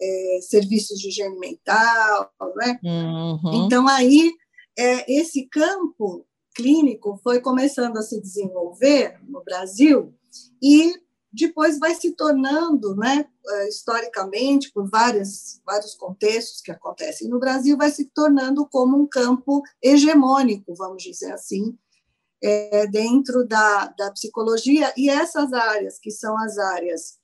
é, 0.00 0.38
serviços 0.42 0.98
de 0.98 1.08
higiene 1.08 1.38
mental, 1.38 2.30
né? 2.56 2.78
Uhum. 2.84 3.66
Então 3.66 3.88
aí 3.88 4.32
é, 4.78 5.12
esse 5.20 5.46
campo 5.46 6.26
clínico 6.56 7.20
foi 7.22 7.40
começando 7.40 7.98
a 7.98 8.02
se 8.02 8.20
desenvolver 8.20 9.20
no 9.28 9.44
Brasil 9.44 10.14
e 10.62 10.94
depois 11.30 11.78
vai 11.78 11.94
se 11.94 12.12
tornando, 12.12 12.96
né, 12.96 13.26
eh, 13.46 13.68
historicamente, 13.68 14.72
por 14.72 14.88
várias, 14.88 15.60
vários 15.66 15.94
contextos 15.94 16.62
que 16.62 16.72
acontecem 16.72 17.28
no 17.28 17.38
Brasil, 17.38 17.76
vai 17.76 17.90
se 17.90 18.06
tornando 18.06 18.66
como 18.66 18.96
um 18.96 19.06
campo 19.06 19.62
hegemônico, 19.82 20.74
vamos 20.74 21.02
dizer 21.02 21.30
assim, 21.32 21.76
é, 22.42 22.86
dentro 22.86 23.46
da, 23.46 23.88
da 23.98 24.10
psicologia, 24.12 24.94
e 24.96 25.10
essas 25.10 25.52
áreas, 25.52 25.98
que 25.98 26.10
são 26.10 26.38
as 26.38 26.56
áreas 26.56 27.18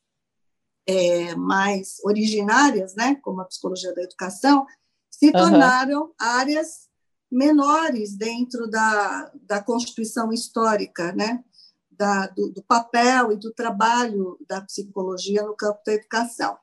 é, 0.86 1.34
mais 1.34 1.96
originárias, 2.04 2.94
né, 2.94 3.14
como 3.22 3.40
a 3.40 3.46
psicologia 3.46 3.94
da 3.94 4.02
educação, 4.02 4.66
se 5.10 5.26
uhum. 5.26 5.32
tornaram 5.32 6.12
áreas 6.18 6.91
menores 7.32 8.14
dentro 8.14 8.68
da, 8.68 9.32
da 9.42 9.62
constituição 9.62 10.32
histórica, 10.32 11.12
né, 11.12 11.42
da, 11.90 12.26
do, 12.26 12.50
do, 12.50 12.62
papel 12.62 13.32
e 13.32 13.36
do 13.36 13.52
trabalho 13.52 14.38
da 14.46 14.60
psicologia 14.60 15.42
no 15.42 15.56
campo 15.56 15.80
da 15.86 15.94
educação. 15.94 16.56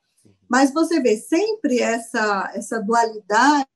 Mas 0.50 0.72
você 0.72 1.00
vê, 1.00 1.18
sempre 1.18 1.80
essa, 1.80 2.52
essa 2.54 2.80
dualidade 2.82 3.68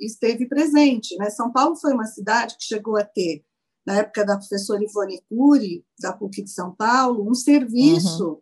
esteve 0.00 0.46
presente. 0.46 1.16
Né? 1.16 1.30
São 1.30 1.52
Paulo 1.52 1.76
foi 1.76 1.92
uma 1.92 2.06
cidade 2.06 2.56
que 2.56 2.64
chegou 2.64 2.96
a 2.96 3.04
ter, 3.04 3.44
na 3.86 3.98
época 3.98 4.24
da 4.24 4.36
professora 4.36 4.82
Ivone 4.82 5.22
Cury, 5.28 5.84
da 5.98 6.12
PUC 6.12 6.42
de 6.42 6.50
São 6.50 6.74
Paulo, 6.74 7.28
um 7.28 7.34
serviço 7.34 8.28
uhum 8.28 8.40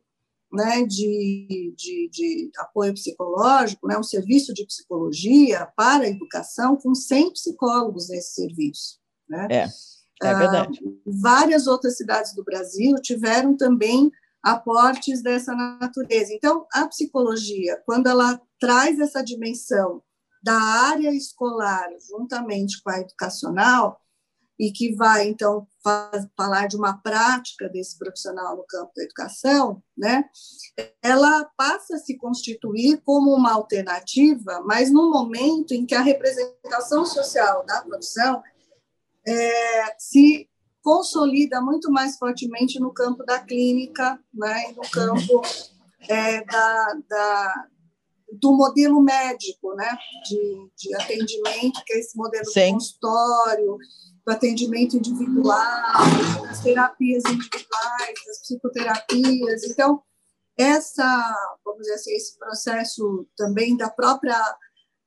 né, 0.53 0.84
de, 0.84 1.74
de, 1.76 2.09
de, 2.11 2.51
apoio 2.59 2.94
psicológico, 2.94 3.86
né, 3.86 3.99
um 3.99 4.03
serviço 4.03 4.55
de 4.55 4.64
psicologia 4.64 5.66
para 5.76 6.05
a 6.05 6.09
educação 6.09 6.76
com 6.76 6.94
100 6.94 7.32
psicólogos 7.32 8.09
nesse 8.09 8.34
serviço. 8.34 8.99
Né? 9.28 9.46
É, 9.51 9.68
é 10.22 10.34
verdade. 10.34 10.80
Ah, 10.84 10.90
várias 11.07 11.66
outras 11.66 11.96
cidades 11.96 12.34
do 12.34 12.42
Brasil 12.42 12.94
tiveram 13.03 13.57
também 13.57 14.11
aportes 14.42 15.22
dessa 15.22 15.55
natureza. 15.55 16.32
Então, 16.32 16.66
a 16.72 16.86
psicologia, 16.86 17.82
quando 17.84 18.07
ela 18.07 18.40
traz 18.59 18.99
essa 18.99 19.22
dimensão 19.22 20.03
da 20.42 20.59
área 20.59 21.12
escolar 21.12 21.88
juntamente 22.09 22.80
com 22.82 22.90
a 22.90 23.01
educacional, 23.01 24.01
e 24.59 24.72
que 24.72 24.94
vai, 24.94 25.28
então, 25.28 25.66
falar 26.36 26.66
de 26.66 26.76
uma 26.76 26.98
prática 26.98 27.68
desse 27.68 27.96
profissional 27.96 28.56
no 28.56 28.64
campo 28.64 28.90
da 28.96 29.04
educação, 29.04 29.82
né, 29.96 30.24
ela 31.00 31.44
passa 31.56 31.94
a 31.94 31.98
se 31.98 32.16
constituir 32.16 33.00
como 33.04 33.34
uma 33.34 33.52
alternativa, 33.52 34.61
mas 34.66 34.90
no 34.90 35.11
momento 35.11 35.72
em 35.72 35.86
que 35.86 35.94
a 35.94 36.00
representação 36.00 37.06
social 37.06 37.64
da 37.64 37.82
profissão 37.82 38.42
é, 39.26 39.94
se 39.98 40.48
consolida 40.82 41.61
muito 41.61 41.90
mais 41.90 42.16
fortemente 42.16 42.80
no 42.80 42.92
campo 42.92 43.24
da 43.24 43.38
clínica, 43.38 44.18
né, 44.34 44.72
no 44.76 44.82
campo 44.90 45.42
é, 46.09 46.44
da, 46.44 46.94
da, 47.09 47.66
do 48.33 48.53
modelo 48.57 49.03
médico, 49.03 49.74
né, 49.74 49.97
de, 50.29 50.70
de 50.76 50.95
atendimento, 50.95 51.83
que 51.85 51.95
é 51.95 51.99
esse 51.99 52.16
modelo 52.16 52.45
Sim. 52.47 52.66
de 52.66 52.72
consultório, 52.72 53.79
do 54.26 54.33
atendimento 54.33 54.97
individual, 54.97 55.57
das 56.43 56.61
terapias 56.62 57.24
individuais, 57.24 58.14
das 58.26 58.41
psicoterapias. 58.43 59.64
Então, 59.64 60.03
essa, 60.59 61.35
vamos 61.64 61.83
dizer 61.83 61.95
assim, 61.95 62.12
esse 62.14 62.39
processo 62.39 63.26
também 63.37 63.76
da 63.76 63.89
própria 63.89 64.39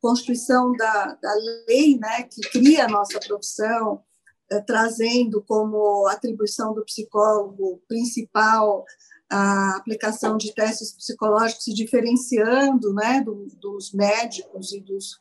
constituição 0.01 0.71
da, 0.73 1.13
da 1.21 1.33
lei, 1.67 1.99
né, 1.99 2.23
que 2.23 2.41
cria 2.49 2.85
a 2.85 2.89
nossa 2.89 3.19
profissão, 3.19 4.01
eh, 4.49 4.61
trazendo 4.61 5.43
como 5.43 6.07
atribuição 6.07 6.73
do 6.73 6.83
psicólogo 6.83 7.81
principal 7.87 8.83
a 9.31 9.77
aplicação 9.77 10.37
de 10.37 10.53
testes 10.53 10.93
psicológicos 10.93 11.63
se 11.63 11.73
diferenciando, 11.73 12.93
né, 12.93 13.21
do, 13.21 13.47
dos 13.59 13.93
médicos 13.93 14.73
e 14.73 14.81
dos, 14.81 15.19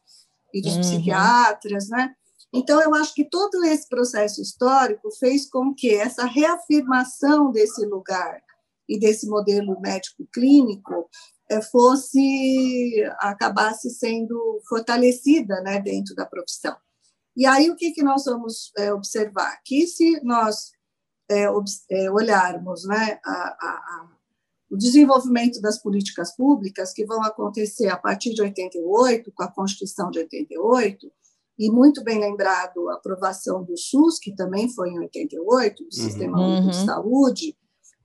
e 0.52 0.60
dos 0.60 0.74
uhum. 0.74 0.80
psiquiatras, 0.80 1.88
né? 1.88 2.14
Então, 2.52 2.82
eu 2.82 2.92
acho 2.94 3.14
que 3.14 3.24
todo 3.24 3.64
esse 3.64 3.88
processo 3.88 4.42
histórico 4.42 5.08
fez 5.12 5.48
com 5.48 5.72
que 5.72 5.94
essa 5.94 6.24
reafirmação 6.24 7.52
desse 7.52 7.86
lugar 7.86 8.42
e 8.88 8.98
desse 8.98 9.28
modelo 9.28 9.80
médico 9.80 10.26
clínico 10.32 11.08
eh, 11.48 11.62
fosse 11.62 13.04
acabasse 13.20 13.88
sendo 13.90 14.60
fortalecida 14.68 15.60
né, 15.60 15.80
dentro 15.80 16.12
da 16.16 16.26
profissão. 16.26 16.76
E 17.36 17.46
aí 17.46 17.70
o 17.70 17.76
que, 17.76 17.92
que 17.92 18.02
nós 18.02 18.24
vamos 18.24 18.72
é, 18.76 18.92
observar? 18.92 19.60
Que 19.64 19.86
se 19.86 20.20
nós 20.24 20.72
é, 21.30 21.46
é, 21.90 22.10
olharmos 22.10 22.84
né, 22.84 23.18
a, 23.24 23.30
a, 23.30 23.70
a, 23.70 24.10
o 24.70 24.76
desenvolvimento 24.76 25.58
das 25.60 25.80
políticas 25.80 26.36
públicas 26.36 26.92
que 26.92 27.06
vão 27.06 27.22
acontecer 27.22 27.86
a 27.88 27.96
partir 27.96 28.34
de 28.34 28.42
88, 28.42 29.32
com 29.32 29.42
a 29.42 29.50
Constituição 29.50 30.10
de 30.10 30.18
88, 30.18 31.10
e 31.58 31.70
muito 31.70 32.02
bem 32.02 32.18
lembrado 32.18 32.88
a 32.88 32.94
aprovação 32.94 33.62
do 33.62 33.76
SUS, 33.76 34.18
que 34.18 34.34
também 34.34 34.68
foi 34.68 34.90
em 34.90 34.98
88, 34.98 35.76
do 35.76 35.84
uhum. 35.84 35.90
Sistema 35.90 36.40
Único 36.40 36.64
uhum. 36.64 36.70
de 36.70 36.84
Saúde. 36.84 37.56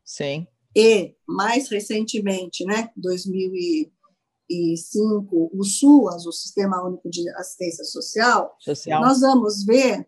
Sim. 0.03 0.45
E, 0.75 1.15
mais 1.25 1.69
recentemente, 1.69 2.65
né, 2.65 2.91
2005, 2.97 5.51
o 5.53 5.63
SUAS, 5.63 6.25
o 6.25 6.31
Sistema 6.31 6.83
Único 6.85 7.09
de 7.09 7.29
Assistência 7.37 7.85
Social, 7.85 8.57
Social. 8.59 9.01
nós 9.01 9.21
vamos 9.21 9.63
ver 9.65 10.05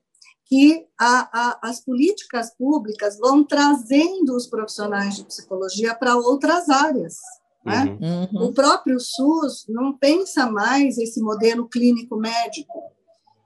que 0.48 0.86
a, 1.00 1.30
a, 1.32 1.60
as 1.70 1.82
políticas 1.84 2.56
públicas 2.56 3.18
vão 3.18 3.44
trazendo 3.44 4.36
os 4.36 4.48
profissionais 4.48 5.18
de 5.18 5.26
psicologia 5.26 5.94
para 5.94 6.16
outras 6.16 6.70
áreas. 6.70 7.18
Né? 7.66 7.98
Uhum. 8.02 8.46
O 8.46 8.54
próprio 8.54 8.98
SUS 9.00 9.66
não 9.68 9.98
pensa 9.98 10.50
mais 10.50 10.98
esse 10.98 11.22
modelo 11.22 11.68
clínico 11.68 12.16
médico, 12.16 12.88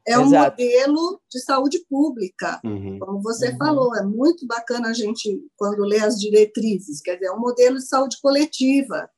é 0.07 0.13
Exato. 0.13 0.25
um 0.25 0.65
modelo 0.65 1.21
de 1.29 1.39
saúde 1.41 1.79
pública, 1.89 2.59
uhum. 2.63 2.97
como 2.99 3.21
você 3.21 3.49
uhum. 3.49 3.57
falou. 3.57 3.95
É 3.95 4.03
muito 4.03 4.47
bacana 4.47 4.89
a 4.89 4.93
gente, 4.93 5.43
quando 5.55 5.83
lê 5.83 5.99
as 5.99 6.19
diretrizes, 6.19 7.01
quer 7.01 7.15
dizer, 7.15 7.27
é 7.27 7.31
um 7.31 7.39
modelo 7.39 7.77
de 7.77 7.87
saúde 7.87 8.17
coletiva. 8.21 9.09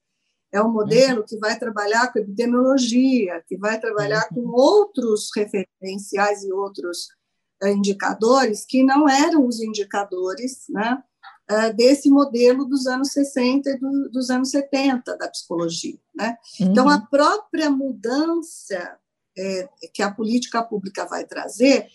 É 0.52 0.62
um 0.62 0.72
modelo 0.72 1.22
uhum. 1.22 1.26
que 1.26 1.38
vai 1.38 1.58
trabalhar 1.58 2.12
com 2.12 2.20
epidemiologia, 2.20 3.42
que 3.48 3.58
vai 3.58 3.80
trabalhar 3.80 4.28
com 4.30 4.42
uhum. 4.42 4.54
outros 4.54 5.30
referenciais 5.36 6.44
e 6.44 6.52
outros 6.52 7.06
uh, 7.06 7.23
indicadores 7.72 8.66
que 8.66 8.84
não 8.84 9.08
eram 9.08 9.48
os 9.48 9.62
indicadores 9.62 10.66
né, 10.70 11.02
uh, 11.52 11.74
desse 11.76 12.10
modelo 12.10 12.66
dos 12.66 12.88
anos 12.88 13.12
60 13.12 13.70
e 13.70 13.78
do, 13.78 14.10
dos 14.10 14.30
anos 14.30 14.50
70 14.50 15.18
da 15.18 15.30
psicologia. 15.30 15.98
Né? 16.16 16.38
Então, 16.60 16.90
a 16.90 16.96
uhum. 16.96 17.06
própria 17.08 17.70
mudança 17.70 18.98
é, 19.38 19.68
que 19.94 20.04
a 20.04 20.12
política 20.12 20.64
pública 20.64 21.06
vai 21.06 21.26
trazer 21.26 21.88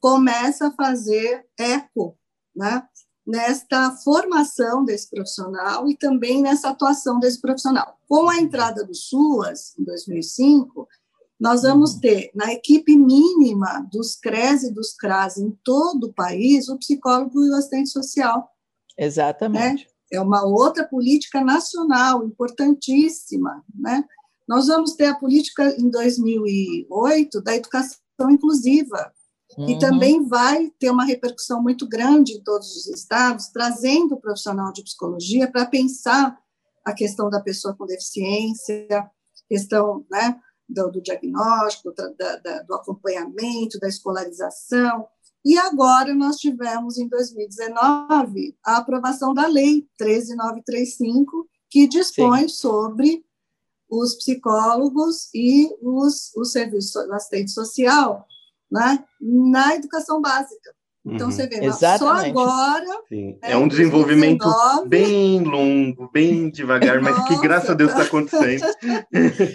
começa 0.00 0.68
a 0.68 0.72
fazer 0.72 1.44
eco 1.58 2.16
né, 2.54 2.82
nesta 3.26 3.90
formação 3.96 4.84
desse 4.84 5.10
profissional 5.10 5.88
e 5.88 5.96
também 5.96 6.42
nessa 6.42 6.70
atuação 6.70 7.18
desse 7.18 7.40
profissional. 7.40 7.98
Com 8.08 8.28
a 8.28 8.38
entrada 8.38 8.84
do 8.84 8.94
SUAS, 8.94 9.76
em 9.78 9.84
2005, 9.84 10.88
nós 11.38 11.62
vamos 11.62 11.94
uhum. 11.94 12.00
ter, 12.00 12.30
na 12.34 12.52
equipe 12.52 12.96
mínima 12.96 13.86
dos 13.90 14.16
CRES 14.16 14.64
e 14.64 14.72
dos 14.72 14.94
CRAS 14.94 15.36
em 15.36 15.50
todo 15.64 16.04
o 16.04 16.12
país, 16.12 16.68
o 16.68 16.78
psicólogo 16.78 17.44
e 17.44 17.50
o 17.50 17.54
assistente 17.54 17.90
social. 17.90 18.48
Exatamente. 18.96 19.84
Né? 19.84 19.90
É 20.12 20.20
uma 20.20 20.44
outra 20.44 20.86
política 20.86 21.40
nacional 21.40 22.24
importantíssima, 22.24 23.64
né? 23.74 24.04
Nós 24.46 24.66
vamos 24.66 24.92
ter 24.94 25.06
a 25.06 25.14
política 25.14 25.74
em 25.78 25.90
2008 25.90 27.42
da 27.42 27.56
educação 27.56 27.98
inclusiva, 28.30 29.12
uhum. 29.58 29.70
e 29.70 29.78
também 29.78 30.26
vai 30.26 30.70
ter 30.78 30.90
uma 30.90 31.04
repercussão 31.04 31.62
muito 31.62 31.88
grande 31.88 32.34
em 32.34 32.42
todos 32.42 32.76
os 32.76 32.86
estados, 32.86 33.48
trazendo 33.48 34.14
o 34.14 34.20
profissional 34.20 34.72
de 34.72 34.82
psicologia 34.82 35.50
para 35.50 35.66
pensar 35.66 36.38
a 36.84 36.92
questão 36.92 37.30
da 37.30 37.40
pessoa 37.40 37.74
com 37.74 37.86
deficiência, 37.86 38.86
questão 39.48 40.04
né, 40.10 40.38
do, 40.68 40.90
do 40.90 41.02
diagnóstico, 41.02 41.92
da, 41.92 42.36
da, 42.36 42.62
do 42.62 42.74
acompanhamento, 42.74 43.78
da 43.78 43.88
escolarização. 43.88 45.06
E 45.44 45.58
agora 45.58 46.14
nós 46.14 46.36
tivemos, 46.36 46.96
em 46.96 47.06
2019, 47.06 48.56
a 48.64 48.78
aprovação 48.78 49.34
da 49.34 49.46
Lei 49.46 49.86
13935, 49.98 51.48
que 51.68 51.86
dispõe 51.86 52.42
Sim. 52.42 52.48
sobre 52.48 53.24
os 53.90 54.14
psicólogos 54.16 55.28
e 55.34 55.70
os, 55.82 56.34
os 56.34 56.50
serviços 56.50 56.96
assistente 57.10 57.50
social 57.50 58.26
né, 58.70 59.04
na 59.20 59.74
educação 59.74 60.20
básica. 60.20 60.74
Então, 61.06 61.26
uhum. 61.26 61.32
você 61.32 61.46
vê, 61.46 61.62
Exatamente. 61.62 62.32
só 62.32 62.40
agora. 62.42 63.02
Sim. 63.08 63.38
É, 63.42 63.52
é 63.52 63.56
um 63.58 63.68
desenvolvimento 63.68 64.42
2019, 64.42 64.88
bem 64.88 65.40
longo, 65.42 66.10
bem 66.10 66.50
devagar, 66.50 67.02
mas 67.02 67.28
que 67.28 67.38
graças 67.40 67.68
a 67.68 67.74
Deus 67.74 67.90
está 67.90 68.04
acontecendo. 68.04 68.64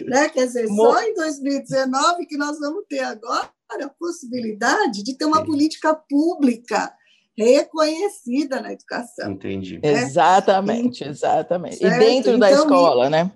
né? 0.07 0.29
Quer 0.29 0.45
dizer, 0.45 0.67
só 0.67 1.01
em 1.01 1.13
2019 1.15 2.27
que 2.27 2.37
nós 2.37 2.59
vamos 2.59 2.83
ter 2.87 2.99
agora 2.99 3.49
a 3.71 3.89
possibilidade 3.89 5.03
de 5.03 5.17
ter 5.17 5.25
uma 5.25 5.39
Sim. 5.39 5.45
política 5.45 5.95
pública 5.95 6.93
reconhecida 7.35 8.61
na 8.61 8.73
educação. 8.73 9.31
Entendi. 9.31 9.79
Né? 9.81 9.91
Exatamente, 9.91 11.03
exatamente. 11.03 11.77
Certo? 11.77 11.95
E 11.95 11.99
dentro 11.99 12.29
então, 12.31 12.39
da 12.39 12.51
escola, 12.51 13.09
né? 13.09 13.31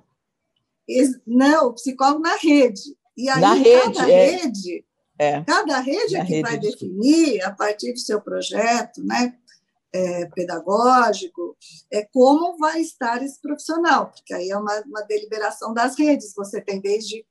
Não, 1.26 1.68
o 1.68 1.74
psicólogo 1.74 2.22
na 2.22 2.36
rede. 2.36 2.82
E 3.16 3.30
aí, 3.30 3.42
na 3.42 3.54
rede, 3.54 3.94
cada 3.94 4.12
é. 4.12 4.32
rede, 4.32 4.86
é. 5.24 5.44
cada 5.44 5.80
rede 5.80 6.16
é 6.16 6.26
que 6.26 6.34
rede 6.34 6.42
vai 6.42 6.60
definir, 6.60 7.42
a 7.44 7.52
partir 7.52 7.94
do 7.94 8.00
seu 8.00 8.22
projeto, 8.22 9.04
né? 9.04 9.36
É, 9.96 10.26
pedagógico, 10.34 11.56
é 11.92 12.02
como 12.12 12.58
vai 12.58 12.82
estar 12.82 13.22
esse 13.22 13.40
profissional, 13.40 14.10
porque 14.10 14.34
aí 14.34 14.50
é 14.50 14.58
uma, 14.58 14.82
uma 14.88 15.02
deliberação 15.04 15.72
das 15.72 15.96
redes. 15.96 16.34
Você 16.36 16.60
tem 16.60 16.82
desde 16.82 17.24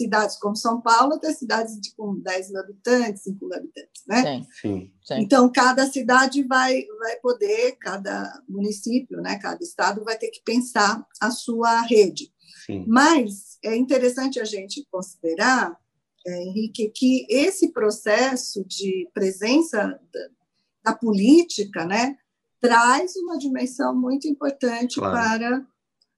cidades 0.00 0.36
como 0.36 0.56
São 0.56 0.80
Paulo 0.80 1.14
até 1.14 1.32
cidades 1.32 1.78
de, 1.78 1.94
com 1.94 2.14
10 2.14 2.50
mil 2.50 2.60
habitantes, 2.60 3.22
5 3.24 3.44
mil 3.44 3.56
habitantes, 3.56 4.02
né? 4.06 4.22
Sim, 4.60 4.90
sim. 5.04 5.14
Então, 5.20 5.50
cada 5.52 5.86
cidade 5.86 6.42
vai, 6.42 6.84
vai 6.98 7.16
poder, 7.16 7.76
cada 7.80 8.42
município, 8.48 9.20
né, 9.20 9.38
cada 9.38 9.62
estado 9.62 10.02
vai 10.04 10.16
ter 10.16 10.30
que 10.30 10.42
pensar 10.42 11.04
a 11.20 11.30
sua 11.30 11.82
rede. 11.82 12.32
Sim. 12.64 12.84
Mas 12.86 13.58
é 13.62 13.76
interessante 13.76 14.40
a 14.40 14.44
gente 14.44 14.86
considerar, 14.90 15.78
é, 16.26 16.42
Henrique, 16.42 16.90
que 16.90 17.26
esse 17.28 17.72
processo 17.72 18.64
de 18.64 19.08
presença 19.14 19.98
da, 20.12 20.90
da 20.92 20.96
política, 20.96 21.84
né, 21.84 22.16
traz 22.60 23.16
uma 23.16 23.38
dimensão 23.38 23.94
muito 23.94 24.28
importante 24.28 25.00
claro. 25.00 25.14
para 25.14 25.66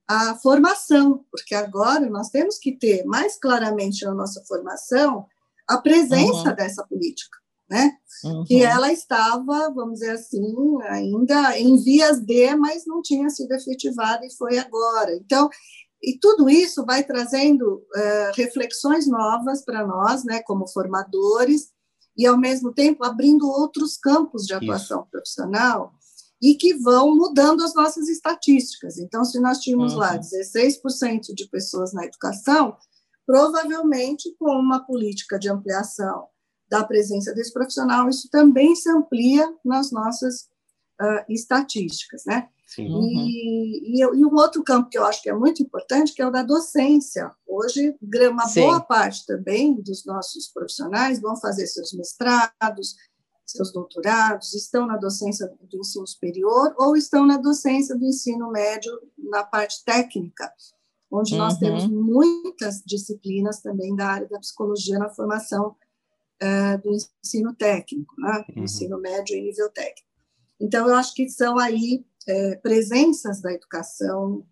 a 0.09 0.35
formação, 0.37 1.25
porque 1.31 1.55
agora 1.55 2.09
nós 2.11 2.29
temos 2.29 2.59
que 2.59 2.73
ter 2.73 3.05
mais 3.05 3.39
claramente 3.39 4.05
na 4.05 4.13
nossa 4.13 4.45
formação 4.47 5.27
a 5.69 5.79
presença 5.79 6.51
uhum. 6.51 6.55
dessa 6.55 6.85
política, 6.85 7.39
né? 7.71 7.93
Uhum. 8.25 8.45
Que 8.45 8.63
ela 8.63 8.93
estava, 8.93 9.71
vamos 9.73 10.01
dizer 10.01 10.11
assim, 10.11 10.43
ainda 10.83 11.59
em 11.59 11.77
vias 11.83 12.21
de, 12.21 12.55
mas 12.57 12.85
não 12.87 13.01
tinha 13.01 13.31
sido 13.31 13.53
efetivada 13.53 14.27
e 14.27 14.35
foi 14.35 14.59
agora. 14.59 15.15
Então, 15.15 15.49
e 16.03 16.19
tudo 16.19 16.51
isso 16.51 16.85
vai 16.85 17.05
trazendo 17.05 17.77
uh, 17.77 18.33
reflexões 18.35 19.07
novas 19.07 19.65
para 19.65 19.87
nós, 19.87 20.25
né, 20.25 20.43
como 20.43 20.67
formadores, 20.67 21.71
e 22.17 22.27
ao 22.27 22.37
mesmo 22.37 22.73
tempo 22.73 23.05
abrindo 23.05 23.49
outros 23.49 23.97
campos 23.97 24.45
de 24.45 24.53
atuação 24.53 25.01
isso. 25.01 25.11
profissional 25.11 25.93
e 26.43 26.57
que 26.57 26.75
vão 26.75 27.15
mudando 27.15 27.63
as 27.63 27.73
nossas 27.73 28.09
estatísticas. 28.09 28.99
Então, 28.99 29.25
se 29.25 29.39
nós 29.39 29.59
tínhamos 29.59 29.93
uhum. 29.93 30.01
lá 30.01 30.19
16% 30.19 31.33
de 31.35 31.49
pessoas 31.49 31.93
na 31.93 32.05
educação, 32.05 32.77
provavelmente 33.25 34.35
com 34.39 34.51
uma 34.51 34.85
política 34.85 35.39
de 35.39 35.49
ampliação 35.49 36.27
da 36.69 36.83
presença 36.83 37.33
desse 37.33 37.53
profissional, 37.53 38.09
isso 38.09 38.29
também 38.29 38.75
se 38.75 38.91
amplia 38.91 39.49
nas 39.65 39.93
nossas 39.93 40.49
uh, 41.01 41.25
estatísticas, 41.29 42.25
né? 42.27 42.49
Sim. 42.75 42.89
E, 43.03 43.99
e, 43.99 44.01
e, 44.01 44.25
um 44.25 44.35
outro 44.35 44.63
campo 44.63 44.89
que 44.89 44.97
eu 44.97 45.05
acho 45.05 45.23
que 45.23 45.29
é 45.29 45.35
muito 45.35 45.63
importante, 45.63 46.15
que 46.15 46.23
é 46.23 46.27
o 46.27 46.31
da 46.31 46.43
docência. 46.43 47.31
Hoje, 47.47 47.95
uma 48.31 48.49
Sim. 48.49 48.63
boa 48.63 48.81
parte 48.81 49.27
também 49.27 49.75
dos 49.75 50.07
nossos 50.07 50.49
profissionais 50.49 51.21
vão 51.21 51.37
fazer 51.37 51.67
seus 51.67 51.93
mestrados, 51.93 52.97
seus 53.45 53.71
doutorados, 53.73 54.55
estão 54.55 54.87
na 54.87 54.97
docência 54.97 55.53
do 55.61 55.79
ensino 55.79 56.07
superior 56.07 56.75
ou 56.79 56.97
estão 56.97 57.27
na 57.27 57.37
docência 57.37 57.95
do 57.95 58.07
ensino 58.07 58.51
médio 58.51 58.93
na 59.19 59.45
parte 59.45 59.85
técnica, 59.85 60.51
onde 61.11 61.35
uhum. 61.35 61.41
nós 61.41 61.59
temos 61.59 61.87
muitas 61.87 62.83
disciplinas 62.87 63.61
também 63.61 63.95
da 63.95 64.07
área 64.07 64.29
da 64.29 64.39
psicologia 64.39 64.99
na 64.99 65.11
formação 65.11 65.77
uh, 66.43 66.83
do 66.83 66.91
ensino 66.91 67.55
técnico, 67.55 68.15
né? 68.19 68.45
Uhum. 68.57 68.65
ensino 68.65 68.99
médio 68.99 69.37
e 69.37 69.43
nível 69.43 69.69
técnico. 69.69 70.11
Então, 70.59 70.89
eu 70.89 70.95
acho 70.95 71.13
que 71.15 71.29
são 71.29 71.59
aí 71.59 72.07
é, 72.29 72.57
presenças 72.57 73.41
da 73.41 73.53
educação 73.53 74.47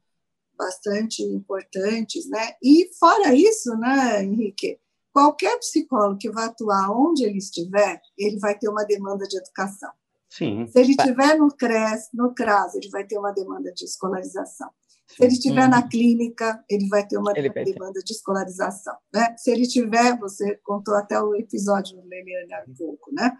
bastante 0.56 1.22
importantes, 1.22 2.28
né? 2.28 2.54
E 2.62 2.90
fora 2.98 3.34
isso, 3.34 3.74
né, 3.76 4.22
Henrique, 4.22 4.78
qualquer 5.12 5.58
psicólogo 5.58 6.18
que 6.18 6.30
vai 6.30 6.44
atuar 6.44 6.90
onde 6.90 7.24
ele 7.24 7.38
estiver, 7.38 8.00
ele 8.18 8.38
vai 8.38 8.58
ter 8.58 8.68
uma 8.68 8.84
demanda 8.84 9.26
de 9.26 9.38
educação. 9.38 9.90
Sim. 10.28 10.66
Se 10.68 10.78
ele 10.78 10.90
estiver 10.90 11.36
no 11.36 11.48
CRES, 11.48 12.08
no 12.14 12.32
CRAS, 12.34 12.74
ele 12.74 12.88
vai 12.90 13.04
ter 13.04 13.18
uma 13.18 13.32
demanda 13.32 13.72
de 13.72 13.84
escolarização. 13.84 14.70
Se 15.16 15.24
ele 15.24 15.32
estiver 15.32 15.64
uhum. 15.64 15.70
na 15.70 15.88
clínica, 15.88 16.64
ele 16.68 16.88
vai 16.88 17.06
ter 17.06 17.18
uma 17.18 17.32
ele 17.36 17.48
demanda 17.48 18.00
de 18.00 18.12
escolarização. 18.12 18.96
Né? 19.12 19.34
Se 19.36 19.50
ele 19.50 19.66
tiver, 19.66 20.18
você 20.18 20.56
contou 20.64 20.94
até 20.94 21.20
o 21.20 21.34
episódio 21.34 21.96
do 21.96 22.08
Leliane 22.08 22.52
há 22.54 22.64
pouco, 22.76 23.12
né? 23.12 23.36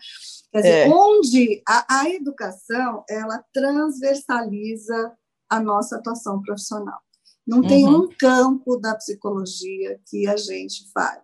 Quer 0.53 0.59
dizer, 0.59 0.87
é. 0.87 0.89
onde 0.89 1.63
a, 1.67 2.01
a 2.01 2.11
educação, 2.11 3.05
ela 3.09 3.43
transversaliza 3.53 5.13
a 5.49 5.61
nossa 5.61 5.97
atuação 5.97 6.41
profissional. 6.43 6.99
Não 7.47 7.59
uhum. 7.59 7.69
tem 7.69 7.87
um 7.87 8.09
campo 8.19 8.77
da 8.77 8.95
psicologia 8.95 9.99
que 10.09 10.27
a 10.27 10.37
gente 10.37 10.91
fale 10.93 11.23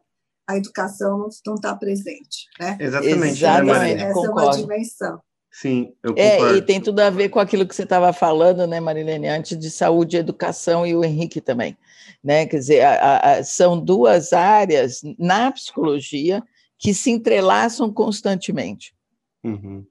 a 0.49 0.57
educação 0.57 1.29
não 1.45 1.57
está 1.57 1.75
presente. 1.75 2.47
Né? 2.61 2.79
Exatamente. 2.81 3.33
Exatamente. 3.33 3.95
Né, 3.97 4.03
Essa 4.03 4.15
concordo. 4.15 4.41
é 4.41 4.45
uma 4.45 4.57
dimensão. 4.57 5.21
Sim, 5.59 5.95
eu 6.03 6.15
concordo. 6.15 6.55
É, 6.55 6.59
e 6.59 6.61
tem 6.61 6.83
tudo 6.83 7.01
a 7.01 7.09
ver 7.09 7.31
com 7.31 7.41
aquilo 7.41 7.67
que 7.67 7.75
você 7.75 7.85
estava 7.85 8.13
falando, 8.13 8.67
né, 8.67 8.79
Marilene, 8.79 9.27
antes 9.27 9.59
de 9.59 9.71
saúde 9.71 10.15
e 10.15 10.21
educação, 10.21 10.87
e 10.87 10.95
o 10.95 11.03
Henrique 11.03 11.41
também. 11.41 11.79
Né? 12.23 12.45
Quer 12.45 12.59
dizer, 12.59 12.83
a, 12.83 13.17
a, 13.17 13.43
são 13.43 13.83
duas 13.83 14.35
áreas 14.35 15.01
na 15.19 15.51
psicologia 15.51 16.43
que 16.79 16.93
se 16.93 17.11
entrelaçam 17.11 17.91
constantemente. 17.91 18.95
Uhum. 19.43 19.87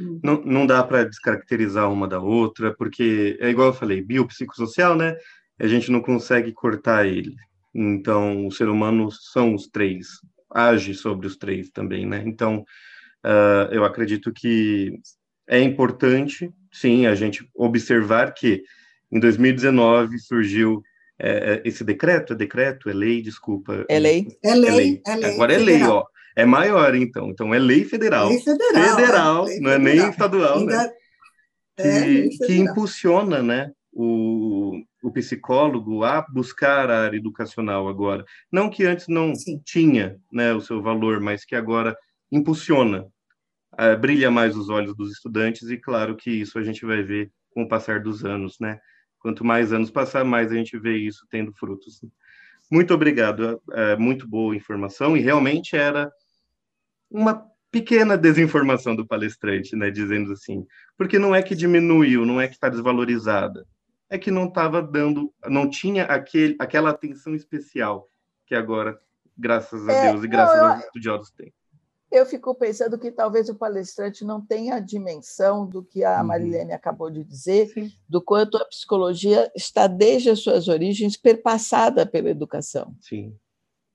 Hum. 0.00 0.20
Não, 0.22 0.40
não 0.44 0.66
dá 0.68 0.84
para 0.84 1.02
descaracterizar 1.02 1.90
uma 1.90 2.06
da 2.06 2.20
outra, 2.20 2.72
porque 2.72 3.36
é 3.40 3.50
igual 3.50 3.68
eu 3.68 3.74
falei, 3.74 4.00
biopsicossocial, 4.00 4.94
né? 4.94 5.16
A 5.58 5.66
gente 5.66 5.90
não 5.90 6.00
consegue 6.00 6.52
cortar 6.52 7.08
ele. 7.08 7.34
Então, 7.74 8.46
o 8.46 8.52
ser 8.52 8.68
humano 8.68 9.10
são 9.10 9.52
os 9.52 9.66
três, 9.66 10.06
age 10.48 10.94
sobre 10.94 11.26
os 11.26 11.36
três 11.36 11.70
também, 11.70 12.06
né? 12.06 12.22
Então, 12.24 12.64
uh, 13.24 13.72
eu 13.72 13.84
acredito 13.84 14.32
que 14.32 14.92
é 15.48 15.60
importante, 15.60 16.50
sim, 16.72 17.06
a 17.06 17.14
gente 17.14 17.48
observar 17.54 18.32
que 18.32 18.62
em 19.10 19.20
2019 19.20 20.18
surgiu 20.18 20.82
é, 21.18 21.62
esse 21.64 21.84
decreto, 21.84 22.32
é 22.32 22.36
decreto, 22.36 22.88
é 22.88 22.92
lei, 22.92 23.22
desculpa. 23.22 23.84
É 23.88 23.98
lei. 23.98 24.26
É 24.42 24.54
lei. 24.54 24.70
É 24.70 24.74
lei. 24.74 25.02
É 25.06 25.14
lei 25.14 25.34
Agora 25.34 25.52
é 25.52 25.58
lei, 25.58 25.82
ó. 25.82 26.04
É 26.34 26.44
maior, 26.44 26.94
então. 26.94 27.28
Então, 27.30 27.54
é 27.54 27.58
lei 27.58 27.84
federal. 27.84 28.28
Lei 28.28 28.40
federal. 28.40 28.96
Federal, 28.96 29.48
é, 29.48 29.60
não 29.60 29.70
é 29.70 29.78
nem 29.78 30.08
estadual, 30.08 30.58
Ainda... 30.58 30.76
né? 30.76 30.90
É, 31.76 32.00
que, 32.02 32.38
que 32.46 32.56
impulsiona, 32.56 33.42
né, 33.42 33.70
o, 33.92 34.82
o 35.02 35.10
psicólogo 35.10 36.04
a 36.04 36.22
buscar 36.22 36.90
a 36.90 37.04
área 37.04 37.16
educacional 37.16 37.88
agora. 37.88 38.24
Não 38.50 38.68
que 38.68 38.84
antes 38.84 39.08
não 39.08 39.34
Sim. 39.34 39.60
tinha 39.64 40.16
né, 40.30 40.52
o 40.52 40.60
seu 40.60 40.82
valor, 40.82 41.20
mas 41.20 41.44
que 41.44 41.54
agora 41.54 41.96
impulsiona, 42.30 43.06
uh, 43.74 43.98
brilha 43.98 44.30
mais 44.30 44.56
os 44.56 44.68
olhos 44.68 44.94
dos 44.96 45.12
estudantes, 45.12 45.68
e 45.70 45.76
claro 45.76 46.16
que 46.16 46.30
isso 46.30 46.58
a 46.58 46.62
gente 46.62 46.84
vai 46.84 47.02
ver 47.02 47.30
com 47.50 47.62
o 47.62 47.68
passar 47.68 48.00
dos 48.00 48.24
anos, 48.24 48.58
né? 48.60 48.80
Quanto 49.18 49.44
mais 49.44 49.72
anos 49.72 49.90
passar, 49.90 50.24
mais 50.24 50.50
a 50.50 50.54
gente 50.54 50.78
vê 50.78 50.96
isso 50.96 51.26
tendo 51.30 51.52
frutos. 51.52 52.00
Muito 52.70 52.92
obrigado, 52.94 53.60
é, 53.72 53.96
muito 53.96 54.26
boa 54.26 54.56
informação, 54.56 55.16
e 55.16 55.20
realmente 55.20 55.76
era 55.76 56.10
uma 57.10 57.46
pequena 57.70 58.18
desinformação 58.18 58.94
do 58.94 59.06
palestrante, 59.06 59.74
né, 59.74 59.90
dizendo 59.90 60.32
assim, 60.32 60.66
porque 60.96 61.18
não 61.18 61.34
é 61.34 61.42
que 61.42 61.54
diminuiu, 61.54 62.26
não 62.26 62.38
é 62.40 62.46
que 62.46 62.54
está 62.54 62.68
desvalorizada, 62.68 63.66
é 64.10 64.18
que 64.18 64.30
não 64.30 64.46
estava 64.46 64.82
dando, 64.82 65.32
não 65.46 65.68
tinha 65.68 66.04
aquele, 66.04 66.54
aquela 66.58 66.90
atenção 66.90 67.34
especial 67.34 68.10
que 68.46 68.54
agora, 68.54 69.00
graças 69.36 69.88
a 69.88 69.92
é, 69.92 70.10
Deus 70.10 70.22
e 70.22 70.28
graças 70.28 70.60
não, 70.60 70.72
aos 70.72 70.84
estudiosos, 70.84 71.30
tem. 71.30 71.52
Eu 72.12 72.26
fico 72.26 72.54
pensando 72.54 72.98
que 72.98 73.10
talvez 73.10 73.48
o 73.48 73.54
palestrante 73.54 74.22
não 74.22 74.38
tenha 74.38 74.74
a 74.74 74.80
dimensão 74.80 75.66
do 75.66 75.82
que 75.82 76.04
a 76.04 76.20
uhum. 76.20 76.26
Marilene 76.26 76.72
acabou 76.72 77.10
de 77.10 77.24
dizer, 77.24 77.68
Sim. 77.68 77.90
do 78.06 78.20
quanto 78.20 78.58
a 78.58 78.66
psicologia 78.66 79.50
está 79.56 79.86
desde 79.86 80.28
as 80.28 80.40
suas 80.40 80.68
origens 80.68 81.16
perpassada 81.16 82.04
pela 82.04 82.28
educação. 82.28 82.94
Sim. 83.00 83.34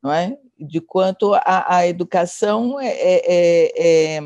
Não 0.01 0.11
é? 0.11 0.35
De 0.59 0.81
quanto 0.81 1.35
a, 1.35 1.75
a 1.75 1.87
educação 1.87 2.79
é, 2.79 2.87
é, 2.87 4.17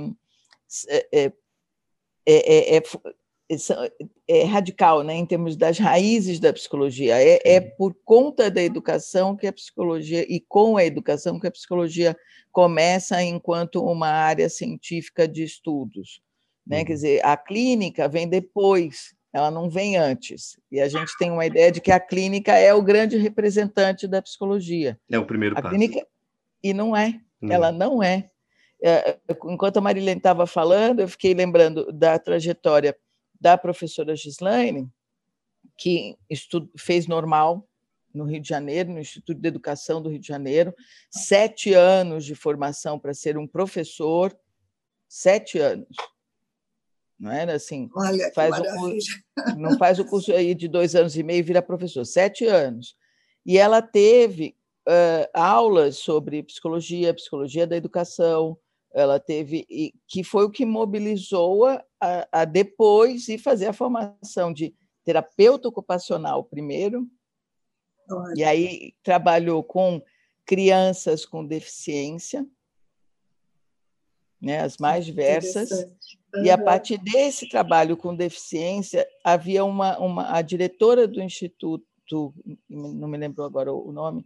é, 2.25 2.77
é, 2.77 2.81
é, 3.52 3.86
é 4.30 4.41
é, 4.41 4.45
radical, 4.45 5.04
né, 5.04 5.14
em 5.14 5.26
termos 5.26 5.58
das 5.58 5.78
raízes 5.78 6.39
da 6.39 6.54
psicologia. 6.54 7.22
É, 7.22 7.39
é, 7.43 7.60
por 7.60 7.93
conta 8.06 8.49
da 8.49 8.64
educação 8.64 9.36
que 9.36 9.45
a 9.45 9.52
psicologia, 9.52 10.26
e 10.30 10.39
com 10.39 10.78
a 10.78 10.86
educação 10.86 11.38
que 11.38 11.47
a 11.47 11.52
psicologia 11.52 12.16
começa 12.49 13.22
enquanto 13.22 13.84
uma 13.84 14.08
área 14.08 14.49
científica 14.49 15.28
de 15.28 15.43
estudos. 15.43 16.22
Né? 16.66 16.80
Uhum. 16.80 16.86
Quer 16.86 16.93
dizer, 16.93 17.26
a 17.26 17.36
clínica 17.36 18.08
vem 18.08 18.28
depois, 18.28 19.14
ela 19.34 19.52
não 19.52 19.70
vem 19.70 19.97
antes. 19.97 20.58
E 20.72 20.80
a 20.80 20.88
gente 20.88 21.18
tem 21.18 21.30
uma 21.30 21.45
ideia 21.45 21.70
de 21.72 21.82
que 21.82 21.91
a 21.91 21.99
clínica 21.99 22.54
é 22.54 22.74
o 22.74 22.82
grande 22.82 23.18
representante 23.18 24.08
da 24.08 24.22
psicologia. 24.22 24.97
É 25.10 25.20
o 25.20 25.26
primeiro 25.26 25.58
a 25.58 25.62
passo. 25.62 25.76
Clínica, 25.76 26.08
e 26.64 26.74
não 26.74 26.95
é, 26.95 27.20
não. 27.41 27.54
ela 27.54 27.72
não 27.72 28.02
é 28.02 28.30
É, 28.82 29.18
enquanto 29.45 29.78
a 29.78 29.82
Marilene 29.82 30.18
estava 30.18 30.47
falando, 30.47 31.02
eu 31.02 31.08
fiquei 31.08 31.34
lembrando 31.34 31.91
da 31.91 32.18
trajetória 32.18 32.95
da 33.41 33.57
professora 33.57 34.15
Gislaine, 34.15 34.87
que 35.75 36.15
fez 36.77 37.07
normal 37.07 37.67
no 38.13 38.25
Rio 38.25 38.39
de 38.39 38.47
Janeiro, 38.47 38.91
no 38.91 38.99
Instituto 38.99 39.39
de 39.39 39.47
Educação 39.47 39.99
do 39.99 40.09
Rio 40.09 40.19
de 40.19 40.27
Janeiro, 40.27 40.75
sete 41.09 41.73
anos 41.73 42.23
de 42.23 42.35
formação 42.35 42.99
para 42.99 43.15
ser 43.15 43.37
um 43.37 43.47
professor, 43.47 44.37
sete 45.09 45.57
anos. 45.57 45.95
Não 47.19 47.31
era 47.31 47.53
assim? 47.55 47.89
Olha, 47.95 48.31
faz 48.33 48.59
o 48.59 48.63
curso, 48.63 49.23
não 49.57 49.77
faz 49.77 49.99
o 49.99 50.05
curso 50.05 50.31
aí 50.33 50.53
de 50.53 50.67
dois 50.67 50.95
anos 50.95 51.15
e 51.15 51.23
meio 51.23 51.39
e 51.39 51.43
vira 51.43 51.61
professor, 51.61 52.05
sete 52.05 52.45
anos. 52.45 52.95
E 53.45 53.57
ela 53.57 53.81
teve 53.81 54.55
uh, 54.87 55.27
aulas 55.33 55.97
sobre 55.97 56.43
psicologia, 56.43 57.13
psicologia 57.13 57.65
da 57.65 57.75
educação, 57.75 58.57
ela 58.93 59.19
teve, 59.19 59.65
que 60.07 60.23
foi 60.23 60.45
o 60.45 60.49
que 60.49 60.65
mobilizou 60.65 61.65
a, 61.65 61.83
a 62.31 62.45
depois 62.45 63.27
ir 63.27 63.37
fazer 63.37 63.67
a 63.67 63.73
formação 63.73 64.51
de 64.51 64.73
terapeuta 65.03 65.67
ocupacional 65.67 66.43
primeiro, 66.43 67.07
Olha. 68.09 68.33
e 68.35 68.43
aí 68.43 68.93
trabalhou 69.03 69.63
com 69.63 70.01
crianças 70.45 71.25
com 71.25 71.45
deficiência, 71.45 72.45
né, 74.41 74.61
as 74.61 74.77
mais 74.77 75.05
diversas, 75.05 75.71
uhum. 75.71 76.43
e 76.43 76.49
a 76.49 76.57
partir 76.57 76.97
desse 76.97 77.47
trabalho 77.47 77.95
com 77.95 78.15
deficiência, 78.15 79.07
havia 79.23 79.63
uma, 79.63 79.97
uma 79.99 80.35
a 80.35 80.41
diretora 80.41 81.07
do 81.07 81.21
instituto, 81.21 81.85
não 82.67 83.07
me 83.07 83.17
lembro 83.17 83.43
agora 83.43 83.71
o 83.71 83.91
nome, 83.91 84.25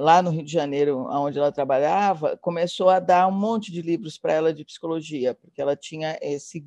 lá 0.00 0.22
no 0.22 0.30
Rio 0.30 0.44
de 0.44 0.52
Janeiro, 0.52 1.06
onde 1.10 1.38
ela 1.38 1.50
trabalhava, 1.50 2.36
começou 2.36 2.88
a 2.88 3.00
dar 3.00 3.26
um 3.26 3.32
monte 3.32 3.72
de 3.72 3.82
livros 3.82 4.16
para 4.16 4.32
ela 4.32 4.54
de 4.54 4.64
psicologia, 4.64 5.34
porque 5.34 5.60
ela 5.60 5.74
tinha 5.74 6.16
esse 6.22 6.64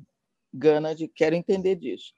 gana 0.52 0.94
de 0.94 1.08
quero 1.08 1.34
entender 1.34 1.76
disso. 1.76 2.12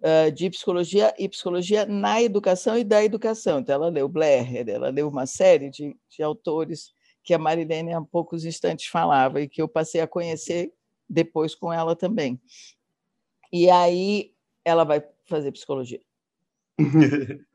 Uh, 0.00 0.30
de 0.32 0.50
psicologia 0.50 1.14
e 1.18 1.28
psicologia 1.28 1.86
na 1.86 2.20
educação 2.20 2.76
e 2.76 2.84
da 2.84 3.02
educação. 3.02 3.60
Então, 3.60 3.74
ela 3.74 3.88
leu 3.88 4.06
Blair, 4.06 4.68
ela 4.68 4.90
leu 4.90 5.08
uma 5.08 5.24
série 5.24 5.70
de, 5.70 5.96
de 6.10 6.22
autores 6.22 6.92
que 7.22 7.32
a 7.32 7.38
Marilene 7.38 7.94
há 7.94 8.02
poucos 8.02 8.44
instantes 8.44 8.86
falava 8.86 9.40
e 9.40 9.48
que 9.48 9.62
eu 9.62 9.68
passei 9.68 10.02
a 10.02 10.06
conhecer 10.06 10.72
depois 11.08 11.54
com 11.54 11.72
ela 11.72 11.96
também. 11.96 12.38
E 13.50 13.70
aí 13.70 14.34
ela 14.62 14.84
vai 14.84 15.02
fazer 15.24 15.52
psicologia. 15.52 16.00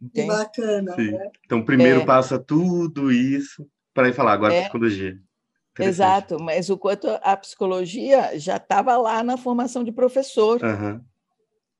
Entende? 0.00 0.28
Bacana. 0.28 0.96
Né? 0.96 1.30
Então, 1.44 1.64
primeiro 1.64 2.00
é... 2.00 2.04
passa 2.04 2.38
tudo 2.38 3.10
isso 3.10 3.66
para 3.94 4.08
ir 4.08 4.12
falar 4.12 4.32
agora 4.32 4.54
é... 4.54 4.62
psicologia. 4.62 5.18
Exato, 5.78 6.38
mas 6.40 6.70
o 6.70 6.78
quanto 6.78 7.06
a 7.22 7.36
psicologia 7.36 8.38
já 8.38 8.56
estava 8.56 8.96
lá 8.96 9.22
na 9.22 9.36
formação 9.36 9.84
de 9.84 9.92
professor. 9.92 10.62
Uhum. 10.62 11.00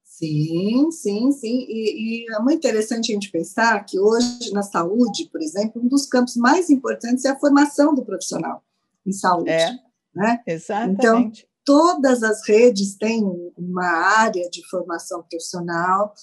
Sim, 0.05 0.91
sim, 0.91 1.33
sim. 1.33 1.67
E, 1.69 2.25
e, 2.25 2.35
é 2.35 2.39
muito 2.41 2.59
interessante 2.59 3.11
a 3.11 3.15
gente 3.15 3.31
pensar 3.31 3.85
que 3.85 3.99
hoje, 3.99 4.53
na 4.53 4.63
saúde, 4.63 5.29
por 5.31 5.43
exemplo, 5.43 5.83
um 5.83 5.89
dos 5.89 6.07
campos 6.07 6.37
mais 6.37 6.71
importantes 6.71 7.25
é 7.25 7.31
a 7.31 7.39
formação 7.39 7.95
do 7.95 8.05
profissional 8.05 8.63
em 9.05 9.13
saúde. 9.13 9.51
É, 9.51 9.73
né? 10.15 10.43
exatamente. 10.47 10.99
Então, 10.99 11.33
todas 11.65 12.23
as 12.23 12.47
redes 12.49 12.97
têm 12.97 13.23
uma 13.59 13.87
área 13.87 14.49
de 14.49 14.67
formação 14.69 15.23
profissional, 15.23 16.15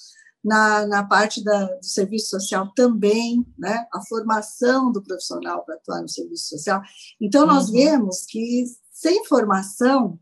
na, 0.43 0.85
na 0.85 1.03
parte 1.03 1.43
da, 1.43 1.65
do 1.65 1.85
serviço 1.85 2.29
social 2.29 2.71
também, 2.75 3.45
né? 3.57 3.87
a 3.93 4.01
formação 4.01 4.91
do 4.91 5.01
profissional 5.01 5.63
para 5.63 5.75
atuar 5.75 6.01
no 6.01 6.09
serviço 6.09 6.49
social. 6.49 6.81
Então, 7.21 7.45
nós 7.45 7.67
uhum. 7.67 7.73
vemos 7.73 8.25
que 8.25 8.65
sem 8.91 9.23
formação 9.25 10.19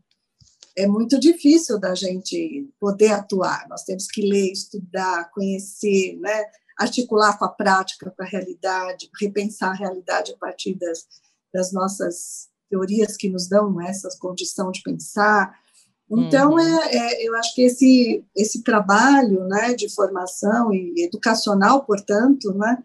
é 0.76 0.86
muito 0.86 1.18
difícil 1.18 1.78
da 1.78 1.94
gente 1.94 2.72
poder 2.78 3.12
atuar. 3.12 3.66
Nós 3.68 3.82
temos 3.82 4.06
que 4.06 4.22
ler, 4.22 4.52
estudar, 4.52 5.30
conhecer, 5.30 6.16
né? 6.20 6.44
articular 6.78 7.36
com 7.38 7.44
a 7.44 7.48
prática, 7.48 8.10
com 8.10 8.22
a 8.22 8.26
realidade, 8.26 9.10
repensar 9.20 9.70
a 9.70 9.74
realidade 9.76 10.32
a 10.32 10.36
partir 10.36 10.74
das, 10.74 11.06
das 11.52 11.72
nossas 11.72 12.48
teorias 12.70 13.16
que 13.16 13.28
nos 13.28 13.48
dão 13.48 13.80
essa 13.80 14.08
condição 14.18 14.70
de 14.70 14.82
pensar, 14.82 15.54
então, 16.20 16.52
uhum. 16.52 16.58
é, 16.58 16.94
é, 16.94 17.28
eu 17.28 17.34
acho 17.36 17.54
que 17.54 17.62
esse, 17.62 18.24
esse 18.36 18.62
trabalho 18.62 19.46
né, 19.46 19.74
de 19.74 19.88
formação 19.88 20.72
e 20.72 21.04
educacional, 21.04 21.84
portanto, 21.84 22.52
né, 22.52 22.82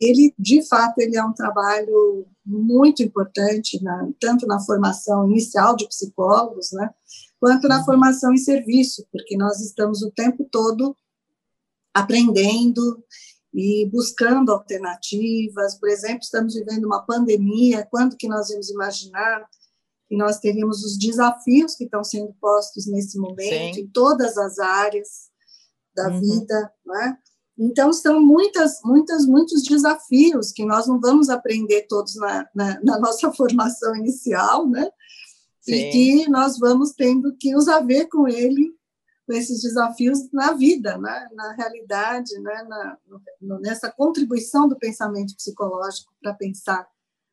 ele, 0.00 0.34
de 0.38 0.66
fato, 0.66 0.98
ele 0.98 1.16
é 1.16 1.24
um 1.24 1.32
trabalho 1.32 2.26
muito 2.44 3.02
importante, 3.02 3.82
na, 3.82 4.08
tanto 4.20 4.46
na 4.46 4.58
formação 4.60 5.30
inicial 5.30 5.76
de 5.76 5.86
psicólogos, 5.86 6.72
né, 6.72 6.90
quanto 7.38 7.68
na 7.68 7.78
uhum. 7.78 7.84
formação 7.84 8.32
em 8.32 8.38
serviço, 8.38 9.06
porque 9.12 9.36
nós 9.36 9.60
estamos 9.60 10.02
o 10.02 10.10
tempo 10.10 10.44
todo 10.50 10.96
aprendendo 11.94 13.02
e 13.54 13.88
buscando 13.92 14.52
alternativas. 14.52 15.74
Por 15.78 15.88
exemplo, 15.88 16.20
estamos 16.22 16.54
vivendo 16.54 16.84
uma 16.84 17.04
pandemia, 17.04 17.86
quando 17.90 18.16
que 18.16 18.28
nós 18.28 18.50
íamos 18.50 18.70
imaginar 18.70 19.48
e 20.10 20.16
nós 20.16 20.38
teríamos 20.38 20.82
os 20.84 20.98
desafios 20.98 21.74
que 21.74 21.84
estão 21.84 22.02
sendo 22.02 22.34
postos 22.40 22.86
nesse 22.86 23.18
momento, 23.18 23.74
Sim. 23.74 23.80
em 23.82 23.88
todas 23.88 24.38
as 24.38 24.58
áreas 24.58 25.28
da 25.94 26.08
uhum. 26.08 26.20
vida, 26.20 26.72
né? 26.86 27.18
Então, 27.58 27.92
são 27.92 28.20
muitas, 28.20 28.80
muitas, 28.84 29.26
muitos 29.26 29.64
desafios 29.64 30.52
que 30.52 30.64
nós 30.64 30.86
não 30.86 31.00
vamos 31.00 31.28
aprender 31.28 31.86
todos 31.88 32.14
na, 32.14 32.48
na, 32.54 32.80
na 32.82 32.98
nossa 33.00 33.30
formação 33.34 33.96
inicial, 33.96 34.68
né? 34.68 34.88
Sim. 35.60 35.74
E 35.74 35.90
que 35.90 36.30
nós 36.30 36.58
vamos 36.58 36.92
tendo 36.92 37.36
que 37.36 37.52
nos 37.52 37.66
haver 37.66 38.08
com 38.08 38.28
ele, 38.28 38.72
com 39.26 39.32
esses 39.34 39.60
desafios 39.60 40.30
na 40.32 40.52
vida, 40.52 40.96
né? 40.96 41.28
na 41.34 41.52
realidade, 41.52 42.32
né? 42.40 42.64
Na, 42.68 42.98
no, 43.40 43.60
nessa 43.60 43.90
contribuição 43.90 44.68
do 44.68 44.78
pensamento 44.78 45.34
psicológico 45.34 46.12
para 46.22 46.32
pensar 46.32 46.88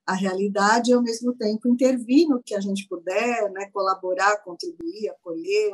a 0.05 0.13
realidade 0.13 0.91
e, 0.91 0.93
ao 0.93 1.01
mesmo 1.01 1.33
tempo, 1.33 1.67
intervir 1.67 2.27
no 2.27 2.41
que 2.43 2.53
a 2.53 2.59
gente 2.59 2.87
puder, 2.87 3.49
né, 3.51 3.69
colaborar, 3.71 4.37
contribuir, 4.43 5.09
acolher, 5.09 5.71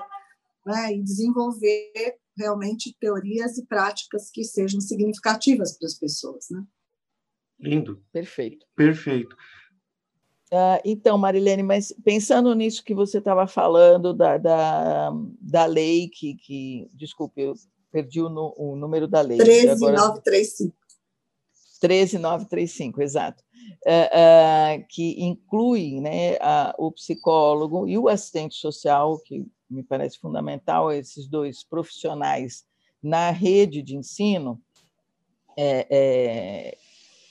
né, 0.66 0.94
e 0.94 1.02
desenvolver 1.02 2.18
realmente 2.38 2.96
teorias 3.00 3.58
e 3.58 3.66
práticas 3.66 4.30
que 4.32 4.44
sejam 4.44 4.80
significativas 4.80 5.78
para 5.78 5.86
as 5.88 5.96
pessoas. 5.96 6.48
Né? 6.50 6.64
Lindo. 7.60 8.02
Perfeito. 8.12 8.66
Perfeito. 8.76 9.36
Uh, 10.52 10.80
então, 10.84 11.18
Marilene, 11.18 11.64
mas 11.64 11.94
pensando 12.04 12.54
nisso 12.54 12.84
que 12.84 12.94
você 12.94 13.20
estava 13.20 13.48
falando 13.48 14.14
da, 14.14 14.38
da, 14.38 15.12
da 15.40 15.66
lei 15.66 16.10
que, 16.10 16.36
que. 16.36 16.90
Desculpe, 16.94 17.42
eu 17.42 17.54
perdi 17.90 18.22
o, 18.22 18.28
o 18.58 18.76
número 18.76 19.08
da 19.08 19.22
lei. 19.22 19.38
13935. 19.38 20.76
13935, 21.82 23.02
exato. 23.02 23.44
Uh, 23.86 24.82
uh, 24.82 24.86
que 24.90 25.24
inclui 25.24 26.00
né, 26.00 26.38
o 26.78 26.92
psicólogo 26.92 27.88
e 27.88 27.98
o 27.98 28.08
assistente 28.08 28.56
social, 28.56 29.20
que 29.20 29.46
me 29.70 29.84
parece 29.84 30.20
fundamental, 30.20 30.92
esses 30.92 31.28
dois 31.28 31.64
profissionais 31.64 32.66
na 33.02 33.32
rede 33.32 33.82
de 33.82 33.96
ensino, 33.96 34.62
é, 35.58 35.88
é, 35.90 36.78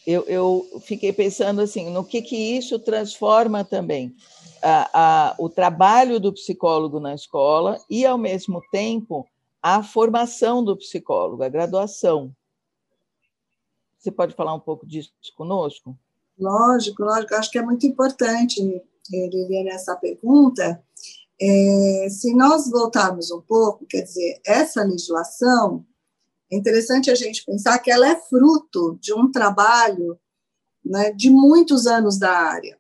eu, 0.06 0.24
eu, 0.24 0.80
fiquei 0.82 1.12
pensando 1.12 1.60
assim, 1.60 1.90
no 1.90 2.04
que, 2.04 2.20
que 2.22 2.36
isso 2.36 2.78
transforma 2.78 3.64
também 3.64 4.14
a, 4.62 4.90
a, 4.92 5.34
o 5.38 5.48
trabalho 5.48 6.18
do 6.18 6.32
psicólogo 6.32 6.98
na 6.98 7.14
escola 7.14 7.78
e, 7.88 8.04
ao 8.04 8.18
mesmo 8.18 8.62
tempo, 8.70 9.26
a 9.62 9.82
formação 9.82 10.64
do 10.64 10.76
psicólogo, 10.76 11.42
a 11.42 11.48
graduação. 11.48 12.34
Você 14.00 14.10
pode 14.10 14.34
falar 14.34 14.54
um 14.54 14.60
pouco 14.60 14.86
disso 14.86 15.12
conosco? 15.36 15.96
Lógico, 16.38 17.02
lógico. 17.02 17.34
Acho 17.34 17.50
que 17.50 17.58
é 17.58 17.62
muito 17.62 17.86
importante, 17.86 18.62
Liliane, 19.12 19.68
essa 19.68 19.94
pergunta. 19.94 20.82
É, 21.38 22.08
se 22.08 22.34
nós 22.34 22.70
voltarmos 22.70 23.30
um 23.30 23.42
pouco, 23.42 23.84
quer 23.86 24.02
dizer, 24.02 24.40
essa 24.44 24.82
legislação, 24.82 25.84
é 26.50 26.56
interessante 26.56 27.10
a 27.10 27.14
gente 27.14 27.44
pensar 27.44 27.78
que 27.78 27.90
ela 27.90 28.08
é 28.08 28.16
fruto 28.16 28.98
de 29.00 29.12
um 29.12 29.30
trabalho 29.30 30.18
né, 30.82 31.12
de 31.12 31.28
muitos 31.28 31.86
anos 31.86 32.18
da 32.18 32.30
área. 32.30 32.78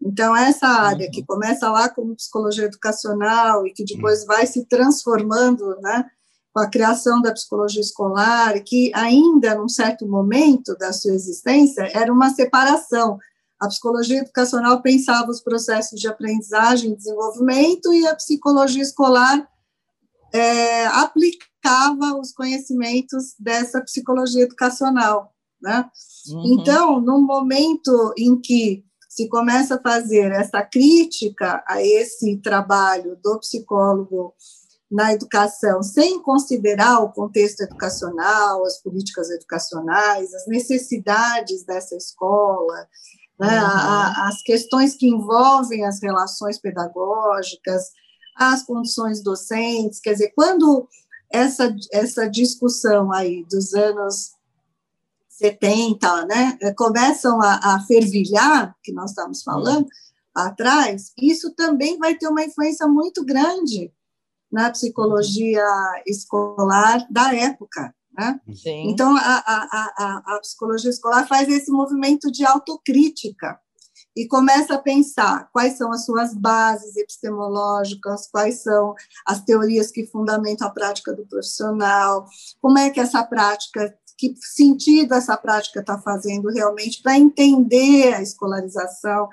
Então, 0.00 0.36
essa 0.36 0.66
área 0.66 1.06
uhum. 1.06 1.12
que 1.12 1.24
começa 1.24 1.70
lá 1.70 1.88
como 1.88 2.14
psicologia 2.14 2.66
educacional 2.66 3.66
e 3.66 3.72
que 3.72 3.84
depois 3.84 4.26
vai 4.26 4.46
se 4.46 4.66
transformando 4.66 5.76
né, 5.80 6.10
com 6.52 6.60
a 6.60 6.68
criação 6.68 7.20
da 7.20 7.32
psicologia 7.32 7.80
escolar, 7.80 8.58
que 8.60 8.90
ainda, 8.94 9.54
num 9.54 9.68
certo 9.68 10.06
momento 10.06 10.76
da 10.76 10.92
sua 10.92 11.12
existência, 11.12 11.90
era 11.94 12.12
uma 12.12 12.30
separação. 12.30 13.18
A 13.60 13.68
psicologia 13.68 14.18
educacional 14.18 14.80
pensava 14.82 15.30
os 15.30 15.40
processos 15.40 16.00
de 16.00 16.08
aprendizagem 16.08 16.92
e 16.92 16.96
desenvolvimento, 16.96 17.92
e 17.92 18.06
a 18.06 18.14
psicologia 18.14 18.82
escolar 18.82 19.48
é, 20.32 20.86
aplicava 20.86 22.18
os 22.20 22.32
conhecimentos 22.32 23.34
dessa 23.38 23.80
psicologia 23.80 24.42
educacional. 24.42 25.32
Né? 25.60 25.84
Uhum. 26.30 26.42
Então, 26.60 27.00
no 27.00 27.20
momento 27.20 28.12
em 28.16 28.40
que 28.40 28.84
se 29.08 29.28
começa 29.28 29.74
a 29.74 29.80
fazer 29.80 30.30
essa 30.30 30.62
crítica 30.62 31.64
a 31.66 31.82
esse 31.82 32.36
trabalho 32.36 33.18
do 33.22 33.40
psicólogo 33.40 34.32
na 34.90 35.12
educação, 35.12 35.82
sem 35.82 36.22
considerar 36.22 37.00
o 37.00 37.12
contexto 37.12 37.60
educacional, 37.60 38.64
as 38.64 38.80
políticas 38.80 39.30
educacionais, 39.30 40.32
as 40.32 40.46
necessidades 40.46 41.62
dessa 41.64 41.94
escola, 41.94 42.88
né, 43.38 43.62
uhum. 43.62 44.26
as 44.26 44.42
questões 44.42 44.96
que 44.96 45.06
envolvem 45.06 45.84
as 45.84 46.02
relações 46.02 46.58
pedagógicas, 46.58 47.90
as 48.34 48.62
condições 48.62 49.22
docentes, 49.22 50.00
quer 50.00 50.12
dizer, 50.12 50.32
quando 50.34 50.88
essa, 51.30 51.74
essa 51.92 52.28
discussão 52.28 53.12
aí 53.12 53.44
dos 53.44 53.74
anos 53.74 54.32
70, 55.28 56.24
né, 56.24 56.58
começam 56.76 57.40
a, 57.42 57.74
a 57.74 57.80
fervilhar, 57.86 58.74
que 58.82 58.92
nós 58.92 59.10
estamos 59.10 59.42
falando, 59.42 59.84
uhum. 59.84 59.88
atrás, 60.34 61.12
isso 61.20 61.54
também 61.54 61.98
vai 61.98 62.14
ter 62.16 62.26
uma 62.26 62.42
influência 62.42 62.88
muito 62.88 63.22
grande 63.22 63.92
na 64.50 64.70
psicologia 64.70 65.64
escolar 66.06 67.06
da 67.10 67.34
época. 67.34 67.94
Né? 68.18 68.40
Então, 68.66 69.16
a, 69.16 69.20
a, 69.20 69.92
a, 69.96 70.36
a 70.36 70.40
psicologia 70.40 70.90
escolar 70.90 71.26
faz 71.28 71.48
esse 71.48 71.70
movimento 71.70 72.32
de 72.32 72.44
autocrítica 72.44 73.60
e 74.16 74.26
começa 74.26 74.74
a 74.74 74.82
pensar 74.82 75.48
quais 75.52 75.78
são 75.78 75.92
as 75.92 76.04
suas 76.04 76.34
bases 76.34 76.96
epistemológicas, 76.96 78.28
quais 78.28 78.62
são 78.62 78.94
as 79.24 79.40
teorias 79.44 79.92
que 79.92 80.06
fundamentam 80.06 80.66
a 80.66 80.72
prática 80.72 81.14
do 81.14 81.24
profissional, 81.24 82.26
como 82.60 82.76
é 82.78 82.90
que 82.90 82.98
essa 82.98 83.22
prática, 83.22 83.94
que 84.16 84.34
sentido 84.40 85.14
essa 85.14 85.36
prática 85.36 85.78
está 85.78 85.96
fazendo 85.98 86.48
realmente 86.48 87.00
para 87.00 87.16
entender 87.16 88.14
a 88.14 88.20
escolarização. 88.20 89.28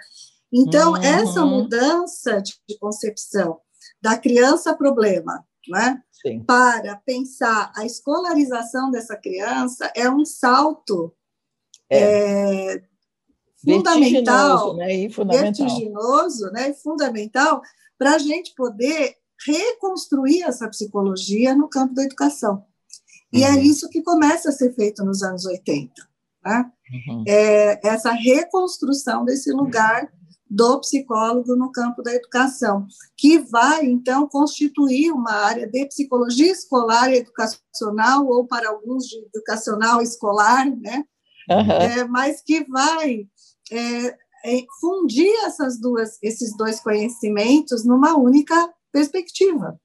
Então, 0.53 0.91
uhum. 0.91 0.97
essa 0.97 1.43
mudança 1.43 2.39
de 2.43 2.77
concepção 2.79 3.59
da 4.05 4.15
criança 4.15 4.75
problema, 4.75 5.43
né? 5.67 5.99
Sim. 6.11 6.43
para 6.43 6.95
pensar 6.97 7.71
a 7.75 7.83
escolarização 7.87 8.91
dessa 8.91 9.17
criança 9.17 9.91
é 9.95 10.07
um 10.07 10.23
salto 10.23 11.11
é. 11.89 12.75
É, 12.75 12.83
fundamental, 13.63 14.75
né? 14.75 15.09
fundamental, 15.09 15.65
vertiginoso, 15.65 16.51
né? 16.51 16.71
fundamental 16.73 17.63
para 17.97 18.13
a 18.13 18.17
gente 18.19 18.53
poder 18.53 19.15
reconstruir 19.43 20.43
essa 20.43 20.67
psicologia 20.67 21.55
no 21.55 21.67
campo 21.67 21.95
da 21.95 22.03
educação. 22.03 22.63
E 23.33 23.43
é 23.43 23.49
uhum. 23.49 23.57
é 23.57 23.61
isso 23.63 23.89
que 23.89 24.03
começa 24.03 24.49
a 24.49 24.51
ser 24.51 24.71
feito 24.75 25.03
nos 25.03 25.23
anos 25.23 25.45
80. 25.45 25.91
Né? 26.45 26.71
Uhum. 27.07 27.23
É, 27.27 27.87
essa 27.87 28.11
reconstrução 28.11 29.25
desse 29.25 29.51
lugar 29.51 30.11
do 30.55 30.79
psicólogo 30.79 31.53
no 31.53 31.69
campo 31.69 32.01
da 32.01 32.13
educação, 32.13 32.87
que 33.17 33.39
vai, 33.39 33.85
então, 33.85 34.25
constituir 34.25 35.11
uma 35.11 35.33
área 35.33 35.67
de 35.67 35.85
psicologia 35.85 36.49
escolar 36.49 37.11
e 37.11 37.17
educacional, 37.17 38.25
ou 38.25 38.47
para 38.47 38.69
alguns 38.69 39.05
de 39.05 39.17
educacional 39.33 40.01
escolar, 40.01 40.65
né? 40.65 41.03
Uhum. 41.49 41.71
É, 41.71 42.03
mas 42.05 42.41
que 42.41 42.63
vai 42.63 43.27
é, 43.69 44.07
é, 44.45 44.65
fundir 44.79 45.29
essas 45.43 45.77
duas, 45.77 46.17
esses 46.23 46.55
dois 46.55 46.79
conhecimentos 46.79 47.83
numa 47.83 48.17
única 48.17 48.73
perspectiva. 48.93 49.77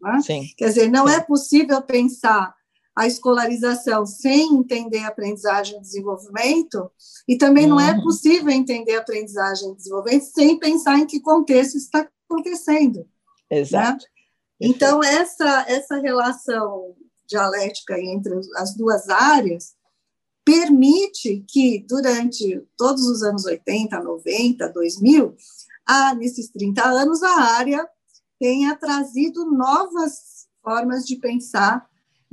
Né? 0.00 0.18
Quer 0.58 0.66
dizer, 0.66 0.90
não 0.90 1.08
é 1.08 1.20
possível 1.20 1.80
pensar 1.82 2.52
a 2.96 3.06
escolarização 3.06 4.06
sem 4.06 4.54
entender 4.54 5.04
aprendizagem 5.04 5.76
e 5.76 5.82
desenvolvimento, 5.82 6.90
e 7.28 7.36
também 7.36 7.66
não 7.66 7.78
é 7.78 7.92
uhum. 7.92 8.02
possível 8.02 8.48
entender 8.48 8.96
aprendizagem 8.96 9.70
e 9.70 9.76
desenvolvimento 9.76 10.24
sem 10.24 10.58
pensar 10.58 10.98
em 10.98 11.06
que 11.06 11.20
contexto 11.20 11.76
está 11.76 12.08
acontecendo. 12.28 13.06
Né? 13.50 13.58
Exato. 13.58 14.04
Né? 14.04 14.10
Então, 14.58 15.04
essa, 15.04 15.66
essa 15.68 15.98
relação 15.98 16.96
dialética 17.28 18.00
entre 18.00 18.40
as 18.56 18.74
duas 18.74 19.10
áreas 19.10 19.74
permite 20.42 21.44
que, 21.46 21.84
durante 21.86 22.66
todos 22.78 23.06
os 23.06 23.22
anos 23.22 23.44
80, 23.44 24.00
90, 24.00 24.68
2000, 24.70 25.36
a, 25.84 26.14
nesses 26.14 26.48
30 26.48 26.82
anos, 26.82 27.22
a 27.22 27.40
área 27.56 27.86
tenha 28.38 28.74
trazido 28.74 29.44
novas 29.50 30.46
formas 30.62 31.04
de 31.04 31.16
pensar 31.16 31.86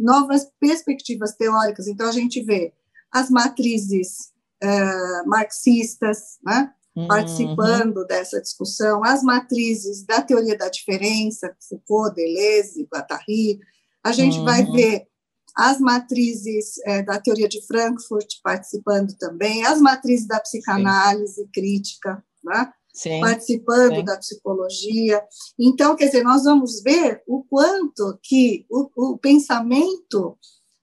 novas 0.04 0.48
perspectivas 0.60 1.34
teóricas. 1.36 1.88
Então, 1.88 2.08
a 2.08 2.12
gente 2.12 2.42
vê 2.44 2.74
as 3.12 3.30
matrizes 3.30 4.32
uh, 4.64 5.30
marxistas 5.30 6.38
né, 6.44 6.72
uhum. 6.96 7.08
participando 7.08 8.06
dessa 8.06 8.42
discussão, 8.42 9.04
as 9.04 9.24
matrizes 9.24 10.06
da 10.06 10.22
teoria 10.22 10.58
da 10.58 10.70
diferença, 10.70 11.56
Foucault, 11.70 12.16
Deleuze, 12.16 12.88
Guattari. 12.92 13.60
A 14.04 14.12
gente 14.12 14.38
uhum. 14.40 14.46
vai 14.46 14.66
ver 14.66 15.08
as 15.56 15.80
matrizes 15.80 16.80
é, 16.86 17.04
da 17.04 17.20
teoria 17.20 17.48
de 17.48 17.66
Frankfurt 17.66 18.42
participando 18.44 19.16
também, 19.18 19.64
as 19.64 19.80
matrizes 19.80 20.28
da 20.28 20.40
psicanálise 20.40 21.36
Sim. 21.36 21.50
crítica, 21.54 22.24
né? 22.44 22.74
Sim, 22.94 23.22
participando 23.22 23.96
sim. 23.96 24.06
da 24.06 24.18
psicologia. 24.18 25.24
Então, 25.60 25.96
quer 25.96 26.06
dizer, 26.06 26.24
nós 26.24 26.44
vamos 26.44 26.82
ver 26.84 27.24
o 27.28 27.44
quanto 27.44 28.20
que 28.22 28.66
o, 28.70 29.14
o 29.14 29.18
pensamento 29.18 30.38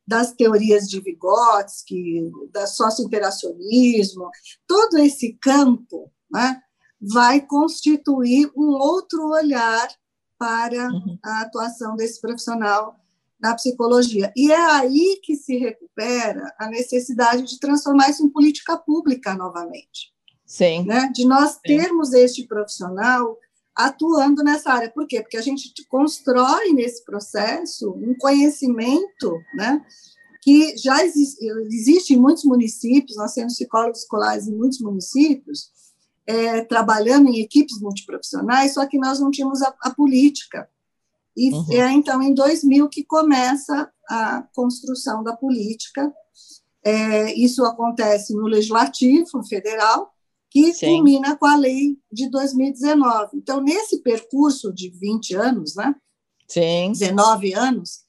das 0.06 0.32
teorias 0.32 0.88
de 0.88 1.00
Vygotsky, 1.00 2.32
da 2.50 2.66
socio-interacionismo, 2.66 4.28
todo 4.66 4.98
esse 4.98 5.34
campo 5.34 6.10
né, 6.28 6.60
vai 7.00 7.40
constituir 7.40 8.50
um 8.56 8.72
outro 8.72 9.28
olhar 9.28 9.88
para 10.36 10.88
uhum. 10.88 11.18
a 11.22 11.42
atuação 11.42 11.94
desse 11.94 12.20
profissional 12.20 12.98
na 13.40 13.54
psicologia. 13.54 14.32
E 14.36 14.50
é 14.50 14.60
aí 14.60 15.20
que 15.22 15.36
se 15.36 15.56
recupera 15.56 16.52
a 16.58 16.68
necessidade 16.68 17.44
de 17.44 17.60
transformar 17.60 18.10
isso 18.10 18.24
em 18.24 18.28
política 18.28 18.76
pública 18.76 19.34
novamente. 19.34 20.12
Sim. 20.50 20.84
Né? 20.84 21.08
De 21.14 21.24
nós 21.24 21.60
termos 21.62 22.10
Sim. 22.10 22.18
este 22.18 22.44
profissional 22.44 23.38
atuando 23.72 24.42
nessa 24.42 24.72
área. 24.72 24.90
Por 24.90 25.06
quê? 25.06 25.20
Porque 25.20 25.36
a 25.36 25.42
gente 25.42 25.72
constrói 25.88 26.72
nesse 26.72 27.04
processo 27.04 27.92
um 27.92 28.16
conhecimento, 28.18 29.40
né? 29.54 29.80
Que 30.42 30.76
já 30.76 31.04
existe, 31.04 31.46
existe 31.72 32.14
em 32.14 32.18
muitos 32.18 32.42
municípios, 32.42 33.16
nós 33.16 33.32
temos 33.32 33.54
psicólogos 33.54 34.00
escolares 34.00 34.48
em 34.48 34.56
muitos 34.56 34.80
municípios, 34.80 35.70
é, 36.26 36.64
trabalhando 36.64 37.28
em 37.28 37.40
equipes 37.40 37.80
multiprofissionais, 37.80 38.74
só 38.74 38.84
que 38.86 38.98
nós 38.98 39.20
não 39.20 39.30
tínhamos 39.30 39.62
a, 39.62 39.72
a 39.82 39.90
política. 39.94 40.68
E 41.36 41.52
uhum. 41.52 41.66
é 41.70 41.92
então 41.92 42.20
em 42.20 42.34
2000 42.34 42.88
que 42.88 43.04
começa 43.04 43.88
a 44.08 44.42
construção 44.52 45.22
da 45.22 45.36
política. 45.36 46.12
É, 46.82 47.32
isso 47.34 47.64
acontece 47.64 48.34
no 48.34 48.48
Legislativo 48.48 49.44
Federal, 49.46 50.12
que 50.50 50.74
Sim. 50.74 50.96
culmina 50.96 51.36
com 51.36 51.46
a 51.46 51.56
lei 51.56 51.96
de 52.12 52.28
2019. 52.28 53.36
Então, 53.36 53.60
nesse 53.60 54.02
percurso 54.02 54.72
de 54.72 54.90
20 54.90 55.34
anos, 55.36 55.76
né? 55.76 55.94
Sim. 56.48 56.90
19 56.92 57.54
anos, 57.54 58.00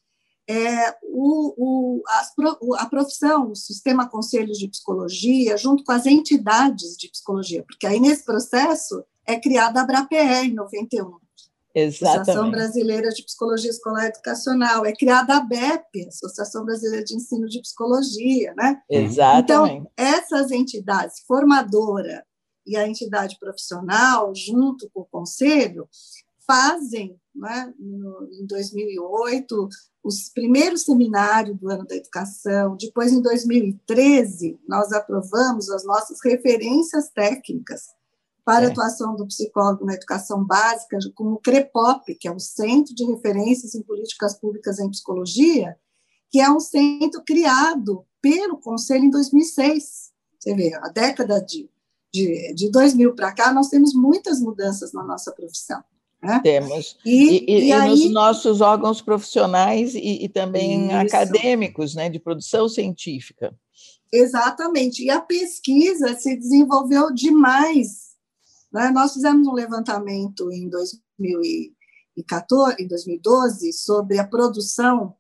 é, 0.50 0.96
o, 1.04 1.54
o, 1.56 2.04
a, 2.08 2.84
a 2.84 2.86
profissão, 2.88 3.52
o 3.52 3.56
sistema 3.56 4.10
conselhos 4.10 4.58
de 4.58 4.68
psicologia, 4.68 5.56
junto 5.56 5.84
com 5.84 5.92
as 5.92 6.06
entidades 6.08 6.98
de 6.98 7.10
psicologia, 7.10 7.64
porque 7.64 7.86
aí 7.86 8.00
nesse 8.00 8.26
processo 8.26 9.04
é 9.26 9.39
criada 9.39 9.80
a 9.80 9.84
ABRAPE 9.84 10.16
em 10.16 10.54
91. 10.54 11.22
Exatamente. 11.74 12.22
Associação 12.22 12.52
Brasileira 12.52 13.10
de 13.10 13.24
Psicologia 13.24 13.70
Escolar 13.70 14.08
Educacional. 14.08 14.86
É 14.86 14.92
criada 14.92 15.38
a 15.38 15.39
BEP, 15.39 16.06
Associação 16.08 16.66
Brasileira 16.66 17.04
de 17.04 17.16
Ensino 17.16 17.48
de 17.48 17.62
Psicologia, 17.62 18.54
né? 18.58 18.82
Exatamente. 18.89 19.78
Então, 19.78 19.92
essas 19.96 20.52
entidades, 20.52 21.22
formadora 21.26 22.26
e 22.66 22.76
a 22.78 22.88
entidade 22.88 23.38
profissional, 23.39 24.34
junto 24.36 24.89
com 24.93 25.01
o 25.01 25.05
conselho, 25.05 25.88
fazem, 26.45 27.20
né, 27.34 27.74
no, 27.80 28.28
em 28.32 28.45
2008, 28.45 29.70
os 30.03 30.30
primeiros 30.30 30.84
seminários 30.84 31.57
do 31.57 31.70
ano 31.70 31.86
da 31.86 31.95
educação. 31.95 32.76
Depois, 32.78 33.12
em 33.12 33.22
2013, 33.22 34.59
nós 34.68 34.91
aprovamos 34.91 35.70
as 35.70 35.86
nossas 35.86 36.20
referências 36.24 37.09
técnicas 37.09 37.84
para 38.43 38.66
a 38.66 38.70
é. 38.70 38.72
atuação 38.72 39.16
do 39.16 39.28
psicólogo 39.28 39.86
na 39.86 39.93
educação 39.93 40.43
básica, 40.43 40.97
como 41.16 41.36
o 41.36 41.39
CREPOP, 41.39 42.16
que 42.16 42.28
é 42.28 42.32
o 42.32 42.39
Centro 42.39 42.93
de 42.93 43.05
Referências 43.05 43.76
em 43.76 43.84
Políticas 43.84 44.38
Públicas 44.38 44.80
em 44.80 44.89
Psicologia, 44.89 45.78
que 46.30 46.39
é 46.39 46.49
um 46.49 46.59
centro 46.59 47.24
criado 47.26 48.05
pelo 48.22 48.57
Conselho 48.57 49.05
em 49.05 49.09
2006. 49.09 50.12
Você 50.39 50.55
vê, 50.55 50.74
a 50.76 50.89
década 50.89 51.39
de 51.39 51.70
de, 52.14 52.53
de 52.53 52.70
2000 52.70 53.16
para 53.16 53.32
cá, 53.32 53.51
nós 53.53 53.70
temos 53.70 53.93
muitas 53.93 54.39
mudanças 54.39 54.93
na 54.93 55.03
nossa 55.03 55.32
profissão. 55.32 55.84
Né? 56.22 56.39
Temos. 56.43 56.97
E, 57.05 57.12
e, 57.12 57.45
e, 57.47 57.68
e 57.68 57.74
aí... 57.74 57.89
nos 57.89 58.12
nossos 58.12 58.62
órgãos 58.62 59.01
profissionais 59.01 59.95
e, 59.95 60.30
também 60.30 60.88
Isso. 60.88 60.95
acadêmicos, 60.95 61.95
né, 61.95 62.09
de 62.09 62.20
produção 62.20 62.70
científica. 62.70 63.55
Exatamente. 64.14 65.03
E 65.03 65.09
a 65.09 65.22
pesquisa 65.22 66.14
se 66.16 66.36
desenvolveu 66.36 67.14
demais 67.14 68.12
Né? 68.72 68.91
Nós 68.91 69.14
fizemos 69.14 69.47
um 69.47 69.53
levantamento 69.53 70.51
em 70.51 70.70
2014, 70.70 72.84
em 72.84 72.88
2012 72.88 73.74
sobre 73.74 74.20
a 74.20 74.28
produção 74.28 75.16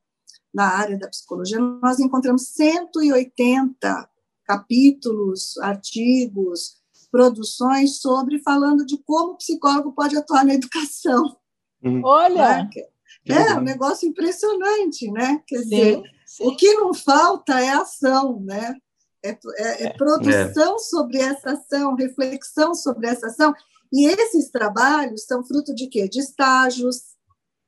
na 0.53 0.65
área 0.65 0.99
da 0.99 1.07
psicologia. 1.07 1.59
Nós 1.59 1.99
encontramos 1.99 2.47
180 2.47 4.09
capítulos, 4.45 5.57
artigos, 5.59 6.80
produções 7.11 7.99
sobre 7.99 8.39
falando 8.39 8.85
de 8.85 8.97
como 9.03 9.33
o 9.33 9.37
psicólogo 9.37 9.93
pode 9.93 10.17
atuar 10.17 10.45
na 10.45 10.53
educação. 10.53 11.37
Uhum. 11.83 12.01
Olha! 12.03 12.63
Né? 12.63 13.49
É 13.49 13.53
um 13.55 13.61
negócio 13.61 14.07
impressionante, 14.07 15.11
né? 15.11 15.43
Quer 15.45 15.59
sim, 15.59 15.69
dizer, 15.69 16.03
sim. 16.25 16.47
o 16.47 16.55
que 16.55 16.73
não 16.75 16.93
falta 16.93 17.59
é 17.59 17.69
ação, 17.69 18.39
né? 18.41 18.75
É, 19.23 19.29
é, 19.29 19.37
é, 19.57 19.83
é 19.83 19.93
produção 19.93 20.75
é. 20.75 20.79
sobre 20.79 21.17
essa 21.19 21.51
ação, 21.51 21.95
reflexão 21.95 22.73
sobre 22.73 23.07
essa 23.07 23.27
ação. 23.27 23.53
E 23.93 24.07
esses 24.07 24.49
trabalhos 24.49 25.25
são 25.25 25.43
fruto 25.43 25.75
de 25.75 25.87
quê? 25.87 26.07
De 26.07 26.19
estágios 26.19 27.11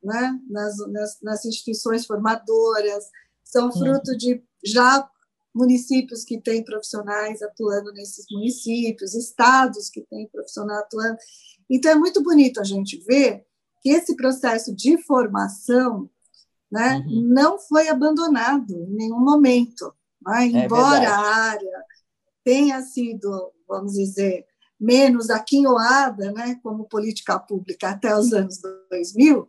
né? 0.03 0.39
nas, 0.49 0.77
nas, 0.89 1.21
nas 1.21 1.45
instituições 1.45 2.05
formadoras, 2.05 3.05
são 3.43 3.71
fruto 3.71 4.17
de 4.17 4.43
já 4.63 5.07
municípios 5.53 6.23
que 6.23 6.39
têm 6.39 6.63
profissionais 6.63 7.41
atuando 7.41 7.91
nesses 7.93 8.25
municípios, 8.31 9.13
estados 9.13 9.89
que 9.89 10.01
têm 10.01 10.27
profissional 10.27 10.79
atuando. 10.79 11.17
Então, 11.69 11.91
é 11.91 11.95
muito 11.95 12.21
bonito 12.23 12.59
a 12.59 12.63
gente 12.63 12.97
ver 13.05 13.45
que 13.81 13.89
esse 13.89 14.15
processo 14.15 14.73
de 14.75 14.97
formação 15.03 16.09
né, 16.71 17.03
uhum. 17.05 17.21
não 17.33 17.59
foi 17.59 17.87
abandonado 17.87 18.73
em 18.73 18.95
nenhum 18.95 19.19
momento. 19.19 19.93
Né? 20.25 20.45
Embora 20.47 21.03
é 21.03 21.07
a 21.07 21.19
área 21.19 21.83
tenha 22.43 22.81
sido, 22.81 23.51
vamos 23.67 23.93
dizer, 23.93 24.45
menos 24.79 25.29
aquinhoada, 25.29 26.31
né, 26.33 26.59
como 26.61 26.89
política 26.89 27.39
pública 27.39 27.89
até 27.89 28.15
os 28.15 28.33
anos 28.33 28.59
2000, 28.89 29.47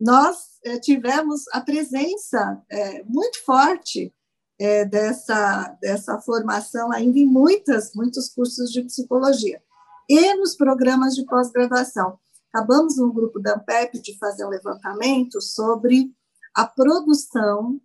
nós 0.00 0.36
é, 0.64 0.78
tivemos 0.78 1.42
a 1.52 1.60
presença 1.60 2.62
é, 2.70 3.02
muito 3.04 3.44
forte 3.44 4.14
é, 4.58 4.84
dessa, 4.84 5.76
dessa 5.80 6.18
formação 6.20 6.90
ainda 6.92 7.18
em 7.18 7.26
muitas, 7.26 7.94
muitos 7.94 8.28
cursos 8.28 8.70
de 8.70 8.82
psicologia 8.82 9.60
e 10.08 10.34
nos 10.34 10.54
programas 10.54 11.14
de 11.14 11.24
pós-graduação. 11.24 12.18
Acabamos 12.52 12.96
no 12.96 13.12
grupo 13.12 13.40
da 13.40 13.54
AMPEP 13.54 14.00
de 14.00 14.16
fazer 14.18 14.46
um 14.46 14.50
levantamento 14.50 15.40
sobre 15.40 16.10
a 16.54 16.66
produção 16.66 17.78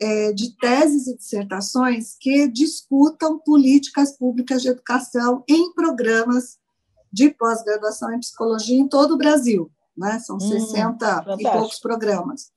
é, 0.00 0.32
de 0.32 0.56
teses 0.56 1.06
e 1.06 1.16
dissertações 1.16 2.16
que 2.20 2.46
discutam 2.48 3.38
políticas 3.38 4.16
públicas 4.16 4.62
de 4.62 4.68
educação 4.68 5.42
em 5.48 5.72
programas 5.72 6.58
de 7.12 7.30
pós-graduação 7.30 8.12
em 8.12 8.20
psicologia 8.20 8.76
em 8.76 8.88
todo 8.88 9.14
o 9.14 9.18
Brasil. 9.18 9.70
Né? 9.96 10.18
São 10.20 10.36
hum, 10.36 10.40
60 10.40 10.78
fantástico. 10.78 11.40
e 11.40 11.52
poucos 11.52 11.78
programas. 11.78 12.50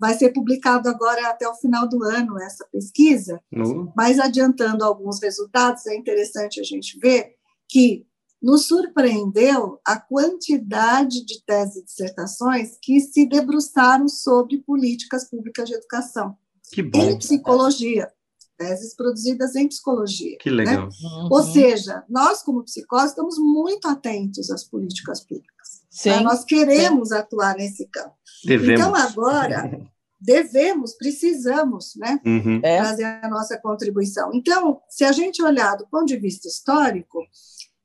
Vai 0.00 0.14
ser 0.14 0.32
publicado 0.32 0.88
agora 0.88 1.28
até 1.28 1.48
o 1.48 1.54
final 1.54 1.88
do 1.88 2.02
ano 2.04 2.40
essa 2.40 2.66
pesquisa, 2.70 3.40
uhum. 3.52 3.90
mas 3.96 4.18
adiantando 4.18 4.84
alguns 4.84 5.20
resultados, 5.22 5.86
é 5.86 5.96
interessante 5.96 6.60
a 6.60 6.62
gente 6.62 6.98
ver 6.98 7.34
que 7.68 8.06
nos 8.42 8.66
surpreendeu 8.66 9.80
a 9.84 9.98
quantidade 9.98 11.24
de 11.24 11.42
teses 11.44 11.76
e 11.76 11.84
dissertações 11.84 12.78
que 12.82 13.00
se 13.00 13.26
debruçaram 13.26 14.08
sobre 14.08 14.58
políticas 14.58 15.28
públicas 15.28 15.68
de 15.68 15.74
educação. 15.74 16.36
Que 16.70 16.82
bom. 16.82 17.00
Em 17.00 17.18
psicologia, 17.18 18.12
teses 18.56 18.94
produzidas 18.94 19.54
em 19.56 19.68
psicologia. 19.68 20.36
Que 20.40 20.50
legal. 20.50 20.86
Né? 20.86 20.88
Uhum. 21.02 21.28
Ou 21.30 21.42
seja, 21.42 22.04
nós, 22.08 22.42
como 22.42 22.64
psicólogos, 22.64 23.10
estamos 23.10 23.38
muito 23.38 23.88
atentos 23.88 24.50
às 24.50 24.64
políticas 24.64 25.20
públicas. 25.20 25.55
Sim, 25.96 26.22
Nós 26.22 26.44
queremos 26.44 27.08
sim. 27.08 27.14
atuar 27.14 27.56
nesse 27.56 27.86
campo. 27.86 28.14
Devemos. 28.44 28.80
Então, 28.80 28.94
agora, 28.94 29.80
devemos, 30.20 30.92
precisamos 30.94 31.94
né, 31.96 32.20
uhum. 32.22 32.60
É. 32.62 32.84
fazer 32.84 33.04
a 33.04 33.28
nossa 33.30 33.58
contribuição. 33.58 34.30
Então, 34.34 34.82
se 34.90 35.06
a 35.06 35.12
gente 35.12 35.42
olhar 35.42 35.74
do 35.74 35.86
ponto 35.88 36.04
de 36.04 36.18
vista 36.18 36.46
histórico, 36.48 37.26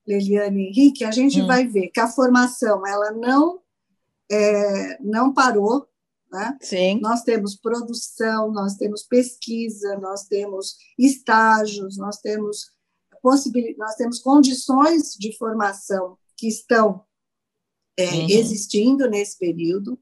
Leliane 0.05 0.63
e 0.63 0.67
Henrique, 0.67 1.05
a 1.05 1.11
gente 1.11 1.41
hum. 1.41 1.47
vai 1.47 1.65
ver 1.65 1.87
que 1.87 2.01
a 2.01 2.07
formação 2.09 2.85
ela 2.85 3.11
não, 3.11 3.61
é, 4.29 4.97
não 5.01 5.33
parou. 5.33 5.87
Né? 6.29 6.57
Sim. 6.59 6.99
Nós 6.99 7.21
temos 7.23 7.55
produção, 7.55 8.51
nós 8.51 8.75
temos 8.75 9.03
pesquisa, 9.03 9.97
nós 10.01 10.25
temos 10.25 10.75
estágios, 10.99 11.97
nós 11.97 12.17
temos 12.17 12.71
possibilidade, 13.21 13.77
nós 13.77 13.95
temos 13.95 14.19
condições 14.19 15.13
de 15.17 15.37
formação 15.37 16.17
que 16.35 16.49
estão 16.49 17.05
é, 17.97 18.05
uhum. 18.05 18.27
existindo 18.29 19.09
nesse 19.09 19.37
período. 19.37 19.99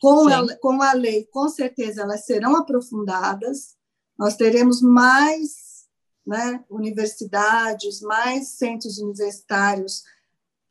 Com 0.00 0.28
a, 0.28 0.56
com 0.56 0.82
a 0.82 0.92
lei, 0.94 1.26
com 1.26 1.48
certeza, 1.48 2.02
elas 2.02 2.24
serão 2.24 2.56
aprofundadas. 2.56 3.76
Nós 4.18 4.36
teremos 4.36 4.82
mais 4.82 5.86
né, 6.26 6.64
universidades, 6.68 8.00
mais 8.00 8.48
centros 8.48 8.98
universitários 8.98 10.02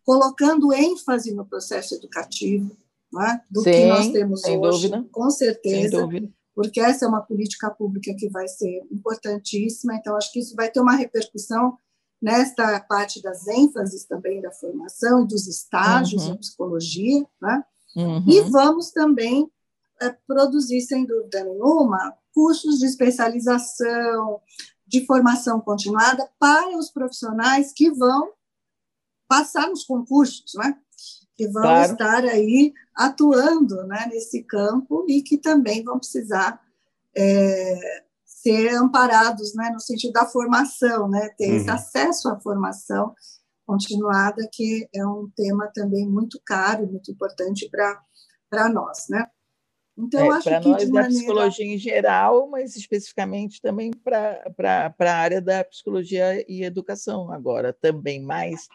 colocando 0.03 0.73
ênfase 0.73 1.33
no 1.33 1.45
processo 1.45 1.95
educativo 1.95 2.75
né, 3.13 3.41
do 3.49 3.61
Sim, 3.61 3.71
que 3.71 3.85
nós 3.85 4.07
temos 4.09 4.43
hoje, 4.43 4.89
dúvida. 4.89 5.09
com 5.11 5.29
certeza, 5.29 6.07
porque 6.55 6.79
essa 6.79 7.05
é 7.05 7.07
uma 7.07 7.21
política 7.21 7.69
pública 7.69 8.13
que 8.17 8.29
vai 8.29 8.47
ser 8.47 8.81
importantíssima. 8.91 9.95
Então, 9.95 10.15
acho 10.15 10.31
que 10.31 10.39
isso 10.39 10.55
vai 10.55 10.69
ter 10.69 10.79
uma 10.79 10.95
repercussão 10.95 11.77
nesta 12.21 12.79
parte 12.79 13.21
das 13.21 13.47
ênfases 13.47 14.05
também 14.05 14.41
da 14.41 14.51
formação 14.51 15.23
e 15.23 15.27
dos 15.27 15.47
estágios 15.47 16.27
uhum. 16.27 16.33
em 16.33 16.37
psicologia, 16.37 17.25
né? 17.41 17.63
Uhum. 17.95 18.23
E 18.27 18.41
vamos 18.41 18.91
também 18.91 19.51
é, 20.01 20.15
produzir, 20.27 20.81
sem 20.81 21.05
dúvida 21.05 21.43
nenhuma, 21.43 22.15
cursos 22.33 22.79
de 22.79 22.85
especialização, 22.85 24.39
de 24.87 25.05
formação 25.05 25.59
continuada 25.59 26.29
para 26.39 26.77
os 26.77 26.89
profissionais 26.91 27.73
que 27.73 27.89
vão 27.91 28.31
passar 29.27 29.67
nos 29.67 29.83
concursos, 29.83 30.53
né? 30.55 30.77
que 31.41 31.47
vão 31.47 31.63
claro. 31.63 31.91
estar 31.93 32.23
aí 32.25 32.73
atuando 32.95 33.83
né, 33.87 34.07
nesse 34.11 34.43
campo 34.43 35.05
e 35.07 35.23
que 35.23 35.37
também 35.37 35.83
vão 35.83 35.97
precisar 35.97 36.61
é, 37.15 38.03
ser 38.41 38.75
amparados, 38.75 39.53
né, 39.55 39.69
no 39.71 39.79
sentido 39.79 40.13
da 40.13 40.25
formação, 40.25 41.07
né, 41.07 41.29
ter 41.37 41.49
uhum. 41.49 41.57
esse 41.57 41.69
acesso 41.69 42.29
à 42.29 42.39
formação 42.39 43.13
continuada, 43.65 44.47
que 44.51 44.87
é 44.93 45.05
um 45.05 45.29
tema 45.35 45.69
também 45.73 46.07
muito 46.07 46.41
caro, 46.45 46.87
muito 46.87 47.11
importante 47.11 47.69
para 47.69 48.69
nós, 48.69 49.05
né. 49.09 49.25
Então, 49.97 50.33
é, 50.33 50.37
acho 50.37 50.43
que 50.43 50.69
nós 50.69 50.85
da 50.85 50.93
maneira... 50.93 51.09
psicologia 51.09 51.65
em 51.65 51.77
geral, 51.77 52.49
mas 52.49 52.75
especificamente 52.75 53.61
também 53.61 53.91
para 53.91 54.95
a 54.99 55.13
área 55.13 55.41
da 55.41 55.63
psicologia 55.63 56.43
e 56.49 56.63
educação 56.63 57.31
agora, 57.31 57.71
também 57.73 58.21
mais, 58.21 58.67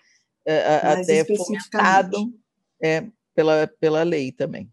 é, 0.44 0.84
mais 0.84 1.08
até 1.08 1.24
fomentado 1.24 2.32
é, 2.80 3.06
pela, 3.34 3.66
pela 3.80 4.02
lei 4.02 4.30
também. 4.30 4.70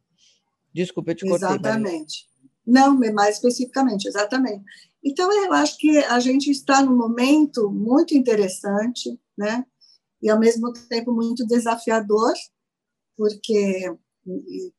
Desculpa, 0.74 1.12
eu 1.12 1.16
te 1.16 1.26
cortei. 1.26 1.48
Exatamente. 1.48 2.30
Não, 2.66 2.98
mais 3.14 3.36
especificamente, 3.36 4.08
exatamente. 4.08 4.64
Então, 5.04 5.32
eu 5.32 5.52
acho 5.54 5.78
que 5.78 5.98
a 5.98 6.20
gente 6.20 6.50
está 6.50 6.82
num 6.82 6.96
momento 6.96 7.70
muito 7.70 8.16
interessante, 8.16 9.20
né? 9.38 9.66
E, 10.22 10.30
ao 10.30 10.40
mesmo 10.40 10.72
tempo, 10.88 11.12
muito 11.12 11.46
desafiador, 11.46 12.34
porque 13.18 13.94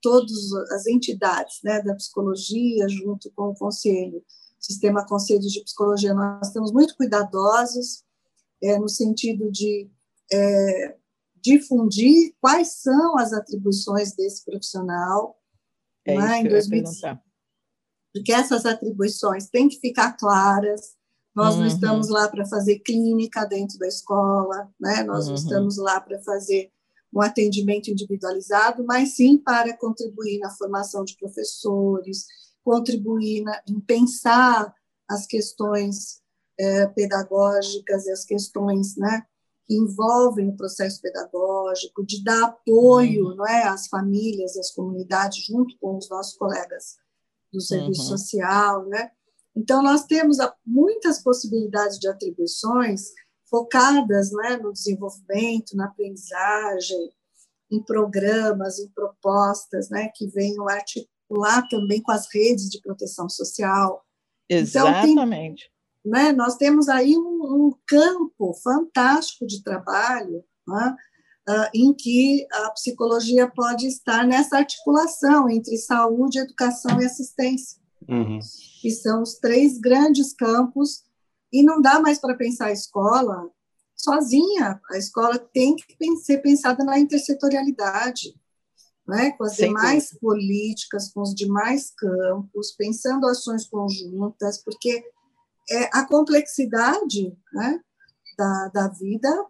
todas 0.01 0.53
as 0.73 0.87
entidades 0.87 1.61
né, 1.63 1.83
da 1.83 1.95
psicologia, 1.95 2.89
junto 2.89 3.31
com 3.33 3.51
o 3.51 3.55
Conselho, 3.55 4.25
Sistema 4.59 5.07
Conselho 5.07 5.41
de 5.41 5.63
Psicologia, 5.63 6.15
nós 6.15 6.49
estamos 6.49 6.73
muito 6.73 6.97
cuidadosos 6.97 8.03
é, 8.63 8.79
no 8.79 8.89
sentido 8.89 9.53
de 9.53 9.91
é, 10.33 10.97
difundir 11.37 12.35
quais 12.41 12.77
são 12.81 13.19
as 13.19 13.35
atribuições 13.35 14.15
desse 14.15 14.43
profissional. 14.43 15.39
É 16.07 16.17
né, 16.17 16.41
em 16.41 16.49
2019 16.49 17.24
porque 18.15 18.33
essas 18.33 18.65
atribuições 18.65 19.49
têm 19.49 19.69
que 19.69 19.81
ficar 19.81 20.13
claras. 20.13 20.95
Nós 21.35 21.55
uhum. 21.55 21.63
não 21.63 21.67
estamos 21.67 22.09
lá 22.09 22.29
para 22.29 22.47
fazer 22.47 22.79
clínica 22.79 23.45
dentro 23.45 23.77
da 23.77 23.89
escola, 23.89 24.73
né? 24.81 25.03
nós 25.03 25.25
uhum. 25.25 25.31
não 25.31 25.35
estamos 25.35 25.77
lá 25.77 26.01
para 26.01 26.23
fazer 26.23 26.71
um 27.13 27.21
atendimento 27.21 27.91
individualizado, 27.91 28.85
mas 28.85 29.17
sim 29.17 29.37
para 29.37 29.77
contribuir 29.77 30.39
na 30.39 30.51
formação 30.51 31.05
de 31.05 31.17
professores, 31.17 32.27
contribuir 32.63 33.43
na, 33.43 33.61
em 33.69 33.81
pensar 33.81 34.73
as 35.09 35.27
questões 35.27 36.21
é, 36.59 36.87
pedagógicas 36.87 38.07
e 38.07 38.13
as 38.13 38.25
questões 38.25 38.97
né, 38.97 39.25
que 39.67 39.75
envolvem 39.75 40.51
o 40.51 40.57
processo 40.57 41.01
pedagógico, 41.01 42.07
de 42.07 42.23
dar 42.23 42.45
apoio 42.45 43.27
uhum. 43.27 43.37
não 43.37 43.47
é, 43.47 43.65
às 43.65 43.89
famílias 43.89 44.55
e 44.55 44.61
às 44.61 44.71
comunidades, 44.71 45.45
junto 45.45 45.77
com 45.81 45.97
os 45.97 46.09
nossos 46.09 46.37
colegas 46.37 47.03
do 47.55 47.61
serviço 47.61 48.03
uhum. 48.03 48.19
social, 48.19 48.87
né? 48.87 49.11
Então, 49.57 49.83
nós 49.83 50.05
temos 50.05 50.39
muitas 50.67 51.23
possibilidades 51.23 51.99
de 51.99 52.09
atribuições 52.09 53.13
focadas 53.49 54.33
né, 54.33 54.57
no 54.57 54.73
desenvolvimento, 54.73 55.77
na 55.77 55.87
aprendizagem, 55.87 57.13
em 57.71 57.81
programas, 57.81 58.81
em 58.81 58.89
propostas 58.89 59.89
né, 59.89 60.11
que 60.15 60.27
venham 60.27 60.69
articular 60.69 61.67
também 61.69 62.03
com 62.03 62.11
as 62.11 62.27
redes 62.35 62.69
de 62.69 62.81
proteção 62.81 63.29
social. 63.29 64.05
Exatamente. 64.49 65.13
Então, 65.13 65.31
tem, 65.31 66.25
né, 66.25 66.33
nós 66.33 66.57
temos 66.57 66.89
aí 66.89 67.17
um, 67.17 67.67
um 67.67 67.75
campo 67.87 68.53
fantástico 68.55 69.47
de 69.47 69.63
trabalho 69.63 70.45
né, 70.67 70.97
uh, 71.49 71.69
em 71.75 71.93
que 71.93 72.47
a 72.53 72.71
psicologia 72.71 73.51
pode 73.51 73.87
estar 73.87 74.27
nessa 74.27 74.59
articulação 74.59 75.49
entre 75.49 75.77
saúde, 75.77 76.39
educação 76.39 77.01
e 77.01 77.05
assistência. 77.05 77.81
Uhum. 78.09 78.39
Que 78.81 78.91
são 78.91 79.23
os 79.23 79.35
três 79.35 79.79
grandes 79.79 80.33
campos, 80.35 81.05
e 81.53 81.63
não 81.63 81.81
dá 81.81 82.01
mais 82.01 82.19
para 82.19 82.35
pensar 82.35 82.67
a 82.67 82.73
escola 82.73 83.49
sozinha. 83.95 84.81
A 84.91 84.99
escola 84.99 85.39
tem 85.39 85.77
que 85.77 86.17
ser 86.17 86.39
pensada 86.39 86.85
na 86.85 86.99
intersetorialidade, 86.99 88.35
né? 89.07 89.31
com 89.33 89.45
as 89.45 89.55
Sem 89.57 89.69
demais 89.69 90.05
dúvida. 90.05 90.21
políticas, 90.21 91.13
com 91.13 91.23
os 91.23 91.35
demais 91.35 91.93
campos, 91.97 92.73
pensando 92.73 93.27
ações 93.27 93.67
conjuntas, 93.67 94.63
porque 94.63 95.05
é, 95.71 95.85
a 95.93 96.05
complexidade 96.07 97.37
né, 97.53 97.81
da, 98.37 98.69
da 98.69 98.89
vida 98.89 99.47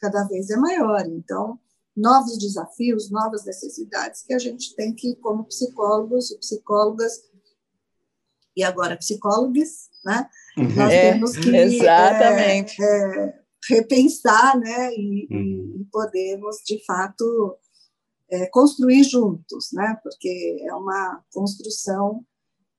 cada 0.00 0.24
vez 0.24 0.50
é 0.50 0.56
maior. 0.56 1.04
Então, 1.06 1.58
novos 1.96 2.38
desafios, 2.38 3.10
novas 3.10 3.44
necessidades 3.44 4.22
que 4.22 4.32
a 4.32 4.38
gente 4.38 4.74
tem 4.74 4.94
que, 4.94 5.16
como 5.16 5.44
psicólogos 5.44 6.30
e 6.30 6.38
psicólogas, 6.38 7.12
e 8.56 8.62
agora 8.64 8.96
psicólogos, 8.96 9.88
né? 10.04 10.28
Nós 10.56 10.92
é, 10.92 11.12
temos 11.12 11.36
que 11.36 11.56
exatamente. 11.56 12.82
É, 12.82 12.86
é, 12.86 13.38
repensar, 13.68 14.58
né? 14.58 14.92
E, 14.94 15.28
uhum. 15.30 15.80
e 15.80 15.84
podemos, 15.92 16.56
de 16.66 16.84
fato, 16.84 17.56
é, 18.30 18.46
construir 18.46 19.04
juntos, 19.04 19.68
né? 19.72 19.98
Porque 20.02 20.56
é 20.66 20.74
uma 20.74 21.22
construção 21.32 22.24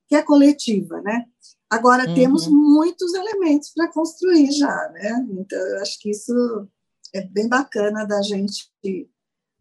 que 0.07 0.15
é 0.15 0.23
coletiva, 0.23 1.01
né? 1.01 1.25
Agora 1.69 2.07
uhum. 2.07 2.15
temos 2.15 2.47
muitos 2.47 3.13
elementos 3.13 3.71
para 3.73 3.91
construir 3.91 4.51
já, 4.51 4.89
né? 4.93 5.25
Então 5.31 5.59
eu 5.59 5.81
acho 5.81 5.99
que 5.99 6.09
isso 6.09 6.67
é 7.13 7.21
bem 7.21 7.47
bacana 7.47 8.05
da 8.05 8.21
gente 8.21 8.69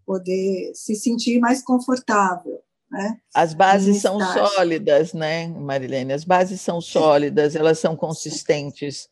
poder 0.05 0.72
se 0.74 0.94
sentir 0.94 1.38
mais 1.38 1.62
confortável. 1.62 2.62
Né? 2.90 3.18
As 3.34 3.53
bases 3.53 3.99
são 3.99 4.18
sólidas, 4.18 5.12
né, 5.12 5.46
Marilene? 5.49 6.12
As 6.12 6.24
bases 6.24 6.61
são 6.61 6.80
sólidas, 6.80 7.55
elas 7.55 7.78
são 7.78 7.94
consistentes. 7.94 9.09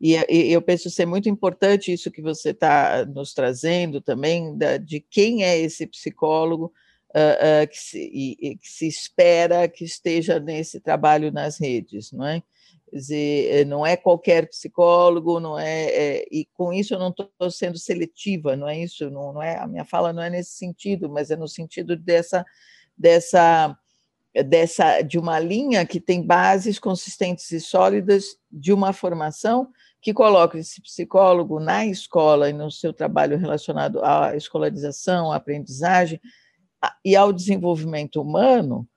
E, 0.00 0.16
e, 0.28 0.52
eu 0.52 0.60
penso 0.60 0.90
ser 0.90 1.06
muito 1.06 1.28
importante 1.28 1.92
isso 1.92 2.10
que 2.10 2.20
você 2.20 2.50
está 2.50 3.06
nos 3.06 3.32
trazendo 3.32 4.00
também, 4.00 4.56
da, 4.58 4.76
de 4.76 5.00
quem 5.00 5.44
é 5.44 5.58
esse 5.58 5.86
psicólogo 5.86 6.72
uh, 7.14 7.62
uh, 7.64 7.68
que, 7.68 7.78
se, 7.78 7.98
e, 8.12 8.56
que 8.56 8.68
se 8.68 8.86
espera 8.86 9.68
que 9.68 9.84
esteja 9.84 10.40
nesse 10.40 10.80
trabalho 10.80 11.30
nas 11.30 11.58
redes, 11.60 12.10
não 12.12 12.26
é? 12.26 12.42
Dizer, 12.92 13.60
eh, 13.60 13.64
não 13.64 13.86
é 13.86 13.96
qualquer 13.96 14.48
psicólogo, 14.48 15.40
não 15.40 15.58
é, 15.58 15.84
é 15.84 16.26
e 16.30 16.46
com 16.52 16.72
isso 16.72 16.94
eu 16.94 16.98
não 16.98 17.08
estou 17.08 17.50
sendo 17.50 17.78
seletiva, 17.78 18.56
não 18.56 18.68
é 18.68 18.78
isso, 18.78 19.10
não, 19.10 19.32
não 19.32 19.42
é 19.42 19.58
a 19.58 19.66
minha 19.66 19.84
fala 19.84 20.12
não 20.12 20.22
é 20.22 20.28
nesse 20.28 20.52
sentido, 20.52 21.08
mas 21.08 21.30
é 21.30 21.36
no 21.36 21.48
sentido 21.48 21.96
dessa 21.96 22.44
dessa 22.96 23.76
dessa 24.46 25.02
de 25.02 25.18
uma 25.18 25.38
linha 25.38 25.84
que 25.84 26.00
tem 26.00 26.24
bases 26.24 26.78
consistentes 26.78 27.50
e 27.50 27.60
sólidas 27.60 28.36
de 28.50 28.72
uma 28.72 28.92
formação 28.92 29.68
que 30.00 30.12
coloca 30.12 30.58
esse 30.58 30.80
psicólogo 30.82 31.60
na 31.60 31.86
escola 31.86 32.50
e 32.50 32.52
no 32.52 32.70
seu 32.70 32.92
trabalho 32.92 33.38
relacionado 33.38 34.02
à 34.02 34.34
escolarização, 34.36 35.30
à 35.30 35.36
aprendizagem 35.36 36.20
e 37.04 37.14
ao 37.14 37.32
desenvolvimento 37.32 38.20
humano, 38.20 38.88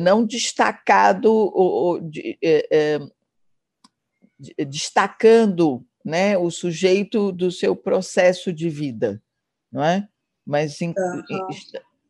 não 0.00 0.24
destacado, 0.24 2.10
eh, 2.42 2.68
eh, 2.70 2.98
destacando 4.64 5.84
né, 6.04 6.38
o 6.38 6.50
sujeito 6.50 7.32
do 7.32 7.50
seu 7.50 7.74
processo 7.74 8.52
de 8.52 8.70
vida, 8.70 9.20
não 9.70 9.82
é? 9.82 10.08
Mas 10.46 10.80
uhum. 10.80 10.94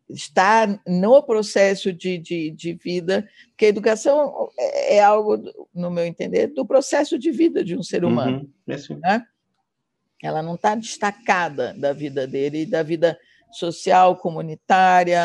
está 0.08 0.80
no 0.86 1.22
processo 1.22 1.92
de, 1.92 2.18
de, 2.18 2.50
de, 2.50 2.74
vida, 2.74 3.28
porque 3.48 3.66
a 3.66 3.68
educação 3.68 4.48
é, 4.58 4.96
é 4.96 5.00
algo, 5.02 5.42
no 5.74 5.90
meu 5.90 6.04
entender, 6.04 6.48
do 6.48 6.66
processo 6.66 7.18
de 7.18 7.30
vida 7.32 7.64
de 7.64 7.74
um 7.76 7.82
ser 7.82 8.04
humano. 8.04 8.48
Uhum. 8.66 8.74
É 8.74 8.94
né? 8.96 9.26
Ela 10.22 10.42
não 10.42 10.54
está 10.54 10.74
destacada 10.74 11.74
da 11.74 11.92
vida 11.92 12.26
dele 12.26 12.62
e 12.62 12.66
da 12.66 12.82
vida 12.82 13.18
social, 13.50 14.16
comunitária, 14.16 15.20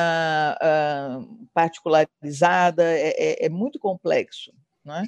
particularizada, 1.54 2.84
é, 2.84 3.10
é, 3.18 3.46
é 3.46 3.50
muito 3.50 3.80
complexo. 3.80 4.52
Né? 4.84 5.06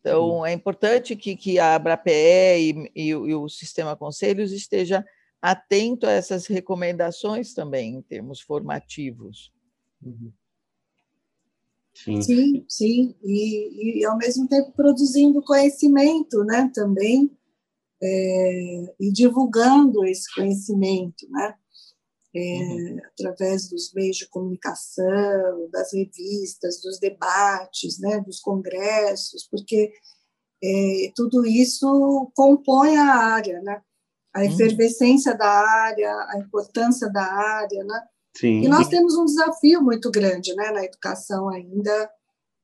Então, 0.00 0.44
é 0.44 0.52
importante 0.52 1.14
que, 1.14 1.36
que 1.36 1.58
a 1.58 1.74
ABRAPE 1.74 2.10
e, 2.10 2.90
e, 2.94 3.08
e, 3.08 3.34
o 3.34 3.48
Sistema 3.48 3.96
Conselhos 3.96 4.52
esteja 4.52 5.04
atento 5.40 6.06
a 6.06 6.10
essas 6.10 6.46
recomendações 6.46 7.54
também, 7.54 7.94
em 7.94 8.02
termos 8.02 8.40
formativos. 8.40 9.52
Uhum. 10.02 10.32
Sim, 11.94 12.22
sim, 12.22 12.64
sim. 12.68 13.14
E, 13.22 14.00
e, 14.00 14.04
ao 14.04 14.16
mesmo 14.16 14.48
tempo 14.48 14.72
produzindo 14.72 15.42
conhecimento 15.42 16.42
né, 16.44 16.70
também, 16.74 17.30
é, 18.02 18.94
e 18.98 19.12
divulgando 19.12 20.04
esse 20.04 20.32
conhecimento, 20.34 21.28
né? 21.30 21.54
É, 22.34 22.40
uhum. 22.40 22.98
através 23.12 23.68
dos 23.68 23.92
meios 23.92 24.16
de 24.16 24.28
comunicação, 24.28 25.68
das 25.70 25.92
revistas, 25.92 26.80
dos 26.80 26.98
debates, 26.98 27.98
né, 28.00 28.20
dos 28.20 28.40
congressos, 28.40 29.46
porque 29.50 29.92
é, 30.62 31.12
tudo 31.14 31.44
isso 31.44 32.30
compõe 32.34 32.96
a 32.96 33.14
área, 33.14 33.60
né? 33.60 33.82
a 34.34 34.40
uhum. 34.40 34.46
efervescência 34.46 35.32
uhum. 35.32 35.38
da 35.38 35.48
área, 35.48 36.10
a 36.30 36.38
importância 36.38 37.10
da 37.10 37.22
área, 37.22 37.84
né? 37.84 38.02
Sim. 38.34 38.62
E 38.62 38.68
nós 38.68 38.88
temos 38.88 39.14
um 39.14 39.26
desafio 39.26 39.82
muito 39.82 40.10
grande, 40.10 40.54
né, 40.54 40.70
na 40.70 40.84
educação 40.84 41.50
ainda, 41.50 42.10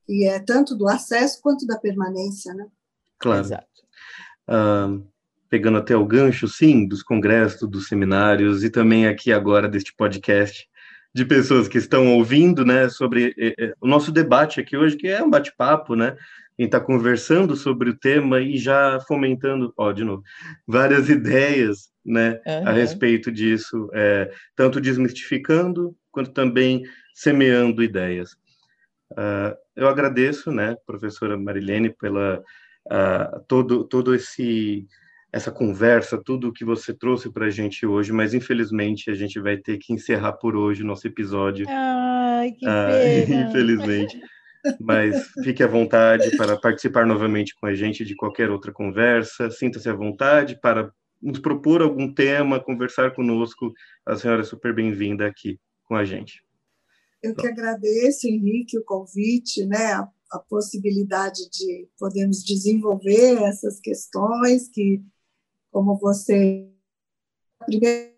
e 0.09 0.27
é 0.27 0.39
tanto 0.41 0.75
do 0.75 0.89
acesso 0.89 1.41
quanto 1.43 1.67
da 1.67 1.79
permanência, 1.79 2.55
né? 2.55 2.67
Claro. 3.19 3.45
Exato. 3.45 3.67
Um, 4.49 5.07
pegando 5.49 5.79
até 5.79 5.97
o 5.97 6.05
gancho, 6.05 6.47
sim, 6.47 6.87
dos 6.87 7.03
congressos, 7.03 7.69
dos 7.69 7.89
seminários 7.89 8.63
e 8.65 8.71
também 8.71 9.07
aqui 9.07 9.33
agora 9.33 9.69
deste 9.69 9.95
podcast 9.95 10.69
de 11.15 11.25
pessoas 11.25 11.67
que 11.67 11.79
estão 11.79 12.15
ouvindo, 12.15 12.65
né, 12.65 12.89
sobre 12.89 13.35
eh, 13.39 13.55
eh, 13.59 13.75
o 13.81 13.89
nosso 13.89 14.13
debate 14.13 14.61
aqui 14.61 14.77
hoje, 14.77 14.97
que 14.97 15.09
é 15.09 15.23
um 15.23 15.31
bate-papo, 15.31 15.97
né, 15.97 16.17
gente 16.59 16.69
está 16.69 16.81
conversando 16.81 17.55
sobre 17.55 17.91
o 17.91 17.97
tema 17.97 18.41
e 18.41 18.59
já 18.59 18.99
fomentando, 19.01 19.73
ó, 19.77 19.93
de 19.93 20.03
novo, 20.03 20.23
várias 20.67 21.09
ideias, 21.09 21.89
né, 22.05 22.41
uhum. 22.45 22.69
a 22.69 22.73
respeito 22.73 23.31
disso, 23.31 23.89
é, 23.95 24.31
tanto 24.57 24.81
desmistificando 24.81 25.97
quanto 26.11 26.33
também 26.33 26.83
semeando 27.15 27.83
ideias. 27.83 28.33
Uh, 29.13 29.57
eu 29.75 29.89
agradeço, 29.89 30.51
né, 30.51 30.77
professora 30.87 31.37
Marilene, 31.37 31.91
pela 31.91 32.43
uh, 32.87 33.41
todo 33.47 33.85
todo 33.85 34.15
esse 34.15 34.87
essa 35.33 35.51
conversa, 35.51 36.21
tudo 36.23 36.53
que 36.53 36.65
você 36.65 36.95
trouxe 36.95 37.31
para 37.31 37.47
a 37.47 37.51
gente 37.51 37.87
hoje, 37.87 38.13
mas 38.13 38.33
infelizmente 38.33 39.11
a 39.11 39.15
gente 39.15 39.39
vai 39.39 39.57
ter 39.57 39.79
que 39.79 39.93
encerrar 39.93 40.33
por 40.33 40.57
hoje 40.57 40.83
o 40.83 40.87
nosso 40.87 41.07
episódio. 41.07 41.67
Ai, 41.69 42.53
que 42.53 42.67
ah, 42.67 42.89
pena. 42.91 43.43
infelizmente. 43.49 44.21
Mas 44.81 45.29
fique 45.45 45.63
à 45.63 45.67
vontade 45.67 46.37
para 46.37 46.59
participar 46.59 47.07
novamente 47.07 47.55
com 47.55 47.67
a 47.67 47.75
gente 47.75 48.05
de 48.05 48.17
qualquer 48.17 48.51
outra 48.51 48.73
conversa. 48.73 49.51
Sinta-se 49.51 49.89
à 49.89 49.95
vontade 49.95 50.59
para 50.61 50.91
nos 51.21 51.39
propor 51.39 51.83
algum 51.83 52.13
tema, 52.13 52.63
conversar 52.63 53.15
conosco. 53.15 53.73
A 54.07 54.17
senhora 54.17 54.41
é 54.43 54.45
super 54.45 54.75
bem-vinda 54.75 55.27
aqui 55.27 55.61
com 55.85 55.95
a 55.95 56.05
gente. 56.05 56.43
Eu 57.23 57.35
que 57.35 57.47
agradeço, 57.47 58.29
Henrique, 58.29 58.79
o 58.79 58.85
convite, 58.85 59.67
né, 59.67 59.93
a, 59.93 60.09
a 60.33 60.39
possibilidade 60.39 61.51
de 61.51 61.89
podermos 61.99 62.45
desenvolver 62.45 63.43
essas 63.43 63.81
questões 63.81 64.69
que 64.69 65.03
como 65.71 65.97
você 65.99 66.71
primeira 67.65 68.15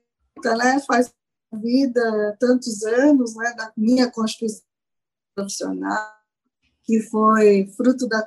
né, 0.57 0.81
faz 0.87 1.13
vida 1.53 2.37
tantos 2.39 2.83
anos 2.85 3.35
né, 3.35 3.53
da 3.57 3.73
minha 3.77 4.11
constituição 4.11 4.65
profissional 5.35 6.21
que 6.85 7.01
foi 7.01 7.67
fruto 7.77 8.07
da, 8.07 8.27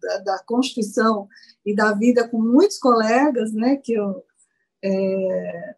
da, 0.00 0.18
da 0.18 0.38
constituição 0.44 1.28
e 1.64 1.74
da 1.74 1.92
vida 1.92 2.26
com 2.28 2.40
muitos 2.40 2.78
colegas 2.78 3.52
né 3.52 3.76
que 3.76 3.92
eu 3.92 4.24
é, 4.82 5.76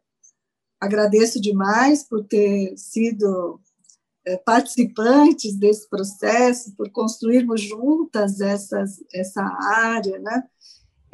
agradeço 0.80 1.40
demais 1.40 2.04
por 2.04 2.24
ter 2.24 2.76
sido 2.76 3.60
é, 4.24 4.36
participantes 4.36 5.56
desse 5.56 5.88
processo 5.88 6.74
por 6.76 6.90
construirmos 6.90 7.60
juntas 7.60 8.40
essas, 8.40 9.02
essa 9.12 9.42
área 9.42 10.18
né 10.20 10.48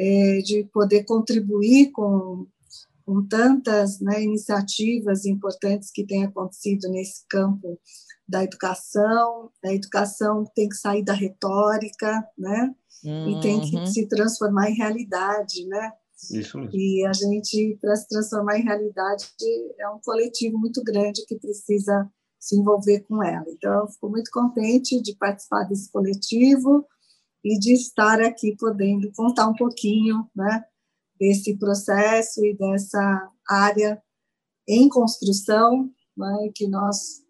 é, 0.00 0.38
de 0.38 0.64
poder 0.72 1.04
contribuir 1.04 1.90
com, 1.92 2.46
com 3.04 3.22
tantas 3.26 4.00
né, 4.00 4.22
iniciativas 4.22 5.26
importantes 5.26 5.90
que 5.92 6.06
têm 6.06 6.24
acontecido 6.24 6.88
nesse 6.88 7.26
campo 7.28 7.78
da 8.26 8.42
educação. 8.42 9.50
A 9.62 9.74
educação 9.74 10.44
tem 10.54 10.70
que 10.70 10.76
sair 10.76 11.04
da 11.04 11.12
retórica, 11.12 12.26
né? 12.38 12.74
Uhum. 13.04 13.38
E 13.38 13.40
tem 13.42 13.60
que 13.60 13.76
uhum. 13.76 13.86
se 13.86 14.06
transformar 14.06 14.70
em 14.70 14.74
realidade, 14.74 15.66
né? 15.66 15.92
Isso 16.32 16.56
mesmo. 16.56 16.74
E 16.74 17.04
a 17.04 17.12
gente, 17.12 17.78
para 17.80 17.94
se 17.96 18.08
transformar 18.08 18.58
em 18.58 18.64
realidade, 18.64 19.26
é 19.78 19.88
um 19.90 20.00
coletivo 20.02 20.58
muito 20.58 20.82
grande 20.82 21.26
que 21.26 21.38
precisa 21.38 22.08
se 22.38 22.56
envolver 22.56 23.00
com 23.00 23.22
ela. 23.22 23.44
Então, 23.48 23.80
eu 23.80 23.88
fico 23.88 24.08
muito 24.08 24.30
contente 24.30 25.00
de 25.02 25.14
participar 25.16 25.64
desse 25.64 25.90
coletivo 25.92 26.86
e 27.44 27.58
de 27.58 27.72
estar 27.72 28.20
aqui 28.20 28.56
podendo 28.56 29.10
contar 29.12 29.48
um 29.48 29.54
pouquinho 29.54 30.28
né, 30.34 30.64
desse 31.18 31.56
processo 31.56 32.44
e 32.44 32.56
dessa 32.56 33.30
área 33.48 34.02
em 34.68 34.88
construção, 34.88 35.90
né, 36.16 36.50
que 36.54 36.68
nós 36.68 37.22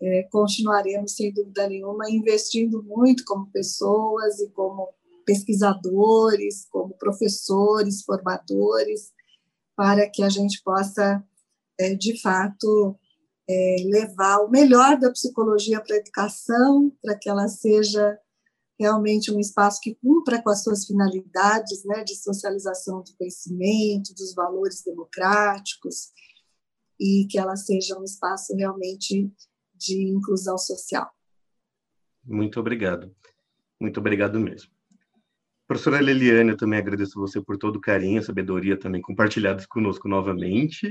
é, 0.00 0.22
continuaremos, 0.30 1.14
sem 1.14 1.32
dúvida 1.32 1.68
nenhuma, 1.68 2.10
investindo 2.10 2.82
muito 2.82 3.24
como 3.24 3.50
pessoas 3.50 4.40
e 4.40 4.48
como 4.50 4.88
pesquisadores, 5.24 6.66
como 6.70 6.94
professores, 6.94 8.02
formadores, 8.02 9.12
para 9.76 10.08
que 10.08 10.22
a 10.22 10.28
gente 10.28 10.62
possa, 10.62 11.22
é, 11.78 11.94
de 11.94 12.20
fato, 12.20 12.98
é, 13.48 13.76
levar 13.84 14.38
o 14.38 14.50
melhor 14.50 14.98
da 14.98 15.10
psicologia 15.10 15.80
para 15.80 15.96
a 15.96 15.98
educação, 15.98 16.92
para 17.02 17.16
que 17.16 17.28
ela 17.28 17.48
seja 17.48 18.18
realmente 18.80 19.30
um 19.30 19.38
espaço 19.38 19.78
que 19.82 19.94
cumpra 19.96 20.42
com 20.42 20.48
as 20.48 20.62
suas 20.62 20.86
finalidades 20.86 21.84
né, 21.84 22.02
de 22.02 22.16
socialização 22.16 23.02
do 23.02 23.14
conhecimento, 23.18 24.14
dos 24.14 24.34
valores 24.34 24.82
democráticos, 24.82 26.10
e 26.98 27.26
que 27.30 27.38
ela 27.38 27.56
seja 27.56 27.98
um 27.98 28.04
espaço 28.04 28.56
realmente 28.56 29.30
de 29.74 30.08
inclusão 30.08 30.56
social. 30.56 31.10
Muito 32.24 32.58
obrigado. 32.58 33.14
Muito 33.78 34.00
obrigado 34.00 34.40
mesmo. 34.40 34.70
Professora 35.70 36.00
Leliane, 36.00 36.50
eu 36.50 36.56
também 36.56 36.80
agradeço 36.80 37.20
você 37.20 37.40
por 37.40 37.56
todo 37.56 37.76
o 37.76 37.80
carinho, 37.80 38.20
sabedoria 38.20 38.76
também 38.76 39.00
compartilhados 39.00 39.66
conosco 39.66 40.08
novamente. 40.08 40.88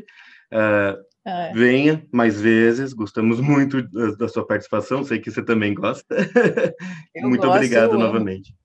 Uh, 0.54 0.96
é. 1.28 1.52
Venha 1.54 2.08
mais 2.14 2.40
vezes, 2.40 2.94
gostamos 2.94 3.42
muito 3.42 3.82
da, 3.82 4.12
da, 4.12 4.30
sua 4.30 4.48
participação, 4.48 5.04
sei 5.04 5.20
que 5.20 5.30
você 5.30 5.44
também 5.44 5.74
gosta. 5.74 6.16
muito 7.22 7.42
gosto, 7.42 7.56
obrigado 7.56 7.98
novamente. 7.98 8.56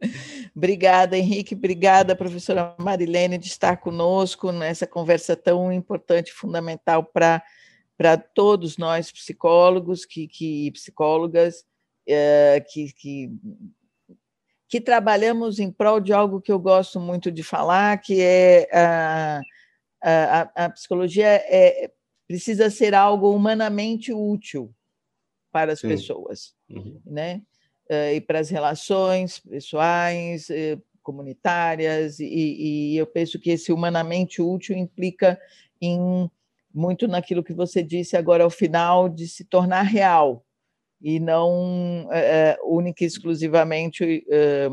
Obrigada, 0.54 1.18
Henrique. 1.18 1.56
Obrigada, 1.56 2.14
professora 2.14 2.76
Marilene, 2.78 3.36
de 3.36 3.48
estar 3.48 3.78
conosco 3.78 4.52
nessa 4.52 4.86
conversa 4.86 5.34
tão 5.34 5.72
importante, 5.72 6.32
fundamental 6.32 7.02
para 7.02 7.42
para 7.98 8.16
todos 8.16 8.76
nós 8.76 9.10
psicólogos 9.10 10.04
que, 10.04 10.28
que 10.28 10.70
psicólogas 10.70 11.64
é, 12.06 12.64
que, 12.68 12.92
que, 12.92 13.30
que 14.68 14.80
trabalhamos 14.80 15.58
em 15.58 15.70
prol 15.70 16.00
de 16.00 16.12
algo 16.12 16.40
que 16.40 16.50
eu 16.50 16.58
gosto 16.58 16.98
muito 16.98 17.30
de 17.30 17.42
falar, 17.42 17.98
que 17.98 18.20
é 18.20 18.68
a 18.72 19.40
a, 20.02 20.66
a 20.66 20.70
psicologia 20.70 21.26
é, 21.26 21.90
precisa 22.28 22.70
ser 22.70 22.94
algo 22.94 23.34
humanamente 23.34 24.12
útil 24.12 24.72
para 25.50 25.72
as 25.72 25.80
Sim. 25.80 25.88
pessoas, 25.88 26.54
uhum. 26.68 27.00
né? 27.04 27.42
Eh, 27.88 28.16
e 28.16 28.20
para 28.20 28.40
as 28.40 28.50
relações 28.50 29.38
pessoais, 29.38 30.50
eh, 30.50 30.78
comunitárias, 31.02 32.20
e, 32.20 32.26
e, 32.26 32.96
eu 32.96 33.06
penso 33.06 33.38
que 33.38 33.50
esse 33.50 33.72
humanamente 33.72 34.42
útil 34.42 34.76
implica 34.76 35.40
em 35.80 36.30
muito 36.74 37.08
naquilo 37.08 37.42
que 37.44 37.54
você 37.54 37.82
disse 37.82 38.16
agora 38.16 38.44
ao 38.44 38.50
final, 38.50 39.08
de 39.08 39.26
se 39.26 39.44
tornar 39.44 39.82
real, 39.82 40.44
e 41.06 41.20
não 41.20 42.08
é, 42.10 42.58
única 42.64 43.04
e 43.04 43.06
exclusivamente 43.06 44.26
é, 44.28 44.68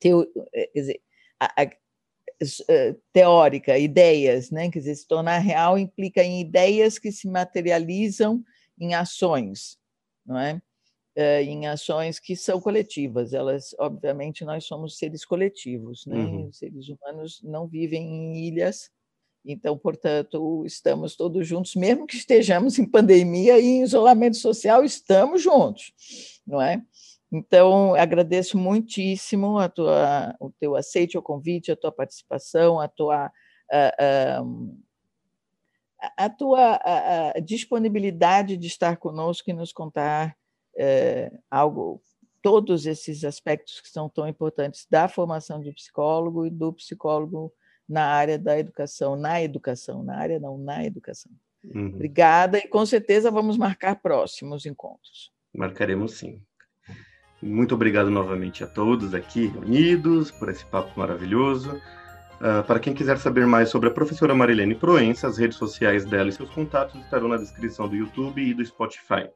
ter, 0.00 0.12
quer 0.52 0.70
dizer, 0.74 1.00
a, 1.38 1.62
a, 1.62 1.70
eh, 2.68 2.96
teórica, 3.12 3.78
ideias, 3.78 4.50
né? 4.50 4.68
Quer 4.72 4.80
dizer, 4.80 4.96
se 4.96 5.06
tornar 5.06 5.38
real 5.38 5.78
implica 5.78 6.20
em 6.24 6.40
ideias 6.40 6.98
que 6.98 7.12
se 7.12 7.28
materializam 7.28 8.42
em 8.76 8.92
ações, 8.92 9.78
não 10.26 10.36
é? 10.36 10.60
Eh, 11.14 11.44
em 11.44 11.68
ações 11.68 12.18
que 12.18 12.34
são 12.34 12.60
coletivas. 12.60 13.32
Elas, 13.32 13.72
obviamente, 13.78 14.44
nós 14.44 14.64
somos 14.64 14.98
seres 14.98 15.24
coletivos, 15.24 16.06
né? 16.06 16.16
Uhum. 16.16 16.48
Os 16.48 16.58
seres 16.58 16.88
humanos 16.88 17.40
não 17.44 17.68
vivem 17.68 18.02
em 18.02 18.48
ilhas, 18.48 18.90
então, 19.44 19.76
portanto, 19.76 20.64
estamos 20.66 21.16
todos 21.16 21.46
juntos, 21.46 21.74
mesmo 21.74 22.06
que 22.06 22.16
estejamos 22.16 22.78
em 22.78 22.84
pandemia 22.84 23.58
e 23.58 23.64
em 23.64 23.82
isolamento 23.82 24.36
social, 24.36 24.84
estamos 24.84 25.42
juntos, 25.42 25.92
não 26.46 26.60
é? 26.60 26.82
Então, 27.32 27.94
agradeço 27.94 28.58
muitíssimo 28.58 29.58
a 29.58 29.68
tua, 29.68 30.34
o 30.40 30.50
teu 30.50 30.74
aceite 30.74 31.16
ao 31.16 31.22
convite, 31.22 31.70
a 31.70 31.76
tua 31.76 31.92
participação, 31.92 32.80
a 32.80 32.88
tua, 32.88 33.30
a, 33.70 34.42
a, 36.00 36.24
a 36.24 36.28
tua 36.28 36.80
a, 36.82 37.40
disponibilidade 37.40 38.56
de 38.56 38.66
estar 38.66 38.96
conosco 38.96 39.48
e 39.48 39.52
nos 39.52 39.72
contar 39.72 40.36
é, 40.76 41.30
algo, 41.48 42.02
todos 42.42 42.84
esses 42.84 43.24
aspectos 43.24 43.80
que 43.80 43.88
são 43.88 44.08
tão 44.08 44.26
importantes 44.26 44.86
da 44.90 45.08
formação 45.08 45.60
de 45.60 45.72
psicólogo 45.72 46.46
e 46.46 46.50
do 46.50 46.72
psicólogo 46.72 47.52
na 47.90 48.06
área 48.06 48.38
da 48.38 48.56
educação, 48.56 49.16
na 49.16 49.42
educação, 49.42 50.04
na 50.04 50.16
área 50.16 50.38
não, 50.38 50.56
na 50.56 50.84
educação. 50.84 51.32
Uhum. 51.64 51.88
Obrigada 51.88 52.58
e 52.58 52.68
com 52.68 52.86
certeza 52.86 53.32
vamos 53.32 53.58
marcar 53.58 53.96
próximos 53.96 54.64
encontros. 54.64 55.32
Marcaremos 55.52 56.12
sim. 56.12 56.40
Muito 57.42 57.74
obrigado 57.74 58.08
novamente 58.08 58.62
a 58.62 58.66
todos 58.66 59.12
aqui 59.12 59.46
reunidos 59.46 60.30
por 60.30 60.48
esse 60.48 60.64
papo 60.64 60.98
maravilhoso. 60.98 61.80
Uh, 62.36 62.62
para 62.64 62.78
quem 62.78 62.94
quiser 62.94 63.18
saber 63.18 63.46
mais 63.46 63.68
sobre 63.68 63.88
a 63.88 63.92
professora 63.92 64.34
Marilene 64.34 64.74
Proença, 64.74 65.26
as 65.26 65.36
redes 65.36 65.58
sociais 65.58 66.04
dela 66.04 66.28
e 66.28 66.32
seus 66.32 66.48
contatos 66.50 66.98
estarão 67.02 67.28
na 67.28 67.36
descrição 67.36 67.88
do 67.88 67.96
YouTube 67.96 68.40
e 68.40 68.54
do 68.54 68.64
Spotify. 68.64 69.28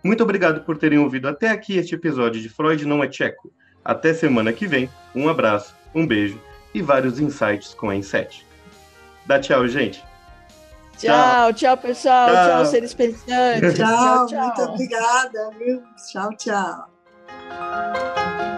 Muito 0.02 0.22
obrigado 0.22 0.64
por 0.64 0.78
terem 0.78 0.98
ouvido 0.98 1.28
até 1.28 1.50
aqui 1.50 1.76
este 1.76 1.94
episódio 1.94 2.40
de 2.40 2.48
Freud 2.48 2.84
Não 2.86 3.02
é 3.02 3.08
Tcheco. 3.08 3.52
Até 3.84 4.14
semana 4.14 4.52
que 4.52 4.66
vem. 4.66 4.88
Um 5.14 5.28
abraço, 5.28 5.74
um 5.94 6.06
beijo 6.06 6.40
e 6.74 6.82
vários 6.82 7.18
insights 7.18 7.74
com 7.74 7.90
a 7.90 7.96
Inset. 7.96 8.46
Dá 9.26 9.38
tchau, 9.38 9.66
gente. 9.66 10.04
Tchau, 10.96 11.52
tchau, 11.52 11.76
pessoal. 11.76 12.28
Tchau, 12.28 12.46
tchau 12.46 12.66
seres 12.66 12.94
pensantes. 12.94 13.74
Tchau, 13.74 13.86
tchau, 13.86 14.26
tchau. 14.26 14.46
Muito 14.46 14.62
obrigada, 14.62 15.50
viu? 15.58 15.82
Tchau, 16.10 16.36
tchau. 16.36 18.57